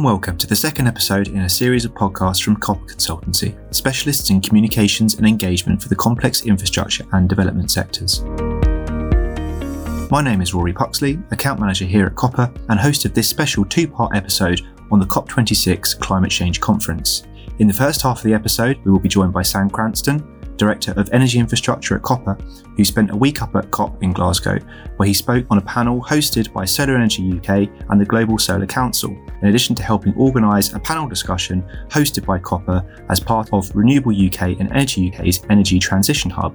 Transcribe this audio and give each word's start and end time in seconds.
and 0.00 0.06
welcome 0.06 0.38
to 0.38 0.46
the 0.46 0.56
second 0.56 0.86
episode 0.86 1.28
in 1.28 1.40
a 1.40 1.48
series 1.48 1.84
of 1.84 1.92
podcasts 1.92 2.42
from 2.42 2.56
Copper 2.56 2.86
Consultancy, 2.86 3.54
specialists 3.70 4.30
in 4.30 4.40
communications 4.40 5.16
and 5.16 5.28
engagement 5.28 5.82
for 5.82 5.90
the 5.90 5.94
complex 5.94 6.46
infrastructure 6.46 7.04
and 7.12 7.28
development 7.28 7.70
sectors. 7.70 8.22
My 10.10 10.22
name 10.22 10.40
is 10.40 10.54
Rory 10.54 10.72
Puxley, 10.72 11.18
account 11.32 11.60
manager 11.60 11.84
here 11.84 12.06
at 12.06 12.14
Copper 12.14 12.50
and 12.70 12.80
host 12.80 13.04
of 13.04 13.12
this 13.12 13.28
special 13.28 13.62
two 13.66 13.86
part 13.86 14.16
episode 14.16 14.62
on 14.90 15.00
the 15.00 15.04
COP26 15.04 16.00
Climate 16.00 16.30
Change 16.30 16.62
Conference. 16.62 17.24
In 17.58 17.66
the 17.68 17.74
first 17.74 18.00
half 18.00 18.20
of 18.20 18.24
the 18.24 18.32
episode, 18.32 18.78
we 18.86 18.90
will 18.90 19.00
be 19.00 19.08
joined 19.10 19.34
by 19.34 19.42
Sam 19.42 19.68
Cranston, 19.68 20.39
Director 20.60 20.92
of 20.92 21.08
Energy 21.12 21.38
Infrastructure 21.38 21.96
at 21.96 22.02
Copper, 22.02 22.36
who 22.76 22.84
spent 22.84 23.10
a 23.10 23.16
week 23.16 23.40
up 23.40 23.56
at 23.56 23.70
COP 23.70 24.02
in 24.02 24.12
Glasgow, 24.12 24.58
where 24.98 25.06
he 25.06 25.14
spoke 25.14 25.46
on 25.48 25.56
a 25.56 25.62
panel 25.62 26.02
hosted 26.02 26.52
by 26.52 26.66
Solar 26.66 26.96
Energy 26.96 27.32
UK 27.32 27.70
and 27.88 27.98
the 27.98 28.04
Global 28.04 28.38
Solar 28.38 28.66
Council, 28.66 29.10
in 29.40 29.48
addition 29.48 29.74
to 29.76 29.82
helping 29.82 30.14
organise 30.16 30.74
a 30.74 30.78
panel 30.78 31.08
discussion 31.08 31.64
hosted 31.88 32.26
by 32.26 32.38
Copper 32.38 32.84
as 33.08 33.18
part 33.18 33.48
of 33.54 33.74
Renewable 33.74 34.12
UK 34.12 34.60
and 34.60 34.70
Energy 34.70 35.10
UK's 35.10 35.42
Energy 35.48 35.78
Transition 35.78 36.30
Hub. 36.30 36.54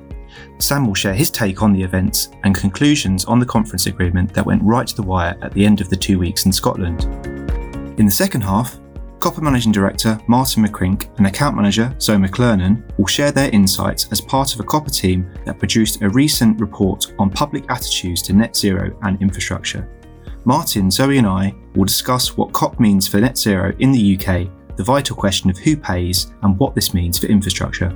Sam 0.60 0.86
will 0.86 0.94
share 0.94 1.16
his 1.16 1.32
take 1.32 1.64
on 1.64 1.74
the 1.74 1.82
events 1.82 2.30
and 2.44 2.54
conclusions 2.54 3.26
on 3.26 3.40
the 3.40 3.46
conference 3.46 3.88
agreement 3.88 4.32
that 4.36 4.46
went 4.46 4.62
right 4.62 4.86
to 4.86 4.96
the 4.96 5.02
wire 5.02 5.36
at 5.42 5.52
the 5.54 5.66
end 5.66 5.82
of 5.82 5.90
the 5.90 5.98
two 5.98 6.20
weeks 6.20 6.46
in 6.46 6.52
Scotland. 6.52 7.06
In 8.00 8.06
the 8.06 8.12
second 8.12 8.42
half, 8.42 8.78
Copper 9.20 9.42
Managing 9.42 9.72
Director 9.72 10.20
Martin 10.28 10.66
McCrink 10.66 11.16
and 11.18 11.28
Account 11.28 11.56
Manager 11.56 11.96
Zoe 12.00 12.18
McLernon 12.18 12.84
will 12.98 13.08
share 13.08 13.32
their 13.32 13.50
insights 13.52 14.08
as 14.12 14.22
part 14.22 14.54
of 14.54 14.60
a 14.60 14.64
Copper 14.64 14.90
team 14.90 15.32
that 15.46 15.58
produced 15.58 16.02
a 16.02 16.10
recent 16.10 16.60
report 16.60 17.14
on 17.18 17.30
public 17.30 17.66
attitudes 17.70 18.22
to 18.24 18.34
net 18.34 18.56
zero 18.56 18.98
and 19.04 19.22
infrastructure. 19.22 19.90
Martin, 20.46 20.92
Zoe, 20.92 21.18
and 21.18 21.28
I 21.28 21.56
will 21.74 21.86
discuss 21.86 22.38
what 22.38 22.54
COP 22.54 22.80
means 22.80 23.08
for 23.08 23.20
net 23.20 23.38
zero 23.38 23.74
in 23.80 23.92
the 23.92 24.16
UK, 24.16 24.76
the 24.76 24.84
vital 24.84 25.16
question 25.16 25.50
of 25.50 25.58
who 25.58 25.76
pays, 25.76 26.32
and 26.44 26.58
what 26.60 26.76
this 26.76 26.94
means 26.94 27.18
for 27.18 27.26
infrastructure. 27.28 27.90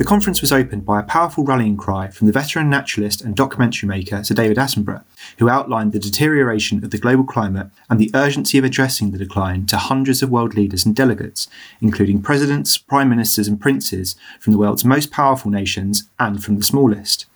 The 0.00 0.06
conference 0.06 0.40
was 0.40 0.50
opened 0.50 0.86
by 0.86 0.98
a 0.98 1.02
powerful 1.02 1.44
rallying 1.44 1.76
cry 1.76 2.08
from 2.08 2.26
the 2.26 2.32
veteran 2.32 2.70
naturalist 2.70 3.20
and 3.20 3.36
documentary 3.36 3.86
maker 3.86 4.24
Sir 4.24 4.34
David 4.34 4.56
Attenborough, 4.56 5.04
who 5.36 5.50
outlined 5.50 5.92
the 5.92 5.98
deterioration 5.98 6.82
of 6.82 6.90
the 6.90 6.96
global 6.96 7.24
climate 7.24 7.66
and 7.90 8.00
the 8.00 8.10
urgency 8.14 8.56
of 8.56 8.64
addressing 8.64 9.10
the 9.10 9.18
decline 9.18 9.66
to 9.66 9.76
hundreds 9.76 10.22
of 10.22 10.30
world 10.30 10.54
leaders 10.54 10.86
and 10.86 10.96
delegates, 10.96 11.48
including 11.82 12.22
presidents, 12.22 12.78
prime 12.78 13.10
ministers, 13.10 13.46
and 13.46 13.60
princes 13.60 14.16
from 14.40 14.54
the 14.54 14.58
world's 14.58 14.86
most 14.86 15.10
powerful 15.10 15.50
nations 15.50 16.04
and 16.18 16.42
from 16.42 16.56
the 16.56 16.64
smallest. 16.64 17.26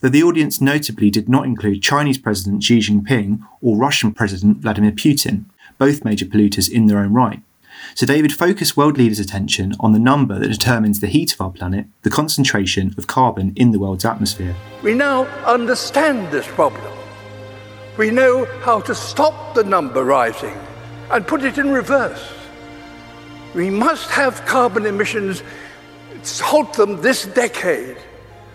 Though 0.00 0.08
the 0.08 0.24
audience 0.24 0.60
notably 0.60 1.10
did 1.10 1.28
not 1.28 1.44
include 1.44 1.80
Chinese 1.80 2.18
President 2.18 2.64
Xi 2.64 2.80
Jinping 2.80 3.46
or 3.62 3.76
Russian 3.76 4.12
President 4.12 4.56
Vladimir 4.56 4.90
Putin, 4.90 5.44
both 5.78 6.04
major 6.04 6.26
polluters 6.26 6.68
in 6.68 6.86
their 6.86 6.98
own 6.98 7.12
right. 7.12 7.40
Sir 7.94 8.06
David 8.06 8.32
focused 8.32 8.76
world 8.76 8.96
leaders' 8.96 9.18
attention 9.18 9.74
on 9.80 9.92
the 9.92 9.98
number 9.98 10.38
that 10.38 10.48
determines 10.48 11.00
the 11.00 11.06
heat 11.06 11.32
of 11.34 11.40
our 11.40 11.50
planet, 11.50 11.86
the 12.02 12.10
concentration 12.10 12.94
of 12.96 13.06
carbon 13.06 13.52
in 13.56 13.72
the 13.72 13.78
world's 13.78 14.04
atmosphere. 14.04 14.54
We 14.82 14.94
now 14.94 15.24
understand 15.44 16.30
this 16.32 16.46
problem. 16.46 16.92
We 17.96 18.10
know 18.10 18.46
how 18.62 18.80
to 18.80 18.94
stop 18.94 19.54
the 19.54 19.64
number 19.64 20.04
rising 20.04 20.56
and 21.10 21.26
put 21.26 21.44
it 21.44 21.58
in 21.58 21.70
reverse. 21.70 22.32
We 23.54 23.68
must 23.68 24.10
have 24.10 24.46
carbon 24.46 24.86
emissions, 24.86 25.42
halt 26.40 26.74
them 26.74 27.02
this 27.02 27.26
decade. 27.26 27.96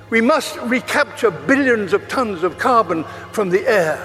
We 0.10 0.22
must 0.22 0.58
recapture 0.62 1.32
billions 1.32 1.92
of 1.94 2.08
tons 2.08 2.44
of 2.44 2.58
carbon 2.58 3.04
from 3.32 3.50
the 3.50 3.68
air. 3.68 4.00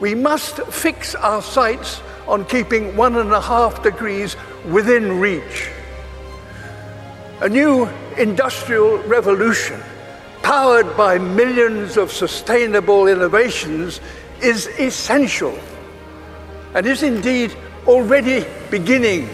We 0.00 0.14
must 0.14 0.62
fix 0.66 1.14
our 1.14 1.42
sights 1.42 2.00
on 2.26 2.44
keeping 2.46 2.96
one 2.96 3.16
and 3.16 3.32
a 3.32 3.40
half 3.40 3.82
degrees 3.82 4.36
within 4.70 5.18
reach. 5.18 5.70
A 7.40 7.48
new 7.48 7.88
industrial 8.16 8.98
revolution, 8.98 9.80
powered 10.42 10.96
by 10.96 11.18
millions 11.18 11.96
of 11.96 12.12
sustainable 12.12 13.08
innovations, 13.08 14.00
is 14.40 14.66
essential 14.78 15.58
and 16.74 16.86
is 16.86 17.02
indeed 17.02 17.54
already 17.86 18.46
beginning. 18.70 19.28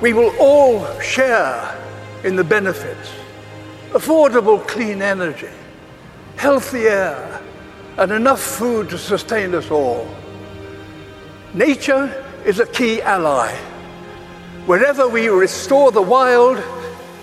We 0.00 0.12
will 0.12 0.34
all 0.38 1.00
share 1.00 1.76
in 2.24 2.36
the 2.36 2.44
benefits 2.44 3.10
affordable 3.92 4.66
clean 4.66 5.00
energy, 5.00 5.48
healthy 6.36 6.86
air, 6.86 7.40
and 7.96 8.12
enough 8.12 8.40
food 8.40 8.90
to 8.90 8.98
sustain 8.98 9.54
us 9.54 9.70
all. 9.70 10.06
Nature 11.56 12.12
is 12.44 12.60
a 12.60 12.66
key 12.66 13.00
ally. 13.00 13.50
Wherever 14.66 15.08
we 15.08 15.28
restore 15.28 15.90
the 15.90 16.02
wild, 16.02 16.62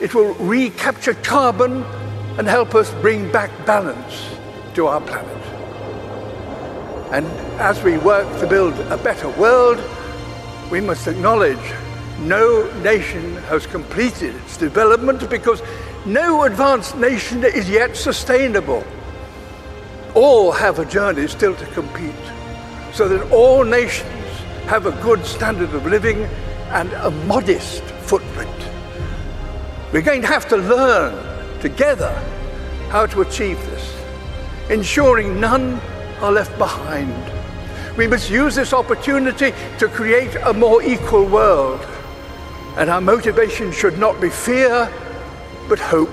it 0.02 0.16
will 0.16 0.34
recapture 0.34 1.14
carbon 1.14 1.84
and 2.40 2.48
help 2.48 2.74
us 2.74 2.92
bring 2.96 3.32
back 3.32 3.52
balance 3.68 4.28
to 4.74 4.88
our 4.88 5.02
planet. 5.02 5.38
And 7.12 7.28
as 7.62 7.84
we 7.84 8.00
work 8.00 8.28
to 8.40 8.48
build 8.48 8.74
a 8.90 8.98
better 8.98 9.30
world, 9.40 9.80
we 10.72 10.82
must 10.82 11.06
acknowledge 11.06 11.72
no 12.22 12.68
nation 12.82 13.36
has 13.50 13.68
completed 13.68 14.34
its 14.34 14.58
development 14.58 15.30
because 15.30 15.62
no 16.08 16.46
advanced 16.46 16.98
nation 16.98 17.44
is 17.44 17.70
yet 17.70 17.96
sustainable. 17.96 18.84
All 20.16 20.52
have 20.52 20.80
a 20.80 20.86
journey 20.86 21.28
still 21.28 21.56
to 21.56 21.66
compete, 21.68 22.16
so 22.94 23.08
that 23.08 23.32
all 23.32 23.64
nations 23.64 24.23
have 24.68 24.86
a 24.86 24.92
good 25.04 25.26
standard 25.26 25.74
of 25.74 25.86
living 25.86 26.24
and 26.72 26.92
a 26.94 27.12
modest 27.12 27.84
footprint. 27.84 28.50
We're 29.92 30.02
going 30.02 30.22
to 30.22 30.28
have 30.28 30.48
to 30.50 30.58
learn 30.58 31.62
together 31.62 32.12
how 32.90 33.06
to 33.08 33.22
achieve 33.22 33.58
this, 33.68 33.96
ensuring 34.70 35.40
none 35.40 35.80
are 36.20 36.32
left 36.32 36.58
behind. 36.58 37.14
We 37.98 38.08
must 38.08 38.30
use 38.30 38.56
this 38.56 38.74
opportunity 38.74 39.54
to 39.78 39.88
create 39.88 40.36
a 40.44 40.54
more 40.54 40.82
equal 40.82 41.26
world. 41.26 41.82
And 42.78 42.90
our 42.90 43.02
motivation 43.02 43.72
should 43.72 44.00
not 44.00 44.20
be 44.20 44.30
fear, 44.30 44.92
but 45.70 45.78
hope. 45.78 46.10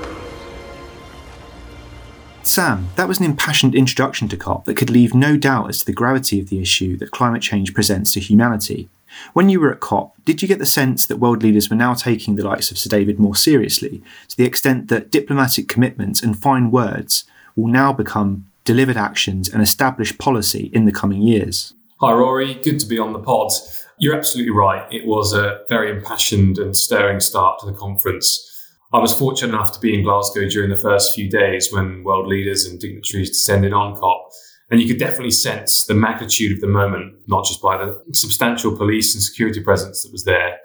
Sam, 2.50 2.88
that 2.96 3.06
was 3.06 3.20
an 3.20 3.26
impassioned 3.26 3.76
introduction 3.76 4.26
to 4.26 4.36
COP 4.36 4.64
that 4.64 4.76
could 4.76 4.90
leave 4.90 5.14
no 5.14 5.36
doubt 5.36 5.68
as 5.68 5.78
to 5.78 5.86
the 5.86 5.92
gravity 5.92 6.40
of 6.40 6.48
the 6.48 6.60
issue 6.60 6.96
that 6.96 7.12
climate 7.12 7.42
change 7.42 7.72
presents 7.72 8.14
to 8.14 8.20
humanity. 8.20 8.88
When 9.34 9.48
you 9.48 9.60
were 9.60 9.72
at 9.72 9.78
COP, 9.78 10.16
did 10.24 10.42
you 10.42 10.48
get 10.48 10.58
the 10.58 10.66
sense 10.66 11.06
that 11.06 11.18
world 11.18 11.44
leaders 11.44 11.70
were 11.70 11.76
now 11.76 11.94
taking 11.94 12.34
the 12.34 12.42
likes 12.42 12.72
of 12.72 12.76
Sir 12.76 12.90
David 12.90 13.20
more 13.20 13.36
seriously, 13.36 14.02
to 14.26 14.36
the 14.36 14.46
extent 14.46 14.88
that 14.88 15.12
diplomatic 15.12 15.68
commitments 15.68 16.24
and 16.24 16.36
fine 16.36 16.72
words 16.72 17.22
will 17.54 17.68
now 17.68 17.92
become 17.92 18.46
delivered 18.64 18.96
actions 18.96 19.48
and 19.48 19.62
established 19.62 20.18
policy 20.18 20.70
in 20.72 20.86
the 20.86 20.92
coming 20.92 21.22
years? 21.22 21.72
Hi, 22.00 22.12
Rory. 22.12 22.54
Good 22.54 22.80
to 22.80 22.86
be 22.86 22.98
on 22.98 23.12
the 23.12 23.20
pod. 23.20 23.52
You're 24.00 24.16
absolutely 24.16 24.50
right. 24.50 24.92
It 24.92 25.06
was 25.06 25.34
a 25.34 25.60
very 25.68 25.88
impassioned 25.88 26.58
and 26.58 26.76
stirring 26.76 27.20
start 27.20 27.60
to 27.60 27.66
the 27.66 27.74
conference. 27.74 28.49
I 28.92 28.98
was 28.98 29.16
fortunate 29.16 29.54
enough 29.54 29.72
to 29.72 29.80
be 29.80 29.94
in 29.94 30.02
Glasgow 30.02 30.48
during 30.48 30.70
the 30.70 30.76
first 30.76 31.14
few 31.14 31.30
days 31.30 31.72
when 31.72 32.02
world 32.02 32.26
leaders 32.26 32.66
and 32.66 32.80
dignitaries 32.80 33.30
descended 33.30 33.72
on 33.72 33.94
COP. 33.94 34.32
And 34.68 34.80
you 34.80 34.88
could 34.88 34.98
definitely 34.98 35.30
sense 35.30 35.84
the 35.84 35.94
magnitude 35.94 36.52
of 36.52 36.60
the 36.60 36.66
moment, 36.66 37.14
not 37.28 37.44
just 37.44 37.62
by 37.62 37.76
the 37.78 38.02
substantial 38.12 38.76
police 38.76 39.14
and 39.14 39.22
security 39.22 39.62
presence 39.62 40.02
that 40.02 40.10
was 40.10 40.24
there. 40.24 40.58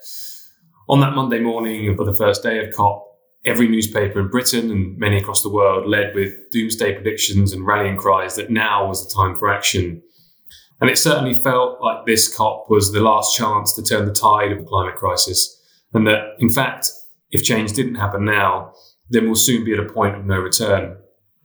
On 0.89 0.99
that 1.01 1.13
Monday 1.13 1.39
morning 1.39 1.87
of 1.87 1.97
the 1.97 2.15
first 2.15 2.41
day 2.41 2.65
of 2.65 2.73
COP, 2.73 3.03
every 3.45 3.67
newspaper 3.67 4.19
in 4.19 4.29
Britain 4.29 4.71
and 4.71 4.97
many 4.97 5.17
across 5.17 5.43
the 5.43 5.49
world 5.49 5.87
led 5.87 6.15
with 6.15 6.33
doomsday 6.49 6.93
predictions 6.93 7.53
and 7.53 7.65
rallying 7.65 7.97
cries 7.97 8.35
that 8.37 8.49
now 8.49 8.87
was 8.87 9.05
the 9.05 9.13
time 9.13 9.35
for 9.35 9.53
action. 9.53 10.01
And 10.81 10.89
it 10.89 10.97
certainly 10.97 11.35
felt 11.35 11.79
like 11.79 12.07
this 12.07 12.35
COP 12.35 12.69
was 12.69 12.91
the 12.91 13.01
last 13.01 13.35
chance 13.35 13.73
to 13.75 13.83
turn 13.83 14.05
the 14.05 14.13
tide 14.13 14.51
of 14.51 14.57
the 14.57 14.65
climate 14.65 14.95
crisis. 14.95 15.61
And 15.93 16.07
that, 16.07 16.35
in 16.39 16.49
fact, 16.49 16.91
if 17.31 17.43
change 17.43 17.73
didn't 17.73 17.95
happen 17.95 18.25
now, 18.25 18.73
then 19.09 19.25
we'll 19.25 19.35
soon 19.35 19.63
be 19.63 19.73
at 19.73 19.79
a 19.79 19.91
point 19.91 20.15
of 20.15 20.25
no 20.25 20.39
return. 20.39 20.97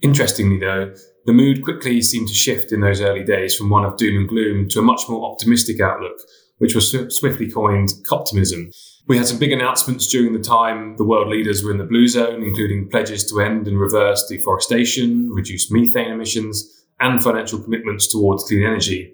Interestingly, 0.02 0.58
though, 0.58 0.94
the 1.26 1.32
mood 1.32 1.62
quickly 1.62 2.00
seemed 2.00 2.28
to 2.28 2.34
shift 2.34 2.72
in 2.72 2.80
those 2.80 3.00
early 3.00 3.24
days 3.24 3.54
from 3.54 3.68
one 3.68 3.84
of 3.84 3.96
doom 3.96 4.16
and 4.16 4.28
gloom 4.28 4.68
to 4.70 4.78
a 4.78 4.82
much 4.82 5.02
more 5.08 5.30
optimistic 5.30 5.80
outlook, 5.80 6.18
which 6.58 6.74
was 6.74 6.90
swiftly 7.18 7.50
coined 7.50 7.90
Coptimism. 8.08 8.72
We 9.06 9.16
had 9.16 9.26
some 9.26 9.38
big 9.38 9.52
announcements 9.52 10.06
during 10.06 10.32
the 10.32 10.38
time 10.38 10.96
the 10.96 11.04
world 11.04 11.28
leaders 11.28 11.62
were 11.62 11.72
in 11.72 11.78
the 11.78 11.84
blue 11.84 12.06
zone, 12.06 12.42
including 12.42 12.88
pledges 12.88 13.24
to 13.30 13.40
end 13.40 13.66
and 13.66 13.78
reverse 13.78 14.26
deforestation, 14.28 15.30
reduce 15.30 15.70
methane 15.70 16.12
emissions, 16.12 16.86
and 17.00 17.22
financial 17.22 17.58
commitments 17.60 18.10
towards 18.10 18.44
clean 18.44 18.64
energy. 18.64 19.12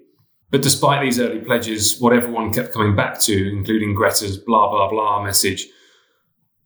But 0.50 0.62
despite 0.62 1.02
these 1.02 1.18
early 1.18 1.40
pledges, 1.40 1.96
what 2.00 2.12
everyone 2.12 2.52
kept 2.52 2.72
coming 2.72 2.94
back 2.94 3.20
to, 3.22 3.48
including 3.48 3.94
Greta's 3.94 4.38
blah 4.38 4.68
blah 4.70 4.90
blah 4.90 5.24
message, 5.24 5.66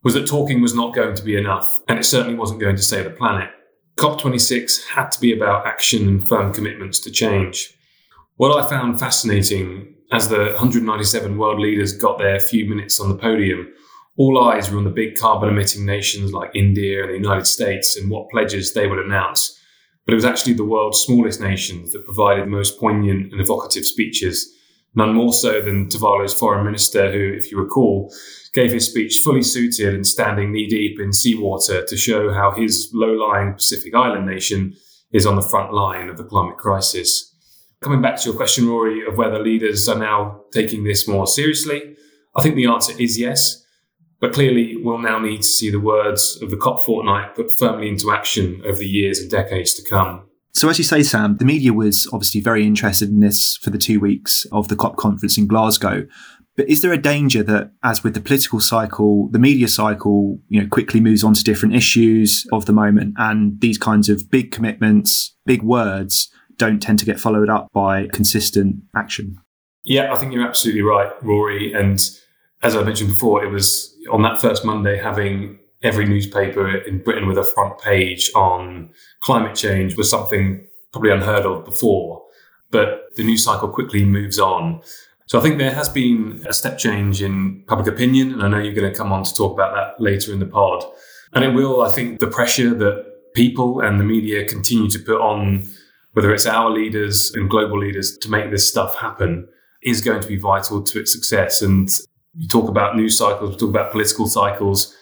was 0.03 0.13
that 0.13 0.27
talking 0.27 0.61
was 0.61 0.73
not 0.73 0.95
going 0.95 1.15
to 1.15 1.23
be 1.23 1.37
enough, 1.37 1.79
and 1.87 1.99
it 1.99 2.03
certainly 2.03 2.37
wasn't 2.37 2.59
going 2.59 2.75
to 2.75 2.81
save 2.81 3.05
the 3.05 3.11
planet. 3.11 3.49
COP26 3.97 4.87
had 4.87 5.11
to 5.11 5.19
be 5.19 5.33
about 5.33 5.67
action 5.67 6.07
and 6.07 6.27
firm 6.27 6.53
commitments 6.53 6.99
to 6.99 7.11
change. 7.11 7.77
What 8.37 8.59
I 8.59 8.67
found 8.67 8.99
fascinating 8.99 9.95
as 10.11 10.27
the 10.29 10.53
197 10.55 11.37
world 11.37 11.59
leaders 11.59 11.95
got 11.95 12.17
their 12.17 12.39
few 12.39 12.67
minutes 12.67 12.99
on 12.99 13.09
the 13.09 13.15
podium, 13.15 13.71
all 14.17 14.43
eyes 14.43 14.69
were 14.69 14.77
on 14.77 14.83
the 14.83 14.89
big 14.89 15.15
carbon 15.15 15.49
emitting 15.49 15.85
nations 15.85 16.33
like 16.33 16.55
India 16.55 17.03
and 17.03 17.11
the 17.11 17.17
United 17.17 17.45
States 17.45 17.95
and 17.95 18.09
what 18.09 18.29
pledges 18.29 18.73
they 18.73 18.87
would 18.87 18.99
announce. 18.99 19.57
But 20.05 20.13
it 20.13 20.15
was 20.15 20.25
actually 20.25 20.53
the 20.53 20.65
world's 20.65 20.99
smallest 20.99 21.39
nations 21.39 21.91
that 21.91 22.05
provided 22.05 22.45
the 22.45 22.49
most 22.49 22.79
poignant 22.79 23.31
and 23.31 23.39
evocative 23.39 23.85
speeches, 23.85 24.51
none 24.95 25.13
more 25.13 25.33
so 25.33 25.61
than 25.61 25.87
Tuvalu's 25.87 26.33
foreign 26.33 26.65
minister, 26.65 27.11
who, 27.11 27.33
if 27.33 27.51
you 27.51 27.57
recall, 27.57 28.13
gave 28.53 28.71
his 28.71 28.89
speech 28.89 29.21
fully 29.23 29.43
suited 29.43 29.93
and 29.93 30.05
standing 30.05 30.51
knee 30.51 30.67
deep 30.67 30.99
in 30.99 31.13
seawater 31.13 31.85
to 31.85 31.97
show 31.97 32.33
how 32.33 32.51
his 32.51 32.89
low 32.93 33.13
lying 33.13 33.53
Pacific 33.53 33.95
island 33.95 34.25
nation 34.25 34.75
is 35.13 35.25
on 35.25 35.35
the 35.35 35.41
front 35.41 35.73
line 35.73 36.09
of 36.09 36.17
the 36.17 36.23
climate 36.23 36.57
crisis. 36.57 37.33
Coming 37.81 38.01
back 38.01 38.17
to 38.17 38.29
your 38.29 38.35
question, 38.35 38.67
Rory, 38.67 39.05
of 39.05 39.17
whether 39.17 39.39
leaders 39.39 39.87
are 39.89 39.97
now 39.97 40.41
taking 40.53 40.83
this 40.83 41.07
more 41.07 41.25
seriously, 41.25 41.95
I 42.35 42.43
think 42.43 42.55
the 42.55 42.67
answer 42.67 42.93
is 42.99 43.17
yes. 43.17 43.65
But 44.19 44.33
clearly, 44.33 44.77
we'll 44.77 44.99
now 44.99 45.17
need 45.17 45.41
to 45.41 45.47
see 45.47 45.71
the 45.71 45.79
words 45.79 46.39
of 46.43 46.51
the 46.51 46.57
COP 46.57 46.85
fortnight 46.85 47.35
put 47.35 47.51
firmly 47.57 47.89
into 47.89 48.11
action 48.11 48.61
over 48.63 48.77
the 48.77 48.87
years 48.87 49.19
and 49.19 49.31
decades 49.31 49.73
to 49.73 49.89
come. 49.89 50.29
So, 50.53 50.69
as 50.69 50.77
you 50.77 50.83
say, 50.83 51.01
Sam, 51.03 51.37
the 51.37 51.45
media 51.45 51.73
was 51.73 52.07
obviously 52.11 52.41
very 52.41 52.65
interested 52.65 53.09
in 53.09 53.21
this 53.21 53.57
for 53.57 53.69
the 53.69 53.77
two 53.77 53.99
weeks 53.99 54.45
of 54.51 54.67
the 54.67 54.75
COP 54.75 54.97
conference 54.97 55.37
in 55.37 55.47
Glasgow. 55.47 56.05
But 56.57 56.69
is 56.69 56.81
there 56.81 56.91
a 56.91 56.97
danger 56.97 57.41
that, 57.43 57.71
as 57.83 58.03
with 58.03 58.13
the 58.13 58.21
political 58.21 58.59
cycle, 58.59 59.29
the 59.29 59.39
media 59.39 59.69
cycle, 59.69 60.37
you 60.49 60.61
know, 60.61 60.67
quickly 60.67 60.99
moves 60.99 61.23
on 61.23 61.33
to 61.33 61.43
different 61.43 61.75
issues 61.75 62.45
of 62.51 62.65
the 62.65 62.73
moment, 62.73 63.13
and 63.17 63.59
these 63.61 63.77
kinds 63.77 64.09
of 64.09 64.29
big 64.29 64.51
commitments, 64.51 65.33
big 65.45 65.63
words, 65.63 66.29
don't 66.57 66.81
tend 66.81 66.99
to 66.99 67.05
get 67.05 67.19
followed 67.19 67.49
up 67.49 67.67
by 67.73 68.07
consistent 68.07 68.75
action? 68.95 69.37
Yeah, 69.85 70.13
I 70.13 70.17
think 70.17 70.33
you're 70.33 70.45
absolutely 70.45 70.81
right, 70.81 71.11
Rory. 71.23 71.73
And 71.73 71.99
as 72.61 72.75
I 72.75 72.83
mentioned 72.83 73.09
before, 73.09 73.43
it 73.43 73.49
was 73.49 73.95
on 74.11 74.21
that 74.23 74.41
first 74.41 74.65
Monday 74.65 74.97
having 74.97 75.57
every 75.83 76.05
newspaper 76.05 76.75
in 76.75 77.03
Britain 77.03 77.27
with 77.27 77.37
a 77.37 77.43
front 77.43 77.79
page 77.79 78.31
on 78.35 78.89
climate 79.21 79.55
change 79.55 79.97
was 79.97 80.09
something 80.09 80.67
probably 80.91 81.11
unheard 81.11 81.45
of 81.45 81.65
before. 81.65 82.23
But 82.69 83.15
the 83.15 83.23
news 83.23 83.43
cycle 83.43 83.67
quickly 83.67 84.05
moves 84.05 84.39
on. 84.39 84.81
So 85.25 85.39
I 85.39 85.41
think 85.41 85.57
there 85.57 85.73
has 85.73 85.89
been 85.89 86.43
a 86.47 86.53
step 86.53 86.77
change 86.77 87.21
in 87.21 87.63
public 87.67 87.87
opinion, 87.87 88.33
and 88.33 88.43
I 88.43 88.47
know 88.47 88.59
you're 88.59 88.73
going 88.73 88.91
to 88.91 88.97
come 88.97 89.11
on 89.11 89.23
to 89.23 89.33
talk 89.33 89.53
about 89.53 89.73
that 89.75 90.01
later 90.03 90.33
in 90.33 90.39
the 90.39 90.45
pod. 90.45 90.83
And 91.33 91.43
it 91.43 91.53
will, 91.53 91.81
I 91.81 91.89
think, 91.89 92.19
the 92.19 92.27
pressure 92.27 92.73
that 92.73 93.33
people 93.33 93.79
and 93.79 93.99
the 93.99 94.03
media 94.03 94.45
continue 94.45 94.89
to 94.89 94.99
put 94.99 95.21
on, 95.21 95.67
whether 96.13 96.33
it's 96.33 96.45
our 96.45 96.69
leaders 96.69 97.31
and 97.33 97.49
global 97.49 97.79
leaders, 97.79 98.17
to 98.17 98.29
make 98.29 98.51
this 98.51 98.69
stuff 98.69 98.97
happen, 98.97 99.47
is 99.81 100.01
going 100.01 100.21
to 100.21 100.27
be 100.27 100.37
vital 100.37 100.83
to 100.83 100.99
its 100.99 101.11
success. 101.11 101.61
And 101.61 101.89
you 102.35 102.47
talk 102.47 102.67
about 102.69 102.95
news 102.95 103.17
cycles, 103.17 103.51
we 103.51 103.57
talk 103.57 103.69
about 103.69 103.91
political 103.91 104.27
cycles. 104.27 104.95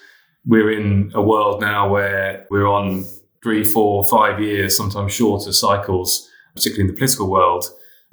We're 0.45 0.71
in 0.71 1.11
a 1.13 1.21
world 1.21 1.61
now 1.61 1.89
where 1.89 2.47
we're 2.49 2.67
on 2.67 3.05
three, 3.43 3.63
four, 3.63 4.07
five 4.07 4.39
years, 4.39 4.75
sometimes 4.75 5.13
shorter 5.13 5.53
cycles, 5.53 6.29
particularly 6.55 6.89
in 6.89 6.93
the 6.93 6.97
political 6.97 7.29
world. 7.29 7.65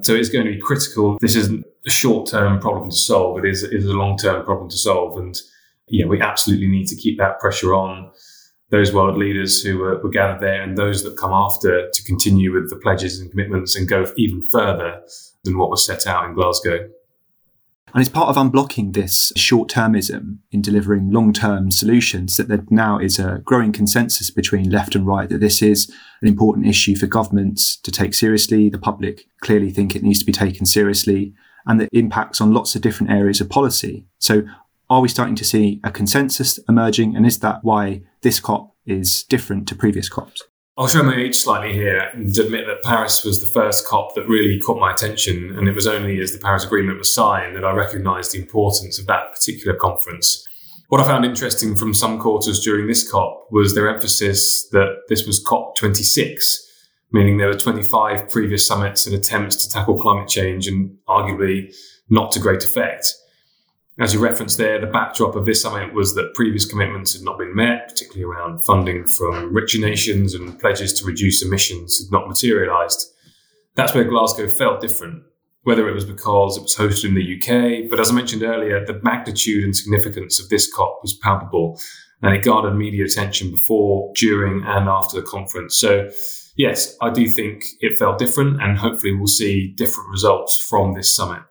So 0.03 0.13
it's 0.13 0.29
going 0.29 0.45
to 0.45 0.51
be 0.51 0.59
critical. 0.59 1.17
This 1.21 1.35
isn't 1.35 1.65
a 1.85 1.89
short 1.89 2.29
term 2.29 2.59
problem 2.59 2.89
to 2.89 2.95
solve, 2.95 3.39
it 3.39 3.45
is, 3.45 3.63
it 3.63 3.73
is 3.73 3.85
a 3.85 3.93
long 3.93 4.17
term 4.17 4.45
problem 4.45 4.69
to 4.69 4.77
solve. 4.77 5.17
And 5.17 5.39
yeah, 5.87 6.05
we 6.05 6.21
absolutely 6.21 6.67
need 6.67 6.87
to 6.87 6.95
keep 6.95 7.17
that 7.17 7.39
pressure 7.39 7.73
on 7.73 8.11
those 8.69 8.93
world 8.93 9.17
leaders 9.17 9.61
who 9.61 9.77
were, 9.77 10.01
were, 10.03 10.09
gathered 10.09 10.41
there 10.41 10.61
and 10.61 10.77
those 10.77 11.03
that 11.03 11.17
come 11.17 11.31
after 11.31 11.89
to 11.89 12.03
continue 12.03 12.53
with 12.53 12.69
the 12.69 12.75
pledges 12.75 13.19
and 13.19 13.31
commitments 13.31 13.77
and 13.77 13.87
go 13.87 14.05
even 14.17 14.45
further 14.51 15.01
than 15.45 15.57
what 15.57 15.69
was 15.69 15.85
set 15.85 16.05
out 16.05 16.25
in 16.25 16.33
Glasgow. 16.33 16.89
And 17.93 18.01
it's 18.01 18.09
part 18.09 18.29
of 18.29 18.35
unblocking 18.35 18.93
this 18.93 19.31
short 19.35 19.69
termism 19.69 20.39
in 20.51 20.61
delivering 20.61 21.09
long 21.09 21.31
term 21.31 21.71
solutions 21.71 22.35
that 22.37 22.47
there 22.47 22.63
now 22.69 22.99
is 22.99 23.17
a 23.17 23.41
growing 23.45 23.71
consensus 23.71 24.29
between 24.29 24.69
left 24.69 24.93
and 24.93 25.07
right 25.07 25.29
that 25.29 25.39
this 25.39 25.61
is 25.61 25.91
an 26.21 26.27
important 26.27 26.67
issue 26.67 26.95
for 26.95 27.07
governments 27.07 27.77
to 27.77 27.91
take 27.91 28.13
seriously. 28.13 28.69
The 28.69 28.77
public 28.77 29.25
clearly 29.41 29.71
think 29.71 29.95
it 29.95 30.03
needs 30.03 30.19
to 30.19 30.25
be 30.25 30.33
taken 30.33 30.65
seriously 30.65 31.33
and 31.65 31.79
that 31.79 31.89
impacts 31.91 32.41
on 32.41 32.53
lots 32.53 32.75
of 32.75 32.81
different 32.81 33.11
areas 33.11 33.41
of 33.41 33.49
policy. 33.49 34.05
So 34.19 34.43
are 34.89 35.01
we 35.01 35.09
starting 35.09 35.35
to 35.35 35.45
see 35.45 35.79
a 35.83 35.91
consensus 35.91 36.59
emerging? 36.69 37.15
And 37.15 37.25
is 37.25 37.39
that 37.39 37.63
why 37.63 38.01
this 38.21 38.39
COP 38.39 38.75
is 38.85 39.23
different 39.23 39.67
to 39.69 39.75
previous 39.75 40.09
COPs? 40.09 40.43
I'll 40.79 40.87
show 40.87 41.01
my 41.01 41.15
age 41.15 41.35
slightly 41.35 41.73
here 41.73 42.11
and 42.13 42.37
admit 42.37 42.67
that 42.67 42.83
Paris 42.83 43.23
was 43.25 43.41
the 43.41 43.47
first 43.47 43.87
COP 43.87 44.13
that 44.13 44.27
really 44.27 44.59
caught 44.59 44.79
my 44.79 44.91
attention. 44.91 45.57
And 45.57 45.67
it 45.67 45.73
was 45.73 45.87
only 45.87 46.21
as 46.21 46.33
the 46.33 46.39
Paris 46.39 46.63
Agreement 46.63 46.99
was 46.99 47.11
signed 47.11 47.55
that 47.55 47.65
I 47.65 47.71
recognised 47.71 48.31
the 48.31 48.41
importance 48.41 48.99
of 48.99 49.07
that 49.07 49.33
particular 49.33 49.75
conference. 49.75 50.45
What 50.89 51.01
I 51.01 51.05
found 51.05 51.25
interesting 51.25 51.75
from 51.75 51.95
some 51.95 52.19
quarters 52.19 52.63
during 52.63 52.85
this 52.85 53.09
COP 53.09 53.47
was 53.49 53.73
their 53.73 53.89
emphasis 53.89 54.69
that 54.69 54.97
this 55.09 55.25
was 55.25 55.43
COP26, 55.43 56.43
meaning 57.11 57.37
there 57.37 57.47
were 57.47 57.57
25 57.57 58.29
previous 58.29 58.67
summits 58.67 59.07
and 59.07 59.15
attempts 59.15 59.65
to 59.65 59.73
tackle 59.73 59.99
climate 59.99 60.29
change 60.29 60.67
and 60.67 60.95
arguably 61.09 61.75
not 62.07 62.31
to 62.33 62.39
great 62.39 62.63
effect. 62.63 63.15
As 63.99 64.13
you 64.13 64.19
referenced 64.19 64.59
there, 64.59 64.79
the 64.79 64.85
backdrop 64.85 65.35
of 65.35 65.47
this 65.47 65.63
summit 65.63 65.91
was 65.91 66.13
that 66.13 66.35
previous 66.35 66.65
commitments 66.65 67.13
had 67.13 67.23
not 67.23 67.39
been 67.39 67.55
met, 67.55 67.87
particularly 67.87 68.23
around 68.23 68.59
funding 68.59 69.07
from 69.07 69.51
richer 69.51 69.79
nations 69.79 70.35
and 70.35 70.59
pledges 70.59 70.93
to 70.99 71.05
reduce 71.05 71.41
emissions 71.41 71.97
had 71.97 72.11
not 72.11 72.27
materialised. 72.27 73.11
That's 73.73 73.95
where 73.95 74.03
Glasgow 74.03 74.49
felt 74.49 74.81
different, 74.81 75.23
whether 75.63 75.89
it 75.89 75.93
was 75.93 76.05
because 76.05 76.57
it 76.57 76.61
was 76.61 76.75
hosted 76.75 77.09
in 77.09 77.15
the 77.15 77.37
UK, 77.37 77.89
but 77.89 77.99
as 77.99 78.11
I 78.11 78.13
mentioned 78.13 78.43
earlier, 78.43 78.85
the 78.85 78.99
magnitude 79.01 79.63
and 79.63 79.75
significance 79.75 80.39
of 80.39 80.49
this 80.49 80.71
COP 80.71 80.99
was 81.01 81.13
palpable 81.13 81.79
and 82.21 82.35
it 82.35 82.43
garnered 82.43 82.75
media 82.75 83.05
attention 83.05 83.51
before, 83.51 84.11
during, 84.15 84.63
and 84.63 84.87
after 84.87 85.19
the 85.19 85.25
conference. 85.25 85.75
So, 85.75 86.09
yes, 86.55 86.95
I 87.01 87.09
do 87.11 87.27
think 87.27 87.63
it 87.79 87.99
felt 87.99 88.17
different, 88.17 88.61
and 88.61 88.77
hopefully, 88.77 89.13
we'll 89.13 89.27
see 89.27 89.67
different 89.67 90.09
results 90.09 90.65
from 90.67 90.95
this 90.95 91.15
summit. 91.15 91.43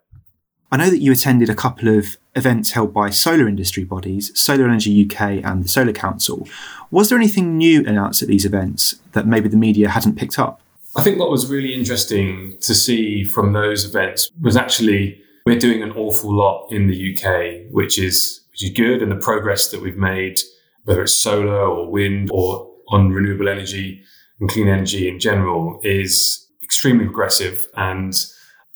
I 0.73 0.77
know 0.77 0.91
that 0.91 1.01
you 1.01 1.13
attended 1.13 1.49
a 1.49 1.55
couple 1.55 1.97
of 1.97 2.17
events 2.37 2.73
held 2.73 2.93
by 2.93 3.11
solar 3.11 3.49
industry 3.49 3.83
bodies, 3.85 4.31
Solar 4.39 4.67
Energy 4.67 5.05
UK 5.05 5.45
and 5.45 5.65
the 5.65 5.69
Solar 5.69 5.93
Council. 5.93 6.47
Was 6.91 7.09
there 7.09 7.19
anything 7.19 7.57
new 7.57 7.81
announced 7.87 8.23
at 8.23 8.29
these 8.29 8.45
events 8.45 8.97
that 9.13 9.27
maybe 9.27 9.49
the 9.49 9.57
media 9.57 9.89
hadn't 9.89 10.17
picked 10.17 10.39
up? 10.39 10.61
I 10.95 11.03
think 11.03 11.19
what 11.19 11.31
was 11.31 11.51
really 11.51 11.75
interesting 11.75 12.57
to 12.61 12.75
see 12.75 13.25
from 13.25 13.53
those 13.53 13.85
events 13.85 14.31
was 14.41 14.57
actually 14.57 15.21
we're 15.45 15.59
doing 15.59 15.83
an 15.83 15.93
awful 15.93 16.35
lot 16.35 16.69
in 16.71 16.87
the 16.87 17.15
UK, 17.15 17.73
which 17.73 17.99
is 17.99 18.41
which 18.51 18.65
is 18.65 18.71
good, 18.71 19.03
and 19.03 19.13
the 19.13 19.17
progress 19.17 19.69
that 19.71 19.83
we've 19.83 19.97
made, 19.97 20.39
whether 20.85 21.03
it's 21.03 21.13
solar 21.13 21.61
or 21.61 21.91
wind 21.91 22.31
or 22.33 22.73
on 22.89 23.11
renewable 23.11 23.49
energy 23.49 24.03
and 24.41 24.49
clean 24.49 24.69
energy 24.69 25.09
in 25.09 25.19
general, 25.19 25.81
is 25.83 26.47
extremely 26.63 27.05
progressive 27.05 27.67
and 27.77 28.15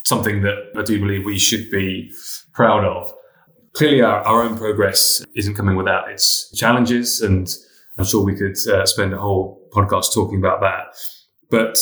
something 0.03 0.41
that 0.43 0.57
I 0.77 0.83
do 0.83 0.99
believe 0.99 1.25
we 1.25 1.39
should 1.39 1.69
be 1.69 2.11
proud 2.53 2.85
of. 2.85 3.13
Clearly, 3.73 4.01
our, 4.01 4.21
our 4.21 4.43
own 4.43 4.57
progress 4.57 5.23
isn't 5.35 5.55
coming 5.55 5.75
without 5.75 6.09
its 6.09 6.51
challenges, 6.51 7.21
and 7.21 7.49
I'm 7.97 8.05
sure 8.05 8.23
we 8.23 8.35
could 8.35 8.57
uh, 8.67 8.85
spend 8.85 9.13
a 9.13 9.17
whole 9.17 9.61
podcast 9.73 10.13
talking 10.13 10.39
about 10.39 10.61
that. 10.61 10.87
But 11.49 11.77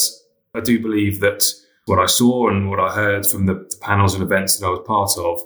I 0.54 0.60
do 0.60 0.80
believe 0.80 1.20
that 1.22 1.44
what 1.86 2.00
I 2.00 2.06
saw 2.06 2.50
and 2.50 2.70
what 2.70 2.80
I 2.80 2.94
heard 2.94 3.26
from 3.26 3.48
the, 3.48 3.54
the 3.54 3.78
panels 3.82 4.14
and 4.14 4.24
events 4.24 4.58
that 4.58 4.66
I 4.66 4.70
was 4.70 4.84
part 4.86 5.18
of 5.18 5.42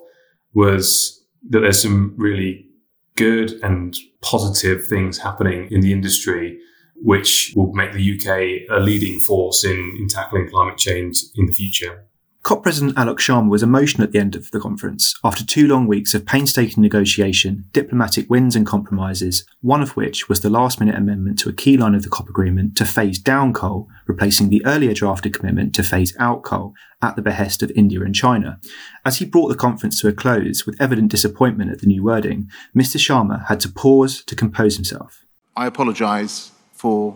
was 0.54 1.26
that 1.50 1.62
there's 1.62 1.82
some 1.82 2.14
really 2.18 2.68
good 3.16 3.52
and 3.64 3.96
positive 4.22 4.88
things 4.88 5.18
happening 5.18 5.68
in 5.72 5.82
the 5.82 5.92
industry 5.92 6.60
which 6.96 7.54
will 7.56 7.74
make 7.74 7.92
the 7.92 8.16
UK 8.16 8.70
a 8.70 8.80
leading 8.80 9.20
force 9.20 9.66
in, 9.66 9.98
in 10.00 10.08
tackling 10.08 10.50
climate 10.50 10.78
change 10.78 11.18
in 11.36 11.46
the 11.46 11.52
future. 11.52 12.06
COP 12.44 12.62
President 12.62 12.98
Alok 12.98 13.20
Sharma 13.20 13.48
was 13.48 13.64
emotional 13.64 14.04
at 14.04 14.12
the 14.12 14.20
end 14.20 14.36
of 14.36 14.52
the 14.52 14.60
conference 14.60 15.18
after 15.24 15.46
two 15.46 15.66
long 15.66 15.88
weeks 15.88 16.14
of 16.14 16.26
painstaking 16.26 16.84
negotiation, 16.84 17.64
diplomatic 17.72 18.30
wins 18.30 18.54
and 18.54 18.68
compromises, 18.68 19.46
one 19.62 19.82
of 19.82 19.96
which 19.96 20.28
was 20.28 20.42
the 20.42 20.50
last 20.50 20.78
minute 20.78 20.96
amendment 20.96 21.40
to 21.40 21.48
a 21.48 21.54
key 21.54 21.78
line 21.78 21.96
of 21.96 22.04
the 22.04 22.10
COP 22.10 22.28
agreement 22.28 22.76
to 22.76 22.84
phase 22.84 23.18
down 23.18 23.54
coal, 23.54 23.88
replacing 24.08 24.50
the 24.50 24.64
earlier 24.66 24.94
drafted 24.94 25.34
commitment 25.34 25.74
to 25.74 25.84
phase 25.84 26.14
out 26.20 26.44
coal 26.44 26.74
at 27.02 27.16
the 27.16 27.22
behest 27.22 27.64
of 27.64 27.72
India 27.78 28.02
and 28.02 28.14
China. 28.14 28.60
As 29.06 29.20
he 29.20 29.26
brought 29.26 29.48
the 29.48 29.56
conference 29.56 30.02
to 30.02 30.10
a 30.10 30.14
close 30.14 30.66
with 30.66 30.82
evident 30.82 31.12
disappointment 31.12 31.72
at 31.72 31.80
the 31.80 31.88
new 31.88 32.04
wording, 32.04 32.52
Mr. 32.76 32.98
Sharma 32.98 33.48
had 33.48 33.62
to 33.62 33.70
pause 33.70 34.22
to 34.22 34.36
compose 34.36 34.76
himself. 34.76 35.24
I 35.56 35.66
apologise 35.66 36.52
for 36.74 37.16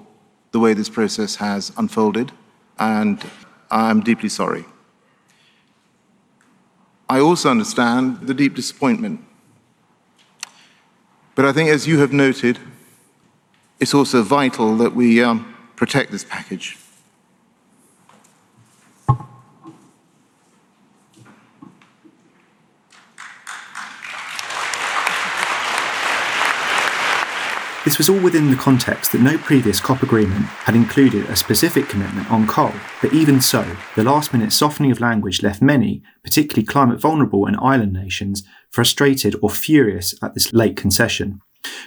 the 0.53 0.59
way 0.59 0.73
this 0.73 0.87
process 0.87 1.35
has 1.35 1.73
unfolded, 1.75 2.31
and 2.79 3.21
I'm 3.69 3.99
deeply 3.99 4.29
sorry. 4.29 4.63
I 7.09 7.19
also 7.19 7.49
understand 7.49 8.27
the 8.27 8.33
deep 8.33 8.55
disappointment. 8.55 9.23
But 11.35 11.45
I 11.45 11.53
think, 11.53 11.69
as 11.69 11.87
you 11.87 11.99
have 11.99 12.11
noted, 12.11 12.59
it's 13.79 13.93
also 13.93 14.23
vital 14.23 14.75
that 14.77 14.95
we 14.95 15.23
um, 15.23 15.55
protect 15.75 16.11
this 16.11 16.23
package. 16.23 16.77
This 27.87 27.97
was 27.97 28.09
all 28.09 28.19
within 28.19 28.51
the 28.51 28.57
context 28.57 29.13
that 29.13 29.21
no 29.21 29.37
previous 29.37 29.79
COP 29.79 30.03
agreement 30.03 30.43
had 30.43 30.75
included 30.75 31.23
a 31.29 31.37
specific 31.37 31.87
commitment 31.87 32.29
on 32.29 32.45
coal, 32.45 32.73
but 33.01 33.13
even 33.13 33.39
so, 33.39 33.65
the 33.95 34.03
last 34.03 34.33
minute 34.33 34.51
softening 34.51 34.91
of 34.91 34.99
language 34.99 35.41
left 35.41 35.61
many, 35.61 36.03
particularly 36.21 36.65
climate 36.65 36.99
vulnerable 36.99 37.45
and 37.45 37.55
island 37.61 37.93
nations, 37.93 38.43
frustrated 38.69 39.37
or 39.41 39.49
furious 39.49 40.13
at 40.21 40.33
this 40.33 40.51
late 40.51 40.75
concession. 40.75 41.39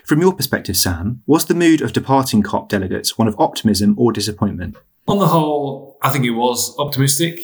From 0.03 0.23
your 0.23 0.33
perspective, 0.33 0.79
Sam, 0.79 1.23
was 1.27 1.45
the 1.45 1.55
mood 1.55 1.83
of 1.83 1.93
departing 1.93 2.43
COP 2.43 2.71
delegates 2.71 3.19
one 3.19 3.29
of 3.29 3.39
optimism 3.39 3.95
or 3.99 4.11
disappointment? 4.11 4.79
On 5.07 5.19
the 5.19 5.29
whole, 5.29 5.99
I 6.01 6.09
think 6.09 6.25
it 6.25 6.31
was 6.31 6.75
optimistic. 6.79 7.39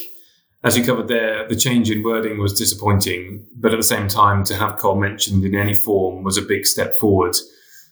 As 0.65 0.79
you 0.79 0.83
covered 0.83 1.09
there, 1.09 1.47
the 1.47 1.57
change 1.57 1.91
in 1.91 2.03
wording 2.03 2.39
was 2.39 2.59
disappointing, 2.59 3.49
but 3.55 3.75
at 3.75 3.77
the 3.77 3.83
same 3.83 4.09
time, 4.09 4.45
to 4.45 4.55
have 4.55 4.79
coal 4.79 4.97
mentioned 4.97 5.45
in 5.45 5.55
any 5.55 5.75
form 5.75 6.25
was 6.25 6.39
a 6.39 6.43
big 6.43 6.65
step 6.65 6.97
forward. 6.97 7.37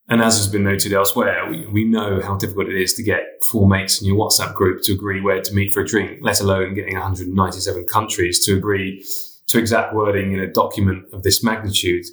And 0.08 0.20
as 0.20 0.36
has 0.36 0.48
been 0.48 0.64
noted 0.64 0.92
elsewhere, 0.92 1.48
we, 1.48 1.66
we 1.66 1.84
know 1.84 2.20
how 2.20 2.36
difficult 2.36 2.68
it 2.68 2.80
is 2.80 2.92
to 2.94 3.02
get 3.02 3.22
four 3.50 3.66
mates 3.66 4.02
in 4.02 4.06
your 4.06 4.16
WhatsApp 4.16 4.54
group 4.54 4.82
to 4.82 4.92
agree 4.92 5.20
where 5.20 5.40
to 5.40 5.54
meet 5.54 5.72
for 5.72 5.80
a 5.80 5.86
drink, 5.86 6.18
let 6.20 6.40
alone 6.40 6.74
getting 6.74 6.94
197 6.94 7.86
countries 7.86 8.44
to 8.44 8.54
agree 8.54 9.04
to 9.48 9.58
exact 9.58 9.94
wording 9.94 10.32
in 10.32 10.40
a 10.40 10.46
document 10.46 11.06
of 11.12 11.22
this 11.22 11.42
magnitude. 11.42 12.04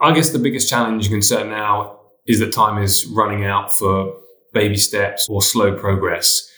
I 0.00 0.12
guess 0.12 0.30
the 0.30 0.38
biggest 0.40 0.68
challenge 0.68 1.06
and 1.06 1.14
concern 1.14 1.50
now 1.50 2.00
is 2.26 2.40
that 2.40 2.52
time 2.52 2.82
is 2.82 3.06
running 3.06 3.44
out 3.44 3.72
for 3.72 4.20
baby 4.52 4.76
steps 4.76 5.28
or 5.28 5.40
slow 5.40 5.76
progress. 5.76 6.50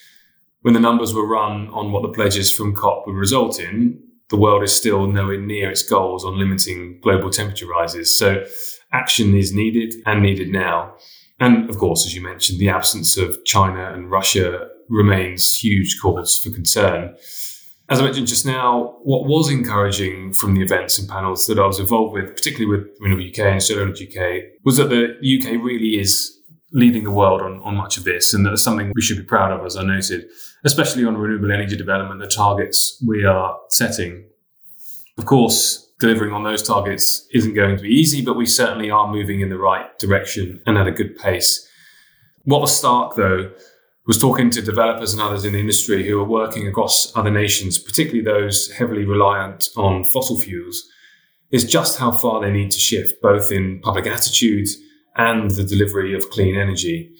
When 0.62 0.74
the 0.74 0.80
numbers 0.80 1.14
were 1.14 1.26
run 1.26 1.68
on 1.68 1.92
what 1.92 2.02
the 2.02 2.08
pledges 2.08 2.50
from 2.52 2.74
COP 2.74 3.06
would 3.06 3.14
result 3.14 3.60
in, 3.60 4.02
the 4.30 4.36
world 4.36 4.62
is 4.62 4.74
still 4.74 5.06
nowhere 5.06 5.40
near 5.40 5.70
its 5.70 5.82
goals 5.82 6.24
on 6.24 6.38
limiting 6.38 6.98
global 7.00 7.30
temperature 7.30 7.66
rises. 7.66 8.16
So 8.16 8.44
action 8.92 9.34
is 9.34 9.52
needed 9.52 9.94
and 10.06 10.22
needed 10.22 10.48
now. 10.48 10.94
And 11.40 11.68
of 11.70 11.78
course, 11.78 12.06
as 12.06 12.14
you 12.14 12.22
mentioned, 12.22 12.58
the 12.58 12.68
absence 12.68 13.16
of 13.16 13.44
China 13.44 13.92
and 13.92 14.10
Russia 14.10 14.68
remains 14.88 15.58
huge 15.58 15.98
cause 16.00 16.40
for 16.42 16.50
concern. 16.50 17.14
As 17.90 18.00
I 18.00 18.04
mentioned 18.04 18.26
just 18.26 18.44
now, 18.44 18.98
what 19.02 19.26
was 19.26 19.50
encouraging 19.50 20.34
from 20.34 20.54
the 20.54 20.62
events 20.62 20.98
and 20.98 21.08
panels 21.08 21.46
that 21.46 21.58
I 21.58 21.66
was 21.66 21.78
involved 21.78 22.12
with, 22.12 22.34
particularly 22.34 22.66
with 22.66 22.88
Renewable 23.00 23.26
UK 23.26 23.38
and 23.52 23.62
Solar 23.62 23.82
Energy 23.82 24.08
UK, 24.08 24.60
was 24.64 24.76
that 24.76 24.90
the 24.90 25.16
UK 25.22 25.62
really 25.62 25.98
is 25.98 26.38
leading 26.72 27.04
the 27.04 27.10
world 27.10 27.40
on, 27.40 27.60
on 27.62 27.76
much 27.76 27.96
of 27.96 28.04
this, 28.04 28.34
and 28.34 28.44
that's 28.44 28.62
something 28.62 28.92
we 28.94 29.00
should 29.00 29.16
be 29.16 29.22
proud 29.22 29.52
of, 29.52 29.64
as 29.64 29.74
I 29.74 29.82
noted, 29.84 30.26
especially 30.64 31.06
on 31.06 31.16
renewable 31.16 31.50
energy 31.50 31.76
development, 31.76 32.20
the 32.20 32.26
targets 32.26 33.02
we 33.06 33.24
are 33.24 33.58
setting. 33.70 34.26
Of 35.16 35.24
course, 35.24 35.87
delivering 36.00 36.32
on 36.32 36.44
those 36.44 36.62
targets 36.62 37.26
isn't 37.32 37.54
going 37.54 37.76
to 37.76 37.82
be 37.82 37.88
easy, 37.88 38.22
but 38.22 38.36
we 38.36 38.46
certainly 38.46 38.90
are 38.90 39.12
moving 39.12 39.40
in 39.40 39.48
the 39.48 39.58
right 39.58 39.98
direction 39.98 40.62
and 40.66 40.78
at 40.78 40.86
a 40.86 40.92
good 40.92 41.16
pace. 41.16 41.68
What 42.44 42.60
was 42.60 42.76
stark, 42.76 43.16
though, 43.16 43.50
was 44.06 44.18
talking 44.18 44.48
to 44.50 44.62
developers 44.62 45.12
and 45.12 45.20
others 45.20 45.44
in 45.44 45.52
the 45.52 45.58
industry 45.58 46.06
who 46.06 46.18
are 46.20 46.24
working 46.24 46.66
across 46.66 47.14
other 47.16 47.30
nations, 47.30 47.78
particularly 47.78 48.22
those 48.22 48.70
heavily 48.72 49.04
reliant 49.04 49.64
on 49.76 50.04
fossil 50.04 50.38
fuels, 50.38 50.82
is 51.50 51.64
just 51.64 51.98
how 51.98 52.10
far 52.10 52.40
they 52.40 52.50
need 52.50 52.70
to 52.70 52.78
shift, 52.78 53.20
both 53.20 53.50
in 53.50 53.80
public 53.80 54.06
attitudes 54.06 54.76
and 55.16 55.50
the 55.50 55.64
delivery 55.64 56.14
of 56.14 56.30
clean 56.30 56.56
energy. 56.56 57.12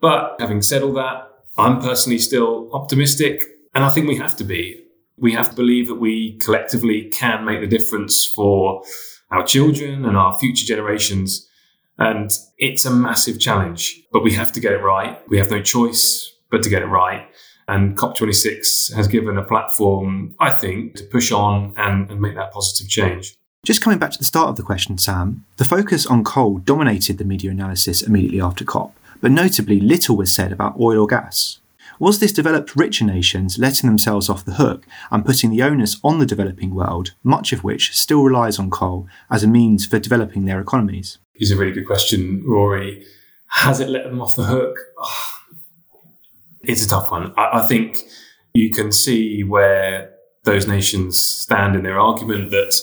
But 0.00 0.36
having 0.40 0.60
said 0.60 0.82
all 0.82 0.92
that, 0.94 1.28
I'm 1.56 1.80
personally 1.80 2.18
still 2.18 2.70
optimistic, 2.72 3.44
and 3.74 3.84
I 3.84 3.90
think 3.90 4.06
we 4.08 4.16
have 4.16 4.36
to 4.36 4.44
be. 4.44 4.84
We 5.20 5.32
have 5.32 5.50
to 5.50 5.56
believe 5.56 5.88
that 5.88 5.96
we 5.96 6.38
collectively 6.44 7.10
can 7.10 7.44
make 7.44 7.60
the 7.60 7.66
difference 7.66 8.26
for 8.26 8.82
our 9.30 9.44
children 9.44 10.04
and 10.04 10.16
our 10.16 10.38
future 10.38 10.66
generations. 10.66 11.46
And 11.98 12.30
it's 12.58 12.84
a 12.84 12.90
massive 12.90 13.40
challenge, 13.40 14.00
but 14.12 14.22
we 14.22 14.32
have 14.32 14.52
to 14.52 14.60
get 14.60 14.72
it 14.72 14.82
right. 14.82 15.20
We 15.28 15.38
have 15.38 15.50
no 15.50 15.60
choice 15.60 16.32
but 16.50 16.62
to 16.62 16.70
get 16.70 16.82
it 16.82 16.86
right. 16.86 17.26
And 17.66 17.98
COP26 17.98 18.94
has 18.94 19.08
given 19.08 19.36
a 19.36 19.44
platform, 19.44 20.34
I 20.40 20.50
think, 20.50 20.94
to 20.96 21.04
push 21.04 21.30
on 21.30 21.74
and, 21.76 22.10
and 22.10 22.20
make 22.20 22.34
that 22.36 22.52
positive 22.52 22.88
change. 22.88 23.34
Just 23.66 23.82
coming 23.82 23.98
back 23.98 24.12
to 24.12 24.18
the 24.18 24.24
start 24.24 24.48
of 24.48 24.56
the 24.56 24.62
question, 24.62 24.96
Sam, 24.96 25.44
the 25.56 25.64
focus 25.64 26.06
on 26.06 26.24
coal 26.24 26.58
dominated 26.58 27.18
the 27.18 27.24
media 27.24 27.50
analysis 27.50 28.02
immediately 28.02 28.40
after 28.40 28.64
COP, 28.64 28.96
but 29.20 29.32
notably 29.32 29.80
little 29.80 30.16
was 30.16 30.32
said 30.32 30.52
about 30.52 30.80
oil 30.80 31.00
or 31.00 31.06
gas. 31.06 31.58
Was 32.00 32.20
this 32.20 32.32
developed 32.32 32.76
richer 32.76 33.04
nations 33.04 33.58
letting 33.58 33.88
themselves 33.88 34.28
off 34.28 34.44
the 34.44 34.54
hook 34.54 34.86
and 35.10 35.24
putting 35.24 35.50
the 35.50 35.62
onus 35.62 35.98
on 36.04 36.18
the 36.18 36.26
developing 36.26 36.74
world, 36.74 37.14
much 37.24 37.52
of 37.52 37.64
which 37.64 37.96
still 37.96 38.22
relies 38.22 38.58
on 38.58 38.70
coal 38.70 39.08
as 39.30 39.42
a 39.42 39.48
means 39.48 39.84
for 39.84 39.98
developing 39.98 40.44
their 40.44 40.60
economies? 40.60 41.18
Is 41.36 41.50
a 41.50 41.56
really 41.56 41.72
good 41.72 41.86
question, 41.86 42.42
Rory. 42.46 43.04
Has 43.48 43.80
it 43.80 43.88
let 43.88 44.04
them 44.04 44.20
off 44.20 44.36
the 44.36 44.44
hook? 44.44 44.76
Oh, 44.98 45.34
it's 46.62 46.84
a 46.84 46.88
tough 46.88 47.10
one. 47.10 47.32
I, 47.36 47.58
I 47.58 47.66
think 47.66 47.98
you 48.54 48.70
can 48.70 48.92
see 48.92 49.42
where 49.42 50.12
those 50.44 50.66
nations 50.66 51.18
stand 51.18 51.74
in 51.74 51.82
their 51.82 51.98
argument 51.98 52.50
that 52.50 52.80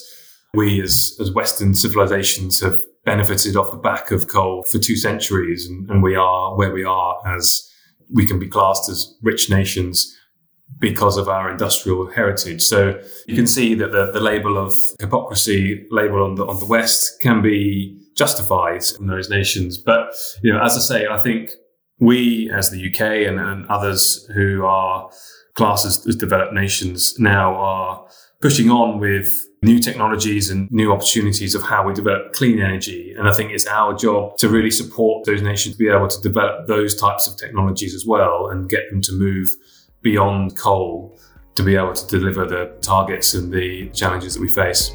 we 0.54 0.82
as, 0.82 1.16
as 1.20 1.32
Western 1.32 1.74
civilizations 1.74 2.60
have 2.62 2.82
benefited 3.06 3.56
off 3.56 3.72
the 3.72 3.78
back 3.78 4.12
of 4.12 4.28
coal 4.28 4.64
for 4.72 4.80
two 4.80 4.96
centuries 4.96 5.68
and, 5.68 5.90
and 5.90 6.02
we 6.02 6.16
are 6.16 6.56
where 6.56 6.72
we 6.72 6.84
are 6.84 7.20
as 7.28 7.70
we 8.14 8.26
can 8.26 8.40
be 8.40 8.48
classed 8.48 8.90
as 8.90 9.16
rich 9.22 9.50
nations 9.50 10.16
because 10.80 11.18
of 11.18 11.30
our 11.30 11.50
industrial 11.52 12.10
heritage. 12.10 12.62
So 12.62 13.00
you 13.28 13.36
can 13.36 13.48
see 13.48 13.76
that 13.76 13.92
the, 13.92 14.12
the 14.12 14.20
label 14.20 14.58
of 14.58 14.74
hypocrisy 15.00 15.86
label 15.92 16.24
on 16.24 16.36
the 16.36 16.46
on 16.46 16.60
the 16.60 16.66
West 16.66 17.22
can 17.22 17.42
be 17.42 18.00
justified 18.16 18.84
in 19.00 19.08
those 19.08 19.30
nations. 19.30 19.78
But 19.78 20.14
you 20.42 20.52
know, 20.52 20.62
as 20.62 20.76
I 20.76 20.80
say, 20.80 21.08
I 21.08 21.20
think 21.20 21.52
we 22.00 22.52
as 22.52 22.72
the 22.72 22.90
UK 22.90 23.28
and, 23.28 23.40
and 23.40 23.66
others 23.68 24.28
who 24.34 24.66
are 24.66 25.10
classed 25.54 25.86
as, 25.86 26.06
as 26.08 26.16
developed 26.16 26.54
nations 26.54 27.18
now 27.20 27.56
are 27.56 28.06
pushing 28.42 28.70
on 28.70 29.00
with 29.00 29.30
new 29.62 29.80
technologies 29.80 30.50
and 30.50 30.72
new 30.72 30.92
opportunities 30.92 31.56
of 31.56 31.64
how 31.64 31.86
we 31.88 31.94
develop 31.94 32.34
clean 32.34 32.60
energy. 32.60 33.14
And 33.18 33.28
I 33.28 33.34
think 33.34 33.52
it's 33.52 33.66
our 33.66 33.94
job 33.94 34.38
to 34.38 34.50
really 34.50 34.72
support 34.72 35.26
those 35.26 35.42
nations 35.42 35.76
to 35.76 35.80
be 35.80 35.90
able 35.90 36.08
to 36.08 36.22
develop 36.22 36.68
those 36.68 36.96
types 36.96 37.28
of 37.28 37.38
technologies 37.38 37.96
as 37.96 38.06
well 38.06 38.50
and 38.50 38.70
get 38.70 38.90
them 38.90 39.02
to 39.02 39.14
move 39.14 39.50
beyond 40.02 40.58
coal 40.58 41.20
to 41.56 41.64
be 41.64 41.76
able 41.76 41.94
to 41.94 42.08
deliver 42.08 42.46
the 42.46 42.78
targets 42.82 43.34
and 43.34 43.52
the 43.52 43.90
challenges 43.90 44.34
that 44.36 44.42
we 44.42 44.50
face. 44.50 44.92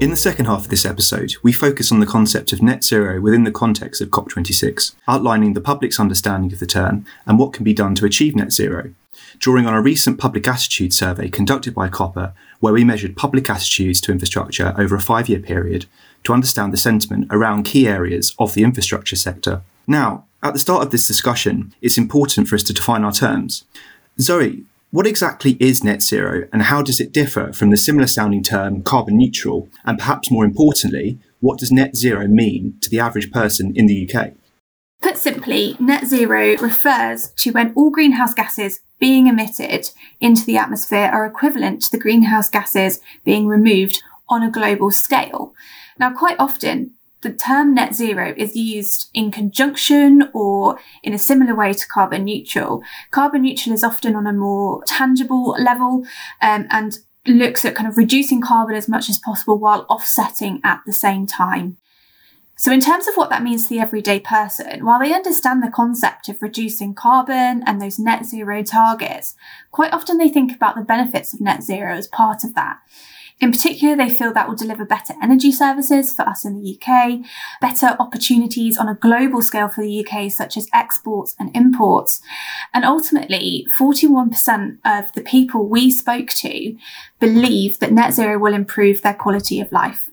In 0.00 0.10
the 0.10 0.16
second 0.16 0.46
half 0.46 0.60
of 0.60 0.68
this 0.68 0.86
episode, 0.86 1.34
we 1.42 1.52
focus 1.52 1.90
on 1.90 1.98
the 1.98 2.06
concept 2.06 2.52
of 2.52 2.62
net 2.62 2.84
zero 2.84 3.20
within 3.20 3.42
the 3.42 3.50
context 3.50 4.00
of 4.00 4.10
COP26, 4.10 4.94
outlining 5.08 5.54
the 5.54 5.60
public's 5.60 5.98
understanding 5.98 6.52
of 6.52 6.60
the 6.60 6.66
term 6.66 7.04
and 7.26 7.36
what 7.36 7.52
can 7.52 7.64
be 7.64 7.74
done 7.74 7.96
to 7.96 8.04
achieve 8.04 8.36
net 8.36 8.52
zero. 8.52 8.94
Drawing 9.40 9.66
on 9.66 9.74
a 9.74 9.82
recent 9.82 10.16
public 10.16 10.46
attitude 10.46 10.92
survey 10.92 11.28
conducted 11.28 11.74
by 11.74 11.88
Copper, 11.88 12.32
where 12.60 12.72
we 12.72 12.84
measured 12.84 13.16
public 13.16 13.50
attitudes 13.50 14.00
to 14.02 14.12
infrastructure 14.12 14.72
over 14.78 14.94
a 14.94 15.00
five 15.00 15.28
year 15.28 15.40
period 15.40 15.86
to 16.22 16.32
understand 16.32 16.72
the 16.72 16.76
sentiment 16.76 17.26
around 17.32 17.64
key 17.64 17.88
areas 17.88 18.36
of 18.38 18.54
the 18.54 18.62
infrastructure 18.62 19.16
sector. 19.16 19.62
Now, 19.88 20.26
at 20.44 20.52
the 20.52 20.60
start 20.60 20.84
of 20.84 20.92
this 20.92 21.08
discussion, 21.08 21.74
it's 21.82 21.98
important 21.98 22.46
for 22.46 22.54
us 22.54 22.62
to 22.62 22.72
define 22.72 23.02
our 23.02 23.10
terms. 23.10 23.64
Zoe, 24.20 24.64
what 24.90 25.06
exactly 25.06 25.56
is 25.60 25.84
net 25.84 26.02
zero 26.02 26.48
and 26.50 26.62
how 26.62 26.80
does 26.80 26.98
it 26.98 27.12
differ 27.12 27.52
from 27.52 27.70
the 27.70 27.76
similar 27.76 28.06
sounding 28.06 28.42
term 28.42 28.82
carbon 28.82 29.18
neutral? 29.18 29.68
And 29.84 29.98
perhaps 29.98 30.30
more 30.30 30.46
importantly, 30.46 31.18
what 31.40 31.58
does 31.58 31.70
net 31.70 31.94
zero 31.94 32.26
mean 32.26 32.78
to 32.80 32.88
the 32.88 32.98
average 32.98 33.30
person 33.30 33.72
in 33.76 33.86
the 33.86 34.08
UK? 34.08 34.32
Put 35.00 35.18
simply, 35.18 35.76
net 35.78 36.06
zero 36.06 36.56
refers 36.56 37.32
to 37.36 37.52
when 37.52 37.72
all 37.74 37.90
greenhouse 37.90 38.34
gases 38.34 38.80
being 38.98 39.26
emitted 39.26 39.90
into 40.20 40.44
the 40.44 40.56
atmosphere 40.56 41.10
are 41.12 41.26
equivalent 41.26 41.82
to 41.82 41.90
the 41.90 41.98
greenhouse 41.98 42.48
gases 42.48 43.00
being 43.24 43.46
removed 43.46 44.02
on 44.28 44.42
a 44.42 44.50
global 44.50 44.90
scale. 44.90 45.54
Now, 45.98 46.12
quite 46.12 46.36
often, 46.38 46.94
the 47.22 47.32
term 47.32 47.74
net 47.74 47.94
zero 47.94 48.32
is 48.36 48.54
used 48.54 49.10
in 49.12 49.30
conjunction 49.30 50.30
or 50.32 50.78
in 51.02 51.12
a 51.12 51.18
similar 51.18 51.54
way 51.54 51.72
to 51.72 51.86
carbon 51.86 52.24
neutral. 52.24 52.82
Carbon 53.10 53.42
neutral 53.42 53.74
is 53.74 53.82
often 53.82 54.14
on 54.14 54.26
a 54.26 54.32
more 54.32 54.82
tangible 54.86 55.56
level 55.58 56.04
um, 56.40 56.66
and 56.70 56.98
looks 57.26 57.64
at 57.64 57.74
kind 57.74 57.88
of 57.88 57.96
reducing 57.96 58.40
carbon 58.40 58.74
as 58.74 58.88
much 58.88 59.08
as 59.08 59.18
possible 59.18 59.58
while 59.58 59.84
offsetting 59.88 60.60
at 60.64 60.80
the 60.86 60.92
same 60.92 61.26
time. 61.26 61.76
So, 62.56 62.72
in 62.72 62.80
terms 62.80 63.06
of 63.06 63.14
what 63.14 63.30
that 63.30 63.44
means 63.44 63.64
to 63.64 63.68
the 63.68 63.78
everyday 63.80 64.18
person, 64.18 64.84
while 64.84 64.98
they 64.98 65.14
understand 65.14 65.62
the 65.62 65.70
concept 65.70 66.28
of 66.28 66.42
reducing 66.42 66.92
carbon 66.92 67.62
and 67.64 67.80
those 67.80 68.00
net 68.00 68.26
zero 68.26 68.64
targets, 68.64 69.36
quite 69.70 69.92
often 69.92 70.18
they 70.18 70.28
think 70.28 70.52
about 70.52 70.74
the 70.74 70.82
benefits 70.82 71.32
of 71.32 71.40
net 71.40 71.62
zero 71.62 71.94
as 71.94 72.08
part 72.08 72.42
of 72.42 72.54
that. 72.56 72.78
In 73.40 73.52
particular, 73.52 73.96
they 73.96 74.10
feel 74.10 74.32
that 74.32 74.48
will 74.48 74.56
deliver 74.56 74.84
better 74.84 75.14
energy 75.22 75.52
services 75.52 76.12
for 76.12 76.22
us 76.22 76.44
in 76.44 76.60
the 76.60 76.76
UK, 76.76 77.20
better 77.60 77.96
opportunities 78.00 78.76
on 78.76 78.88
a 78.88 78.94
global 78.94 79.42
scale 79.42 79.68
for 79.68 79.82
the 79.82 80.04
UK, 80.04 80.30
such 80.30 80.56
as 80.56 80.68
exports 80.74 81.36
and 81.38 81.54
imports. 81.54 82.20
And 82.74 82.84
ultimately, 82.84 83.64
41% 83.78 84.78
of 84.84 85.12
the 85.12 85.22
people 85.22 85.68
we 85.68 85.90
spoke 85.90 86.30
to 86.30 86.76
believe 87.20 87.78
that 87.78 87.92
net 87.92 88.12
zero 88.12 88.38
will 88.38 88.54
improve 88.54 89.02
their 89.02 89.14
quality 89.14 89.60
of 89.60 89.70
life. 89.70 90.10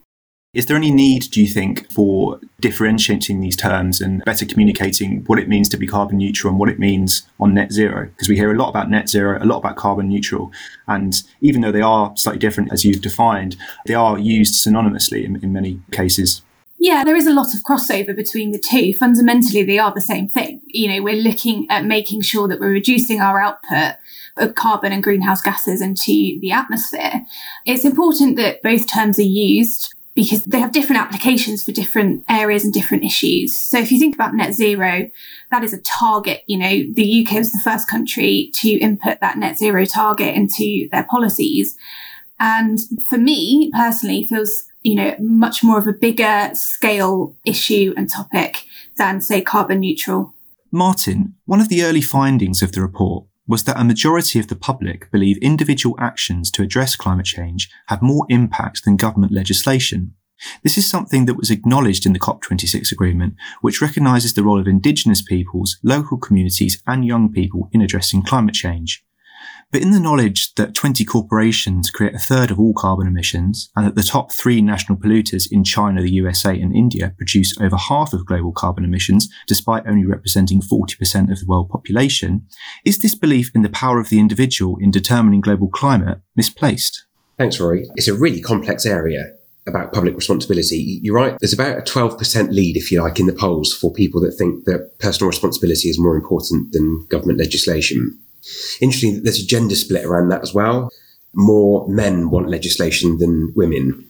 Is 0.56 0.68
there 0.68 0.78
any 0.78 0.90
need, 0.90 1.24
do 1.32 1.42
you 1.42 1.50
think, 1.50 1.92
for 1.92 2.40
differentiating 2.62 3.42
these 3.42 3.58
terms 3.58 4.00
and 4.00 4.24
better 4.24 4.46
communicating 4.46 5.26
what 5.26 5.38
it 5.38 5.50
means 5.50 5.68
to 5.68 5.78
be 5.78 5.86
carbon 5.86 6.18
neutral 6.18 6.50
and 6.50 6.58
what 6.58 6.70
it 6.70 6.80
means 6.80 7.28
on 7.42 7.54
net 7.54 7.74
zero? 7.74 8.06
Because 8.06 8.30
we 8.30 8.38
hear 8.38 8.54
a 8.54 8.58
lot 8.58 8.70
about 8.70 8.90
net 8.90 9.10
zero, 9.10 9.38
a 9.44 9.44
lot 9.44 9.58
about 9.58 9.76
carbon 9.76 10.08
neutral. 10.08 10.54
And 10.88 11.22
even 11.42 11.60
though 11.60 11.74
they 11.74 11.82
are 11.82 12.16
slightly 12.16 12.40
different, 12.40 12.72
as 12.72 12.86
you've 12.86 13.02
defined, 13.02 13.58
they 13.86 13.96
are 13.96 14.18
used 14.18 14.66
synonymously 14.66 15.26
in, 15.26 15.44
in 15.44 15.52
many 15.52 15.82
cases. 15.92 16.42
Yeah, 16.78 17.04
there 17.04 17.18
is 17.18 17.28
a 17.28 17.34
lot 17.34 17.54
of 17.54 17.64
crossover 17.64 18.16
between 18.16 18.52
the 18.52 18.60
two. 18.60 18.94
Fundamentally, 18.94 19.64
they 19.64 19.80
are 19.80 19.94
the 19.94 20.00
same 20.00 20.30
thing. 20.30 20.62
You 20.68 20.88
know, 20.88 21.04
we're 21.04 21.16
looking 21.22 21.68
at 21.70 21.84
making 21.84 22.22
sure 22.22 22.48
that 22.48 22.62
we're 22.62 22.70
reducing 22.70 23.20
our 23.20 23.42
output 23.42 23.96
of 24.38 24.56
carbon 24.56 24.94
and 24.94 25.04
greenhouse 25.04 25.42
gases 25.42 25.82
into 25.82 26.40
the 26.40 26.52
atmosphere. 26.52 27.26
It's 27.66 27.84
important 27.84 28.38
that 28.38 28.62
both 28.62 28.88
terms 28.88 29.20
are 29.20 29.24
used 29.24 29.95
because 30.16 30.44
they 30.44 30.60
have 30.60 30.72
different 30.72 31.02
applications 31.02 31.64
for 31.64 31.74
different 31.74 32.24
areas 32.30 32.64
and 32.64 32.74
different 32.74 33.04
issues. 33.04 33.56
So 33.56 33.78
if 33.78 33.92
you 33.92 34.00
think 34.00 34.16
about 34.16 34.34
net 34.34 34.54
zero, 34.54 35.12
that 35.52 35.64
is 35.64 35.74
a 35.74 35.82
target. 35.82 36.44
You 36.48 36.58
know, 36.58 36.84
the 36.94 37.26
UK 37.26 37.34
was 37.34 37.52
the 37.52 37.60
first 37.60 37.90
country 37.90 38.50
to 38.62 38.70
input 38.70 39.20
that 39.20 39.38
net 39.38 39.58
zero 39.58 39.84
target 39.84 40.34
into 40.34 40.88
their 40.92 41.04
policies. 41.04 41.78
And 42.40 42.80
for 43.08 43.18
me 43.18 43.72
personally, 43.76 44.26
feels, 44.26 44.64
you 44.84 44.96
know, 44.96 45.16
much 45.20 45.64
more 45.64 45.80
of 45.80 45.88
a 45.88 45.94
bigger 45.94 46.50
scale 46.54 47.36
issue 47.46 47.94
and 47.98 48.10
topic 48.10 48.66
than 48.98 49.20
say 49.20 49.42
carbon 49.42 49.82
neutral. 49.82 50.34
Martin, 50.72 51.36
one 51.46 51.60
of 51.60 51.68
the 51.68 51.84
early 51.84 52.02
findings 52.02 52.64
of 52.64 52.72
the 52.72 52.82
report 52.82 53.26
was 53.48 53.64
that 53.64 53.80
a 53.80 53.84
majority 53.84 54.40
of 54.40 54.48
the 54.48 54.56
public 54.56 55.12
believe 55.12 55.38
individual 55.38 55.96
actions 56.00 56.50
to 56.52 56.64
address 56.64 56.96
climate 56.96 57.26
change 57.26 57.70
have 57.88 58.02
more 58.02 58.26
impact 58.30 58.84
than 58.84 58.98
government 58.98 59.32
legislation. 59.32 60.14
This 60.64 60.78
is 60.78 60.90
something 60.90 61.26
that 61.26 61.38
was 61.38 61.52
acknowledged 61.52 62.06
in 62.06 62.14
the 62.14 62.20
COP26 62.20 62.92
agreement, 62.92 63.36
which 63.62 63.82
recognises 63.82 64.34
the 64.34 64.44
role 64.44 64.60
of 64.60 64.68
indigenous 64.68 65.22
peoples, 65.22 65.78
local 65.84 66.18
communities 66.18 66.82
and 66.86 67.06
young 67.06 67.32
people 67.32 67.70
in 67.72 67.82
addressing 67.82 68.24
climate 68.24 68.56
change. 68.56 69.04
But 69.72 69.82
in 69.82 69.92
the 69.92 70.00
knowledge 70.00 70.54
that 70.56 70.74
20 70.74 71.04
corporations 71.04 71.90
create 71.90 72.16
a 72.16 72.20
third 72.20 72.50
of 72.50 72.60
all 72.60 72.74
carbon 72.74 73.08
emissions 73.08 73.70
and 73.76 73.86
that 73.86 73.96
the 73.96 74.04
top 74.04 74.32
three 74.32 74.62
national 74.62 74.98
polluters 74.98 75.48
in 75.52 75.64
China, 75.64 76.02
the 76.02 76.12
USA 76.14 76.58
and 76.58 76.74
India 76.74 77.14
produce 77.18 77.60
over 77.60 77.76
half 77.76 78.14
of 78.14 78.26
global 78.26 78.52
carbon 78.52 78.86
emissions 78.86 79.28
despite 79.48 79.86
only 79.86 80.06
representing 80.06 80.62
40% 80.62 81.32
of 81.32 81.40
the 81.40 81.46
world 81.48 81.70
population, 81.70 82.48
is 82.86 83.00
this 83.00 83.16
belief 83.16 83.52
in 83.54 83.64
the 83.64 83.70
power 83.70 84.00
of 84.00 84.10
the 84.10 84.20
individual 84.20 84.78
in 84.80 84.92
determining 84.92 85.42
global 85.42 85.68
climate 85.68 86.20
misplaced? 86.36 87.06
Thanks, 87.38 87.60
Rory. 87.60 87.86
It's 87.96 88.08
a 88.08 88.14
really 88.14 88.42
complex 88.42 88.86
area 88.86 89.26
about 89.68 89.94
public 89.94 90.16
responsibility. 90.16 91.00
You're 91.02 91.16
right. 91.16 91.36
There's 91.42 91.54
about 91.54 91.78
a 91.78 91.82
12% 91.82 92.52
lead, 92.52 92.78
if 92.78 92.92
you 92.92 93.02
like, 93.02 93.20
in 93.20 93.26
the 93.26 93.34
polls 93.34 93.74
for 93.74 93.92
people 93.92 94.22
that 94.22 94.34
think 94.34 94.66
that 94.66 95.00
personal 95.00 95.28
responsibility 95.28 95.90
is 95.90 96.00
more 96.00 96.16
important 96.16 96.72
than 96.72 97.06
government 97.10 97.40
legislation. 97.40 98.20
Interesting 98.82 99.16
that 99.16 99.24
there's 99.24 99.40
a 99.40 99.46
gender 99.46 99.76
split 99.76 100.06
around 100.06 100.30
that 100.30 100.42
as 100.42 100.54
well. 100.54 100.90
More 101.34 101.88
men 101.88 102.30
want 102.30 102.50
legislation 102.50 103.18
than 103.18 103.54
women. 103.56 104.08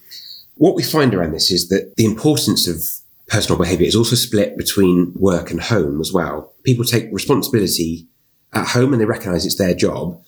What 0.55 0.75
we 0.75 0.83
find 0.83 1.13
around 1.13 1.33
this 1.33 1.51
is 1.51 1.69
that 1.69 1.95
the 1.97 2.05
importance 2.05 2.67
of 2.67 2.83
personal 3.27 3.57
behaviour 3.57 3.87
is 3.87 3.95
also 3.95 4.15
split 4.15 4.57
between 4.57 5.13
work 5.15 5.51
and 5.51 5.61
home 5.61 5.99
as 5.99 6.13
well. 6.13 6.53
People 6.63 6.85
take 6.85 7.09
responsibility 7.11 8.07
at 8.53 8.67
home 8.67 8.93
and 8.93 9.01
they 9.01 9.05
recognise 9.05 9.45
it's 9.45 9.57
their 9.57 9.73
job. 9.73 10.21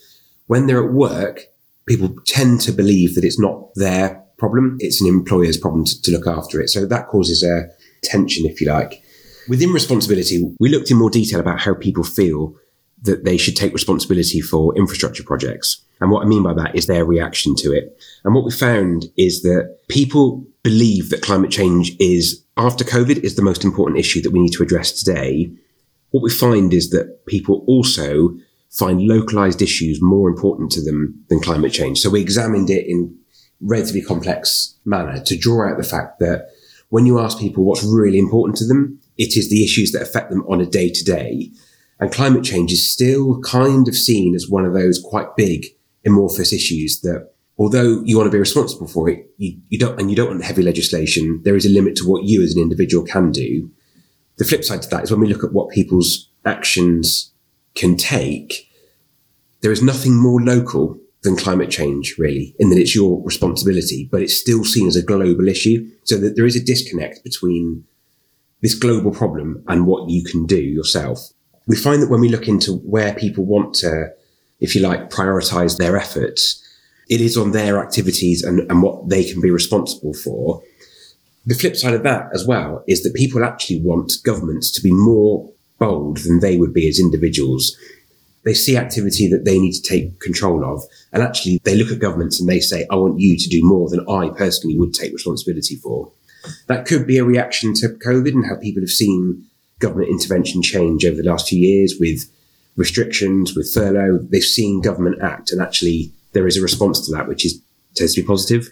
When 0.48 0.68
they're 0.68 0.84
at 0.84 0.94
work, 0.94 1.48
people 1.86 2.16
tend 2.26 2.62
to 2.62 2.72
believe 2.72 3.16
that 3.16 3.24
it's 3.24 3.40
not 3.40 3.74
their 3.76 4.24
problem, 4.38 4.78
it's 4.80 5.02
an 5.02 5.08
employer's 5.08 5.58
problem 5.58 5.86
to, 5.86 6.02
to 6.02 6.12
look 6.12 6.28
after 6.28 6.62
it. 6.62 6.70
So 6.70 6.86
that 6.86 7.08
causes 7.08 7.44
a 7.44 7.70
tension, 8.04 8.46
if 8.46 8.62
you 8.62 8.70
like. 8.70 9.02
Within 9.50 9.72
responsibility, 9.72 10.54
we 10.60 10.70
looked 10.70 10.92
in 10.92 10.98
more 10.98 11.10
detail 11.10 11.40
about 11.40 11.62
how 11.62 11.74
people 11.74 12.04
feel 12.04 12.56
that 13.04 13.26
they 13.26 13.38
should 13.38 13.56
take 13.56 13.74
responsibility 13.74 14.42
for 14.42 14.76
infrastructure 14.76 15.24
projects. 15.24 15.82
And 16.00 16.12
what 16.12 16.24
I 16.24 16.28
mean 16.28 16.44
by 16.44 16.54
that 16.54 16.76
is 16.76 16.88
their 16.88 17.06
reaction 17.06 17.56
to 17.58 17.72
it. 17.72 18.00
And 18.24 18.34
what 18.34 18.46
we 18.46 18.52
found 18.52 19.06
is 19.18 19.42
that 19.44 19.78
people 19.88 20.46
believe 20.64 21.10
that 21.10 21.22
climate 21.22 21.52
change 21.52 21.96
is, 22.00 22.44
after 22.58 22.84
COVID, 22.84 23.24
is 23.24 23.36
the 23.36 23.42
most 23.42 23.64
important 23.64 24.00
issue 24.00 24.22
that 24.22 24.32
we 24.32 24.40
need 24.40 24.54
to 24.54 24.64
address 24.64 24.92
today. 24.92 25.52
What 26.12 26.24
we 26.24 26.30
find 26.30 26.74
is 26.74 26.90
that 26.92 27.26
people 27.26 27.64
also 27.68 28.36
find 28.72 29.02
localized 29.02 29.62
issues 29.62 30.02
more 30.02 30.30
important 30.30 30.72
to 30.72 30.84
them 30.84 31.24
than 31.30 31.40
climate 31.40 31.72
change. 31.72 32.00
So 32.00 32.10
we 32.10 32.22
examined 32.22 32.70
it 32.70 32.86
in 32.88 33.18
relatively 33.62 34.02
complex 34.02 34.76
manner 34.86 35.20
to 35.24 35.38
draw 35.38 35.70
out 35.70 35.78
the 35.78 35.84
fact 35.84 36.20
that 36.20 36.50
when 36.90 37.06
you 37.06 37.20
ask 37.20 37.40
people 37.40 37.64
what's 37.64 37.84
really 37.84 38.20
important 38.20 38.58
to 38.58 38.68
them, 38.68 39.00
it 39.18 39.36
is 39.36 39.50
the 39.50 39.64
issues 39.64 39.92
that 39.92 40.02
affect 40.02 40.30
them 40.30 40.44
on 40.48 40.62
a 40.62 40.66
day 40.66 40.90
to 40.90 41.04
day 41.04 41.52
and 42.00 42.12
climate 42.12 42.44
change 42.44 42.72
is 42.72 42.92
still 42.92 43.42
kind 43.42 43.88
of 43.88 43.96
seen 43.96 44.36
as 44.36 44.50
one 44.50 44.66
of 44.66 44.74
those 44.74 45.04
quite 45.04 45.36
big 45.36 45.66
amorphous 46.06 46.54
issues 46.54 47.02
that 47.02 47.32
although 47.58 48.02
you 48.06 48.18
want 48.18 48.28
to 48.28 48.32
be 48.32 48.40
responsible 48.40 48.88
for 48.88 49.10
it, 49.10 49.30
you, 49.38 49.60
you 49.70 49.80
don't, 49.80 50.00
and 50.00 50.10
you 50.10 50.16
don't 50.16 50.30
want 50.30 50.44
heavy 50.44 50.62
legislation, 50.62 51.42
there 51.44 51.56
is 51.56 51.66
a 51.66 51.70
limit 51.70 51.96
to 51.96 52.08
what 52.08 52.24
you 52.24 52.44
as 52.44 52.56
an 52.56 52.62
individual 52.62 53.06
can 53.06 53.32
do. 53.32 53.70
The 54.38 54.46
flip 54.46 54.64
side 54.64 54.84
to 54.84 54.90
that 54.90 55.04
is 55.04 55.12
when 55.12 55.20
we 55.20 55.28
look 55.28 55.44
at 55.44 55.54
what 55.54 55.72
people's 55.72 56.30
actions 56.46 57.32
can 57.74 57.98
take, 57.98 58.70
there 59.62 59.72
is 59.72 59.82
nothing 59.82 60.16
more 60.16 60.40
local 60.40 61.00
than 61.24 61.36
climate 61.36 61.72
change, 61.72 62.16
really, 62.20 62.56
in 62.60 62.70
that 62.70 62.78
it's 62.78 62.96
your 62.96 63.24
responsibility, 63.24 64.08
but 64.12 64.22
it's 64.22 64.40
still 64.40 64.64
seen 64.64 64.88
as 64.88 64.96
a 64.96 65.02
global 65.02 65.48
issue. 65.48 65.90
So 66.04 66.18
that 66.20 66.36
there 66.36 66.46
is 66.46 66.56
a 66.56 66.64
disconnect 66.64 67.24
between 67.24 67.84
this 68.62 68.76
global 68.76 69.12
problem 69.12 69.64
and 69.68 69.88
what 69.88 70.10
you 70.10 70.24
can 70.24 70.46
do 70.46 70.62
yourself 70.62 71.32
we 71.68 71.76
find 71.76 72.02
that 72.02 72.10
when 72.10 72.22
we 72.22 72.30
look 72.30 72.48
into 72.48 72.74
where 72.78 73.14
people 73.14 73.46
want 73.46 73.76
to, 73.76 74.10
if 74.60 74.74
you 74.74 74.82
like, 74.82 75.10
prioritize 75.10 75.78
their 75.78 75.98
efforts, 75.98 76.64
it 77.10 77.22
is 77.22 77.38
on 77.38 77.52
their 77.52 77.80
activities 77.80 78.44
and, 78.44 78.60
and 78.72 78.82
what 78.82 79.10
they 79.10 79.24
can 79.24 79.42
be 79.42 79.52
responsible 79.52 80.14
for. 80.14 80.62
The 81.46 81.56
flip 81.56 81.76
side 81.76 81.94
of 81.94 82.04
that 82.04 82.30
as 82.34 82.46
well 82.46 82.84
is 82.88 83.04
that 83.04 83.14
people 83.14 83.44
actually 83.44 83.82
want 83.82 84.14
governments 84.24 84.72
to 84.72 84.82
be 84.82 84.92
more 84.92 85.50
bold 85.80 86.18
than 86.18 86.40
they 86.40 86.58
would 86.58 86.74
be 86.74 86.90
as 86.90 87.00
individuals. 87.00 87.78
They 88.44 88.54
see 88.54 88.78
activity 88.78 89.30
that 89.30 89.46
they 89.46 89.60
need 89.60 89.74
to 89.74 89.82
take 89.82 90.20
control 90.20 90.66
of. 90.66 90.82
And 91.14 91.22
actually, 91.22 91.60
they 91.64 91.76
look 91.76 91.92
at 91.92 92.00
governments 92.00 92.40
and 92.40 92.50
they 92.50 92.60
say, 92.60 92.86
I 92.90 92.96
want 92.96 93.20
you 93.20 93.38
to 93.38 93.50
do 93.50 93.64
more 93.64 93.90
than 93.90 94.08
I 94.10 94.30
personally 94.30 94.78
would 94.78 94.94
take 94.94 95.14
responsibility 95.14 95.76
for. 95.76 96.12
That 96.68 96.86
could 96.86 97.06
be 97.06 97.18
a 97.18 97.26
reaction 97.26 97.74
to 97.76 97.90
COVID 97.90 98.32
and 98.32 98.46
how 98.46 98.56
people 98.56 98.82
have 98.82 98.90
seen 98.90 99.47
government 99.80 100.10
intervention 100.10 100.62
change 100.62 101.06
over 101.06 101.22
the 101.22 101.30
last 101.30 101.50
few 101.50 101.60
years 101.60 101.96
with 102.00 102.32
restrictions, 102.76 103.56
with 103.56 103.72
furlough. 103.74 104.20
They've 104.20 104.44
seen 104.44 104.82
government 104.82 105.22
act, 105.22 105.52
and 105.52 105.62
actually 105.62 106.12
there 106.34 106.48
is 106.48 106.58
a 106.58 106.62
response 106.62 107.06
to 107.06 107.16
that, 107.16 107.28
which 107.28 107.46
is 107.46 107.62
tends 107.96 108.14
to 108.14 108.22
be 108.22 108.28
positive. 108.28 108.70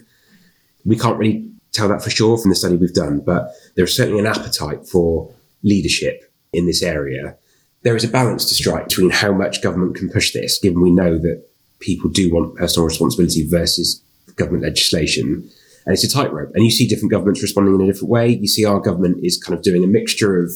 We 0.84 0.96
can't 0.96 1.18
really 1.18 1.50
tell 1.72 1.88
that 1.88 2.02
for 2.02 2.10
sure 2.10 2.38
from 2.38 2.50
the 2.50 2.56
study 2.56 2.76
we've 2.76 2.94
done, 2.94 3.20
but 3.20 3.52
there's 3.74 3.96
certainly 3.96 4.20
an 4.20 4.26
appetite 4.26 4.86
for 4.86 5.34
leadership 5.62 6.32
in 6.52 6.66
this 6.66 6.82
area. 6.82 7.36
There 7.82 7.96
is 7.96 8.04
a 8.04 8.08
balance 8.08 8.46
to 8.46 8.54
strike 8.54 8.88
between 8.88 9.10
how 9.10 9.32
much 9.32 9.62
government 9.62 9.96
can 9.96 10.08
push 10.08 10.32
this, 10.32 10.58
given 10.58 10.80
we 10.80 10.90
know 10.90 11.18
that 11.18 11.44
people 11.80 12.08
do 12.08 12.32
want 12.32 12.56
personal 12.56 12.86
responsibility 12.86 13.46
versus 13.46 14.02
government 14.36 14.64
legislation. 14.64 15.48
And 15.84 15.92
it's 15.92 16.04
a 16.04 16.10
tightrope. 16.10 16.52
And 16.54 16.64
you 16.64 16.70
see 16.70 16.88
different 16.88 17.12
governments 17.12 17.42
responding 17.42 17.74
in 17.74 17.80
a 17.80 17.86
different 17.86 18.10
way. 18.10 18.28
You 18.28 18.48
see 18.48 18.64
our 18.64 18.80
government 18.80 19.24
is 19.24 19.42
kind 19.42 19.56
of 19.56 19.62
doing 19.62 19.84
a 19.84 19.88
mixture 19.88 20.40
of 20.40 20.52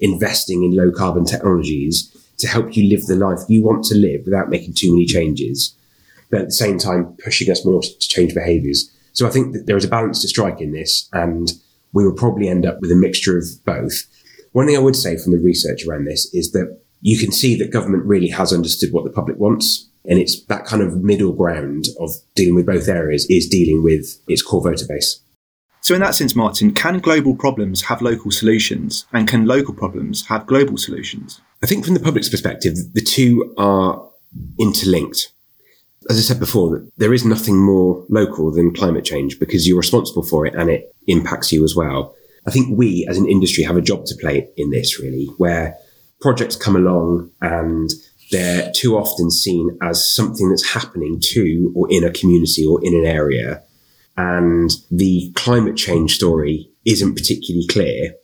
investing 0.00 0.64
in 0.64 0.76
low 0.76 0.90
carbon 0.90 1.24
technologies 1.24 2.12
to 2.38 2.48
help 2.48 2.76
you 2.76 2.88
live 2.88 3.06
the 3.06 3.16
life 3.16 3.40
you 3.48 3.62
want 3.62 3.84
to 3.84 3.94
live 3.94 4.22
without 4.24 4.50
making 4.50 4.74
too 4.74 4.92
many 4.92 5.06
changes, 5.06 5.74
but 6.30 6.40
at 6.40 6.46
the 6.46 6.52
same 6.52 6.78
time 6.78 7.16
pushing 7.24 7.50
us 7.50 7.64
more 7.64 7.80
to 7.80 7.98
change 7.98 8.34
behaviors. 8.34 8.90
So 9.12 9.26
I 9.26 9.30
think 9.30 9.54
that 9.54 9.66
there 9.66 9.76
is 9.76 9.84
a 9.84 9.88
balance 9.88 10.20
to 10.22 10.28
strike 10.28 10.60
in 10.60 10.72
this, 10.72 11.08
and 11.12 11.52
we 11.92 12.04
will 12.04 12.12
probably 12.12 12.48
end 12.48 12.66
up 12.66 12.80
with 12.80 12.92
a 12.92 12.96
mixture 12.96 13.38
of 13.38 13.46
both. 13.64 14.04
One 14.52 14.66
thing 14.66 14.76
I 14.76 14.80
would 14.80 14.96
say 14.96 15.16
from 15.16 15.32
the 15.32 15.38
research 15.38 15.86
around 15.86 16.04
this 16.04 16.32
is 16.34 16.52
that 16.52 16.78
you 17.00 17.18
can 17.18 17.32
see 17.32 17.56
that 17.56 17.72
government 17.72 18.04
really 18.04 18.28
has 18.28 18.52
understood 18.52 18.92
what 18.92 19.04
the 19.04 19.10
public 19.10 19.38
wants. 19.38 19.88
And 20.08 20.18
it's 20.18 20.42
that 20.44 20.64
kind 20.64 20.82
of 20.82 21.02
middle 21.02 21.32
ground 21.32 21.86
of 22.00 22.10
dealing 22.34 22.54
with 22.54 22.66
both 22.66 22.88
areas 22.88 23.26
is 23.28 23.48
dealing 23.48 23.82
with 23.82 24.20
its 24.28 24.42
core 24.42 24.62
voter 24.62 24.86
base. 24.86 25.20
So, 25.86 25.94
in 25.94 26.00
that 26.00 26.16
sense, 26.16 26.34
Martin, 26.34 26.74
can 26.74 26.98
global 26.98 27.36
problems 27.36 27.82
have 27.82 28.02
local 28.02 28.32
solutions? 28.32 29.06
And 29.12 29.28
can 29.28 29.46
local 29.46 29.72
problems 29.72 30.26
have 30.26 30.44
global 30.44 30.76
solutions? 30.76 31.40
I 31.62 31.66
think 31.66 31.84
from 31.84 31.94
the 31.94 32.00
public's 32.00 32.28
perspective, 32.28 32.74
the 32.94 33.00
two 33.00 33.54
are 33.56 34.04
interlinked. 34.58 35.30
as 36.10 36.18
I 36.18 36.22
said 36.22 36.40
before, 36.40 36.84
there 36.96 37.14
is 37.14 37.24
nothing 37.24 37.56
more 37.56 38.04
local 38.08 38.50
than 38.50 38.74
climate 38.74 39.04
change 39.04 39.38
because 39.38 39.68
you're 39.68 39.78
responsible 39.78 40.24
for 40.24 40.44
it 40.44 40.56
and 40.56 40.70
it 40.70 40.92
impacts 41.06 41.52
you 41.52 41.62
as 41.62 41.76
well. 41.76 42.16
I 42.48 42.50
think 42.50 42.76
we 42.76 43.06
as 43.08 43.16
an 43.16 43.28
industry 43.28 43.62
have 43.62 43.76
a 43.76 43.80
job 43.80 44.06
to 44.06 44.16
play 44.16 44.48
in 44.56 44.70
this 44.70 44.98
really, 44.98 45.26
where 45.36 45.76
projects 46.20 46.56
come 46.56 46.74
along 46.74 47.30
and 47.42 47.90
they're 48.32 48.72
too 48.74 48.96
often 48.96 49.30
seen 49.30 49.78
as 49.82 50.12
something 50.12 50.50
that's 50.50 50.66
happening 50.66 51.20
to 51.26 51.72
or 51.76 51.86
in 51.90 52.02
a 52.02 52.10
community 52.10 52.66
or 52.66 52.84
in 52.84 52.92
an 52.92 53.06
area. 53.06 53.62
And 54.16 54.70
the 54.90 55.32
climate 55.34 55.76
change 55.76 56.14
story 56.14 56.70
isn't 56.84 57.14
particularly 57.14 57.66
clear. 57.66 58.14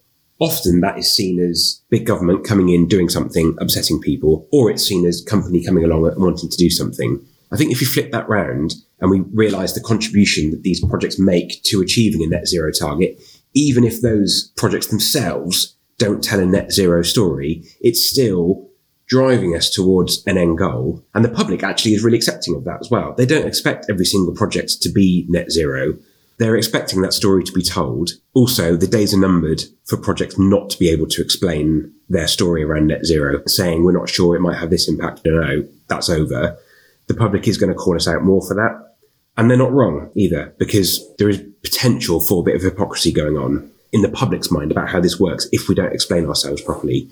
Often 0.41 0.81
that 0.81 0.99
is 0.99 1.15
seen 1.15 1.39
as 1.39 1.83
big 1.91 2.07
government 2.07 2.47
coming 2.47 2.71
in, 2.71 2.89
doing 2.89 3.09
something, 3.09 3.55
upsetting 3.61 4.01
people, 4.01 4.49
or 4.51 4.71
it's 4.71 4.83
seen 4.83 5.07
as 5.07 5.23
company 5.23 5.65
coming 5.65 5.85
along 5.85 6.07
and 6.07 6.23
wanting 6.23 6.49
to 6.49 6.57
do 6.57 6.71
something. 6.71 7.25
I 7.53 7.57
think 7.57 7.71
if 7.71 7.81
you 7.81 7.87
flip 7.87 8.11
that 8.13 8.29
round 8.29 8.75
and 9.01 9.11
we 9.11 9.21
realize 9.33 9.75
the 9.75 9.81
contribution 9.81 10.51
that 10.51 10.63
these 10.63 10.85
projects 10.85 11.19
make 11.19 11.63
to 11.65 11.83
achieving 11.83 12.23
a 12.23 12.27
net 12.27 12.49
zero 12.49 12.73
target, 12.73 13.21
even 13.55 13.85
if 13.85 14.01
those 14.01 14.51
projects 14.57 14.87
themselves 14.87 15.77
don't 15.99 16.25
tell 16.25 16.41
a 16.41 16.47
net 16.47 16.73
zero 16.73 17.03
story, 17.03 17.63
it's 17.81 18.05
still 18.05 18.69
driving 19.09 19.55
us 19.55 19.71
towards 19.71 20.25
an 20.27 20.39
end 20.39 20.59
goal. 20.59 21.05
And 21.15 21.25
the 21.25 21.29
public 21.29 21.63
actually 21.63 21.95
is 21.95 22.03
really 22.03 22.17
accepting 22.17 22.55
of 22.55 22.65
that 22.65 22.81
as 22.81 22.91
well. 22.91 23.15
They 23.15 23.27
don't 23.27 23.47
expect 23.47 23.87
every 23.91 24.07
single 24.07 24.35
project 24.35 24.81
to 24.83 24.89
be 24.89 25.27
net 25.29 25.51
zero. 25.51 25.97
They're 26.39 26.57
expecting 26.57 27.03
that 27.03 27.13
story 27.13 27.45
to 27.45 27.53
be 27.53 27.63
told. 27.63 28.13
Also, 28.35 28.75
the 28.75 28.87
days 28.87 29.15
are 29.15 29.21
numbered 29.21 29.63
for 29.85 29.97
projects 29.97 30.39
not 30.39 30.71
to 30.71 30.79
be 30.79 30.89
able 30.89 31.07
to 31.09 31.23
explain 31.23 31.93
their 32.09 32.27
story 32.27 32.65
around 32.65 32.87
net 32.87 33.05
zero, 33.05 33.43
saying 33.47 33.85
we're 33.85 33.93
not 33.93 34.09
sure 34.09 34.35
it 34.35 34.41
might 34.41 34.57
have 34.57 34.71
this 34.71 34.89
impact. 34.89 35.21
No, 35.25 35.41
no, 35.41 35.69
that's 35.89 36.09
over. 36.09 36.59
The 37.07 37.15
public 37.15 37.47
is 37.47 37.59
going 37.59 37.71
to 37.71 37.79
call 37.79 37.97
us 37.97 38.09
out 38.09 38.25
more 38.25 38.41
for 38.47 38.55
that. 38.55 38.97
And 39.37 39.51
they're 39.51 39.59
not 39.59 39.73
wrong 39.73 40.11
either, 40.15 40.55
because 40.59 41.01
there 41.19 41.29
is 41.29 41.45
potential 41.63 42.21
for 42.21 42.41
a 42.41 42.45
bit 42.45 42.57
of 42.57 42.63
hypocrisy 42.63 43.13
going 43.13 43.37
on 43.37 43.71
in 43.93 44.03
the 44.03 44.09
public's 44.09 44.51
mind 44.51 44.73
about 44.73 44.89
how 44.89 45.01
this 45.01 45.21
works 45.21 45.47
if 45.53 45.69
we 45.69 45.75
don't 45.75 45.93
explain 45.93 46.27
ourselves 46.27 46.63
properly. 46.63 47.09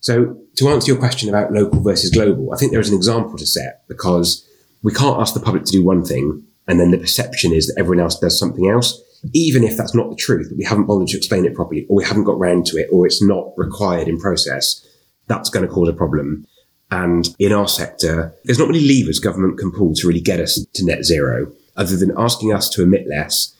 So 0.00 0.36
to 0.56 0.68
answer 0.68 0.90
your 0.90 0.98
question 0.98 1.28
about 1.28 1.52
local 1.52 1.80
versus 1.80 2.10
global, 2.10 2.52
I 2.52 2.56
think 2.56 2.72
there 2.72 2.80
is 2.80 2.88
an 2.88 2.96
example 2.96 3.36
to 3.36 3.46
set 3.46 3.86
because 3.88 4.46
we 4.82 4.92
can't 4.92 5.20
ask 5.20 5.34
the 5.34 5.40
public 5.40 5.64
to 5.64 5.72
do 5.72 5.84
one 5.84 6.04
thing 6.04 6.44
and 6.66 6.80
then 6.80 6.90
the 6.90 6.98
perception 6.98 7.52
is 7.52 7.66
that 7.66 7.78
everyone 7.78 8.02
else 8.02 8.18
does 8.18 8.38
something 8.38 8.68
else, 8.68 9.00
even 9.32 9.64
if 9.64 9.76
that's 9.76 9.94
not 9.94 10.08
the 10.08 10.16
truth, 10.16 10.48
that 10.48 10.56
we 10.56 10.64
haven't 10.64 10.86
bothered 10.86 11.08
to 11.08 11.16
explain 11.16 11.44
it 11.44 11.54
properly 11.54 11.86
or 11.88 11.96
we 11.96 12.04
haven't 12.04 12.24
got 12.24 12.38
round 12.38 12.64
to 12.66 12.76
it 12.78 12.88
or 12.92 13.06
it's 13.06 13.22
not 13.22 13.52
required 13.56 14.08
in 14.08 14.18
process, 14.18 14.86
that's 15.26 15.50
going 15.50 15.66
to 15.66 15.72
cause 15.72 15.88
a 15.88 15.92
problem. 15.92 16.46
And 16.90 17.28
in 17.38 17.52
our 17.52 17.68
sector, 17.68 18.34
there's 18.44 18.58
not 18.58 18.68
many 18.68 18.80
levers 18.80 19.18
government 19.18 19.58
can 19.58 19.70
pull 19.70 19.94
to 19.94 20.08
really 20.08 20.20
get 20.20 20.40
us 20.40 20.64
to 20.74 20.84
net 20.84 21.04
zero 21.04 21.52
other 21.76 21.96
than 21.96 22.12
asking 22.16 22.52
us 22.52 22.68
to 22.70 22.82
emit 22.82 23.06
less 23.08 23.56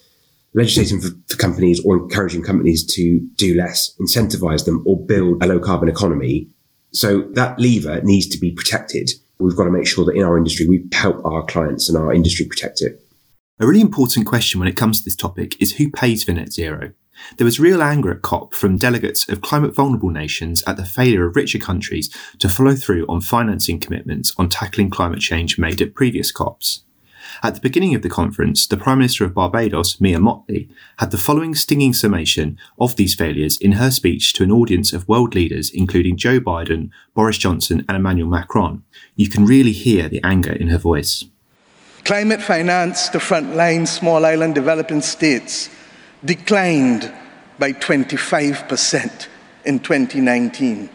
legislating 0.55 1.01
for, 1.01 1.09
for, 1.29 1.37
companies 1.37 1.81
or 1.85 1.97
encouraging 1.97 2.43
companies 2.43 2.85
to 2.95 3.21
do 3.37 3.55
less, 3.55 3.95
incentivize 4.01 4.65
them 4.65 4.83
or 4.87 4.99
build 5.05 5.43
a 5.43 5.47
low 5.47 5.61
carbon 5.61 5.89
economy. 5.89 6.49
So 6.93 7.23
that 7.33 7.59
lever 7.59 8.01
needs 8.03 8.27
to 8.29 8.39
be 8.39 8.51
protected. 8.51 9.11
We've 9.39 9.57
got 9.57 9.65
to 9.65 9.71
make 9.71 9.87
sure 9.87 10.05
that 10.05 10.17
in 10.17 10.25
our 10.25 10.37
industry, 10.37 10.69
we 10.69 10.85
help 10.93 11.25
our 11.25 11.45
clients 11.45 11.89
and 11.89 11.97
our 11.97 12.13
industry 12.13 12.47
protect 12.47 12.83
it. 12.83 13.01
A 13.59 13.67
really 13.67 13.81
important 13.81 14.27
question 14.27 14.59
when 14.59 14.69
it 14.69 14.77
comes 14.77 14.99
to 14.99 15.05
this 15.05 15.17
topic 15.17 15.61
is 15.61 15.77
who 15.77 15.91
pays 15.91 16.25
for 16.25 16.33
net 16.33 16.53
zero? 16.53 16.93
There 17.37 17.45
was 17.45 17.61
real 17.61 17.83
anger 17.83 18.11
at 18.11 18.23
COP 18.23 18.55
from 18.55 18.79
delegates 18.79 19.29
of 19.29 19.43
climate 19.43 19.75
vulnerable 19.75 20.11
nations 20.11 20.63
at 20.67 20.77
the 20.77 20.87
failure 20.87 21.27
of 21.27 21.37
richer 21.37 21.59
countries 21.59 22.09
to 22.39 22.49
follow 22.49 22.75
through 22.75 23.05
on 23.09 23.21
financing 23.21 23.79
commitments 23.79 24.33
on 24.39 24.49
tackling 24.49 24.91
climate 24.91 25.21
change 25.21 25.59
made 25.59 25.83
at 25.83 25.95
previous 25.95 26.33
COPs. 26.33 26.85
At 27.43 27.55
the 27.55 27.61
beginning 27.61 27.95
of 27.95 28.03
the 28.03 28.09
conference, 28.09 28.67
the 28.67 28.77
Prime 28.77 28.99
Minister 28.99 29.25
of 29.25 29.35
Barbados, 29.35 30.01
Mia 30.01 30.19
Mottley, 30.19 30.69
had 30.99 31.11
the 31.11 31.19
following 31.19 31.55
stinging 31.55 31.93
summation 31.93 32.59
of 32.79 32.97
these 32.97 33.15
failures 33.15 33.57
in 33.57 33.73
her 33.73 33.91
speech 33.91 34.33
to 34.35 34.43
an 34.43 34.51
audience 34.51 34.93
of 34.93 35.09
world 35.09 35.35
leaders, 35.35 35.71
including 35.71 36.17
Joe 36.17 36.41
Biden, 36.41 36.91
Boris 37.15 37.39
Johnson, 37.39 37.85
and 37.89 37.97
Emmanuel 37.97 38.29
Macron. 38.29 38.83
You 39.17 39.29
can 39.29 39.47
really 39.47 39.73
hear 39.73 40.09
the 40.09 40.23
anger 40.23 40.53
in 40.53 40.69
her 40.69 40.79
voice. 40.79 41.25
Climate 42.05 42.43
finance 42.43 43.09
to 43.11 43.19
frontline 43.19 43.87
small 43.87 44.25
island 44.25 44.55
developing 44.55 45.01
states 45.01 45.71
declined 46.25 47.13
by 47.59 47.73
25% 47.73 49.29
in 49.65 49.79
2019. 49.79 50.89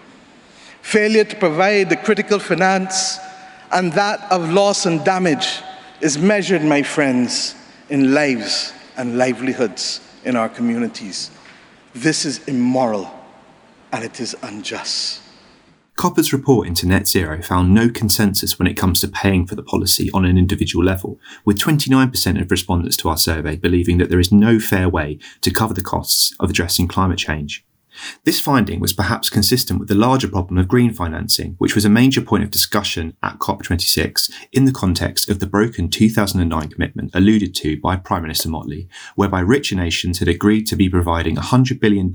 Failure 0.81 1.23
to 1.23 1.35
provide 1.35 1.89
the 1.89 1.95
critical 1.97 2.39
finance 2.39 3.19
and 3.71 3.93
that 3.93 4.19
of 4.31 4.51
loss 4.51 4.85
and 4.85 5.03
damage 5.03 5.61
is 6.01 6.17
measured, 6.17 6.63
my 6.63 6.83
friends, 6.83 7.55
in 7.89 8.13
lives 8.13 8.73
and 8.97 9.17
livelihoods 9.17 10.01
in 10.23 10.35
our 10.35 10.49
communities. 10.49 11.31
This 11.93 12.25
is 12.25 12.45
immoral 12.47 13.09
and 13.91 14.03
it 14.03 14.19
is 14.19 14.35
unjust. 14.41 15.21
Copper's 15.95 16.33
report 16.33 16.67
into 16.67 16.85
net 16.85 17.07
zero 17.07 17.41
found 17.41 17.73
no 17.73 17.89
consensus 17.89 18.59
when 18.59 18.67
it 18.67 18.73
comes 18.73 18.99
to 18.99 19.07
paying 19.07 19.47
for 19.47 19.55
the 19.55 19.63
policy 19.63 20.11
on 20.13 20.25
an 20.25 20.37
individual 20.37 20.83
level, 20.83 21.17
with 21.45 21.57
29% 21.57 22.41
of 22.41 22.51
respondents 22.51 22.97
to 22.97 23.07
our 23.07 23.15
survey 23.15 23.55
believing 23.55 23.97
that 23.97 24.09
there 24.09 24.19
is 24.19 24.31
no 24.31 24.59
fair 24.59 24.89
way 24.89 25.17
to 25.39 25.51
cover 25.51 25.73
the 25.73 25.81
costs 25.81 26.35
of 26.37 26.49
addressing 26.49 26.89
climate 26.89 27.17
change. 27.17 27.63
This 28.23 28.39
finding 28.39 28.79
was 28.79 28.93
perhaps 28.93 29.29
consistent 29.29 29.79
with 29.79 29.89
the 29.89 29.95
larger 29.95 30.27
problem 30.27 30.57
of 30.57 30.67
green 30.67 30.93
financing, 30.93 31.55
which 31.57 31.75
was 31.75 31.85
a 31.85 31.89
major 31.89 32.21
point 32.21 32.43
of 32.43 32.51
discussion 32.51 33.15
at 33.23 33.39
COP26 33.39 34.31
in 34.51 34.65
the 34.65 34.71
context 34.71 35.29
of 35.29 35.39
the 35.39 35.45
broken 35.45 35.89
2009 35.89 36.69
commitment 36.69 37.11
alluded 37.13 37.53
to 37.55 37.79
by 37.79 37.95
Prime 37.95 38.23
Minister 38.23 38.49
Mottley, 38.49 38.87
whereby 39.15 39.39
richer 39.39 39.75
nations 39.75 40.19
had 40.19 40.27
agreed 40.27 40.67
to 40.67 40.75
be 40.75 40.89
providing 40.89 41.35
$100 41.35 41.79
billion 41.79 42.11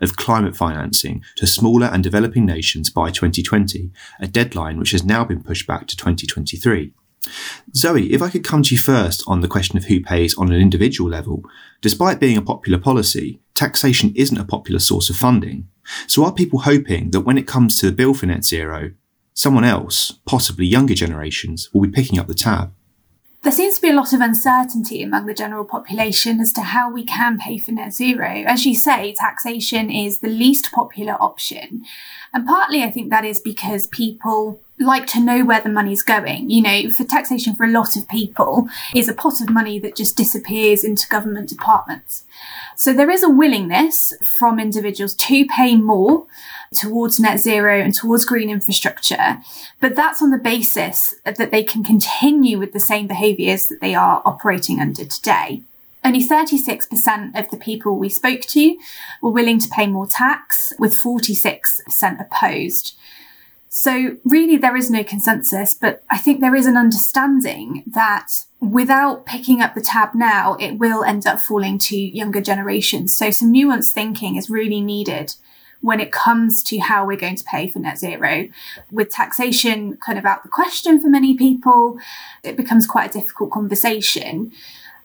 of 0.00 0.16
climate 0.16 0.56
financing 0.56 1.22
to 1.36 1.46
smaller 1.46 1.86
and 1.86 2.02
developing 2.02 2.46
nations 2.46 2.90
by 2.90 3.10
2020, 3.10 3.90
a 4.20 4.26
deadline 4.26 4.78
which 4.78 4.92
has 4.92 5.04
now 5.04 5.24
been 5.24 5.42
pushed 5.42 5.66
back 5.66 5.86
to 5.86 5.96
2023. 5.96 6.92
Zoe, 7.74 8.12
if 8.12 8.20
I 8.20 8.30
could 8.30 8.44
come 8.44 8.62
to 8.64 8.74
you 8.74 8.80
first 8.80 9.22
on 9.26 9.40
the 9.40 9.48
question 9.48 9.76
of 9.76 9.84
who 9.84 10.00
pays 10.00 10.36
on 10.36 10.52
an 10.52 10.60
individual 10.60 11.08
level, 11.08 11.44
despite 11.80 12.20
being 12.20 12.36
a 12.36 12.42
popular 12.42 12.78
policy, 12.78 13.40
taxation 13.54 14.12
isn't 14.16 14.38
a 14.38 14.44
popular 14.44 14.80
source 14.80 15.08
of 15.08 15.16
funding. 15.16 15.68
So 16.06 16.24
are 16.24 16.32
people 16.32 16.60
hoping 16.60 17.10
that 17.10 17.20
when 17.20 17.38
it 17.38 17.46
comes 17.46 17.76
to 17.76 17.86
the 17.86 17.92
bill 17.92 18.14
for 18.14 18.26
net 18.26 18.44
zero, 18.44 18.92
someone 19.34 19.64
else, 19.64 20.12
possibly 20.26 20.66
younger 20.66 20.94
generations, 20.94 21.70
will 21.72 21.82
be 21.82 21.88
picking 21.88 22.18
up 22.18 22.26
the 22.26 22.34
tab? 22.34 22.72
There 23.42 23.52
seems 23.52 23.74
to 23.74 23.82
be 23.82 23.90
a 23.90 23.94
lot 23.94 24.12
of 24.12 24.20
uncertainty 24.20 25.02
among 25.02 25.26
the 25.26 25.34
general 25.34 25.64
population 25.64 26.38
as 26.38 26.52
to 26.52 26.60
how 26.60 26.92
we 26.92 27.04
can 27.04 27.38
pay 27.38 27.58
for 27.58 27.72
net 27.72 27.92
zero. 27.92 28.44
As 28.46 28.64
you 28.64 28.72
say, 28.72 29.14
taxation 29.18 29.90
is 29.90 30.20
the 30.20 30.28
least 30.28 30.70
popular 30.70 31.14
option. 31.14 31.82
And 32.32 32.46
partly 32.46 32.84
I 32.84 32.90
think 32.92 33.10
that 33.10 33.24
is 33.24 33.40
because 33.40 33.88
people 33.88 34.61
like 34.78 35.06
to 35.08 35.20
know 35.20 35.44
where 35.44 35.60
the 35.60 35.68
money's 35.68 36.02
going. 36.02 36.50
You 36.50 36.62
know, 36.62 36.90
for 36.90 37.04
taxation 37.04 37.54
for 37.54 37.64
a 37.64 37.70
lot 37.70 37.96
of 37.96 38.08
people 38.08 38.68
is 38.94 39.08
a 39.08 39.14
pot 39.14 39.40
of 39.40 39.50
money 39.50 39.78
that 39.78 39.96
just 39.96 40.16
disappears 40.16 40.84
into 40.84 41.08
government 41.08 41.48
departments. 41.48 42.24
So 42.76 42.92
there 42.92 43.10
is 43.10 43.22
a 43.22 43.30
willingness 43.30 44.12
from 44.38 44.58
individuals 44.58 45.14
to 45.14 45.46
pay 45.46 45.76
more 45.76 46.26
towards 46.74 47.20
net 47.20 47.38
zero 47.38 47.78
and 47.78 47.94
towards 47.94 48.24
green 48.24 48.50
infrastructure. 48.50 49.38
But 49.80 49.94
that's 49.94 50.22
on 50.22 50.30
the 50.30 50.38
basis 50.38 51.14
that 51.24 51.50
they 51.50 51.62
can 51.62 51.84
continue 51.84 52.58
with 52.58 52.72
the 52.72 52.80
same 52.80 53.06
behaviours 53.06 53.66
that 53.66 53.80
they 53.80 53.94
are 53.94 54.22
operating 54.24 54.80
under 54.80 55.04
today. 55.04 55.62
Only 56.04 56.26
36% 56.26 57.38
of 57.38 57.50
the 57.50 57.56
people 57.56 57.96
we 57.96 58.08
spoke 58.08 58.40
to 58.40 58.76
were 59.20 59.30
willing 59.30 59.60
to 59.60 59.68
pay 59.68 59.86
more 59.86 60.06
tax, 60.06 60.72
with 60.76 60.94
46% 60.94 61.60
opposed. 62.20 62.96
So 63.74 64.18
really 64.22 64.58
there 64.58 64.76
is 64.76 64.90
no 64.90 65.02
consensus, 65.02 65.74
but 65.74 66.04
I 66.10 66.18
think 66.18 66.42
there 66.42 66.54
is 66.54 66.66
an 66.66 66.76
understanding 66.76 67.82
that 67.86 68.44
without 68.60 69.24
picking 69.24 69.62
up 69.62 69.74
the 69.74 69.80
tab 69.80 70.14
now, 70.14 70.56
it 70.60 70.72
will 70.72 71.02
end 71.02 71.26
up 71.26 71.40
falling 71.40 71.78
to 71.78 71.96
younger 71.96 72.42
generations. 72.42 73.16
So 73.16 73.30
some 73.30 73.50
nuanced 73.50 73.94
thinking 73.94 74.36
is 74.36 74.50
really 74.50 74.82
needed 74.82 75.36
when 75.80 76.00
it 76.00 76.12
comes 76.12 76.62
to 76.64 76.80
how 76.80 77.06
we're 77.06 77.16
going 77.16 77.36
to 77.36 77.44
pay 77.44 77.66
for 77.66 77.78
net 77.78 77.96
zero. 77.96 78.46
With 78.90 79.08
taxation 79.08 79.96
kind 79.96 80.18
of 80.18 80.26
out 80.26 80.42
the 80.42 80.50
question 80.50 81.00
for 81.00 81.08
many 81.08 81.34
people, 81.34 81.98
it 82.44 82.58
becomes 82.58 82.86
quite 82.86 83.08
a 83.08 83.20
difficult 83.20 83.52
conversation. 83.52 84.52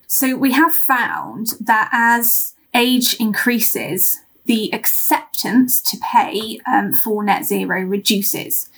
So 0.08 0.36
we 0.36 0.52
have 0.52 0.74
found 0.74 1.54
that 1.62 1.88
as 1.94 2.54
age 2.74 3.14
increases, 3.14 4.20
the 4.48 4.74
acceptance 4.74 5.80
to 5.82 5.98
pay 5.98 6.60
um, 6.66 6.94
for 6.94 7.24
net 7.24 7.46
zero 7.46 7.82
reduces. 7.82 8.70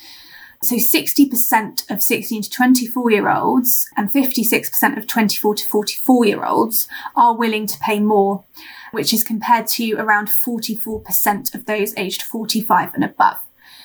So 0.62 0.76
60% 0.76 1.90
of 1.90 2.02
16 2.02 2.42
to 2.42 2.50
24 2.50 3.12
year 3.12 3.30
olds 3.30 3.88
and 3.96 4.12
56% 4.12 4.98
of 4.98 5.08
24 5.08 5.56
to 5.56 5.66
44 5.66 6.26
year 6.26 6.44
olds 6.44 6.88
are 7.16 7.34
willing 7.34 7.66
to 7.68 7.80
pay 7.80 8.00
more, 8.00 8.44
which 8.92 9.14
is 9.14 9.24
compared 9.24 9.68
to 9.68 9.94
around 9.94 10.28
44% 10.28 11.56
of 11.56 11.66
those 11.66 11.96
aged 11.96 12.24
45 12.24 12.94
and 12.94 13.06
above. 13.06 13.38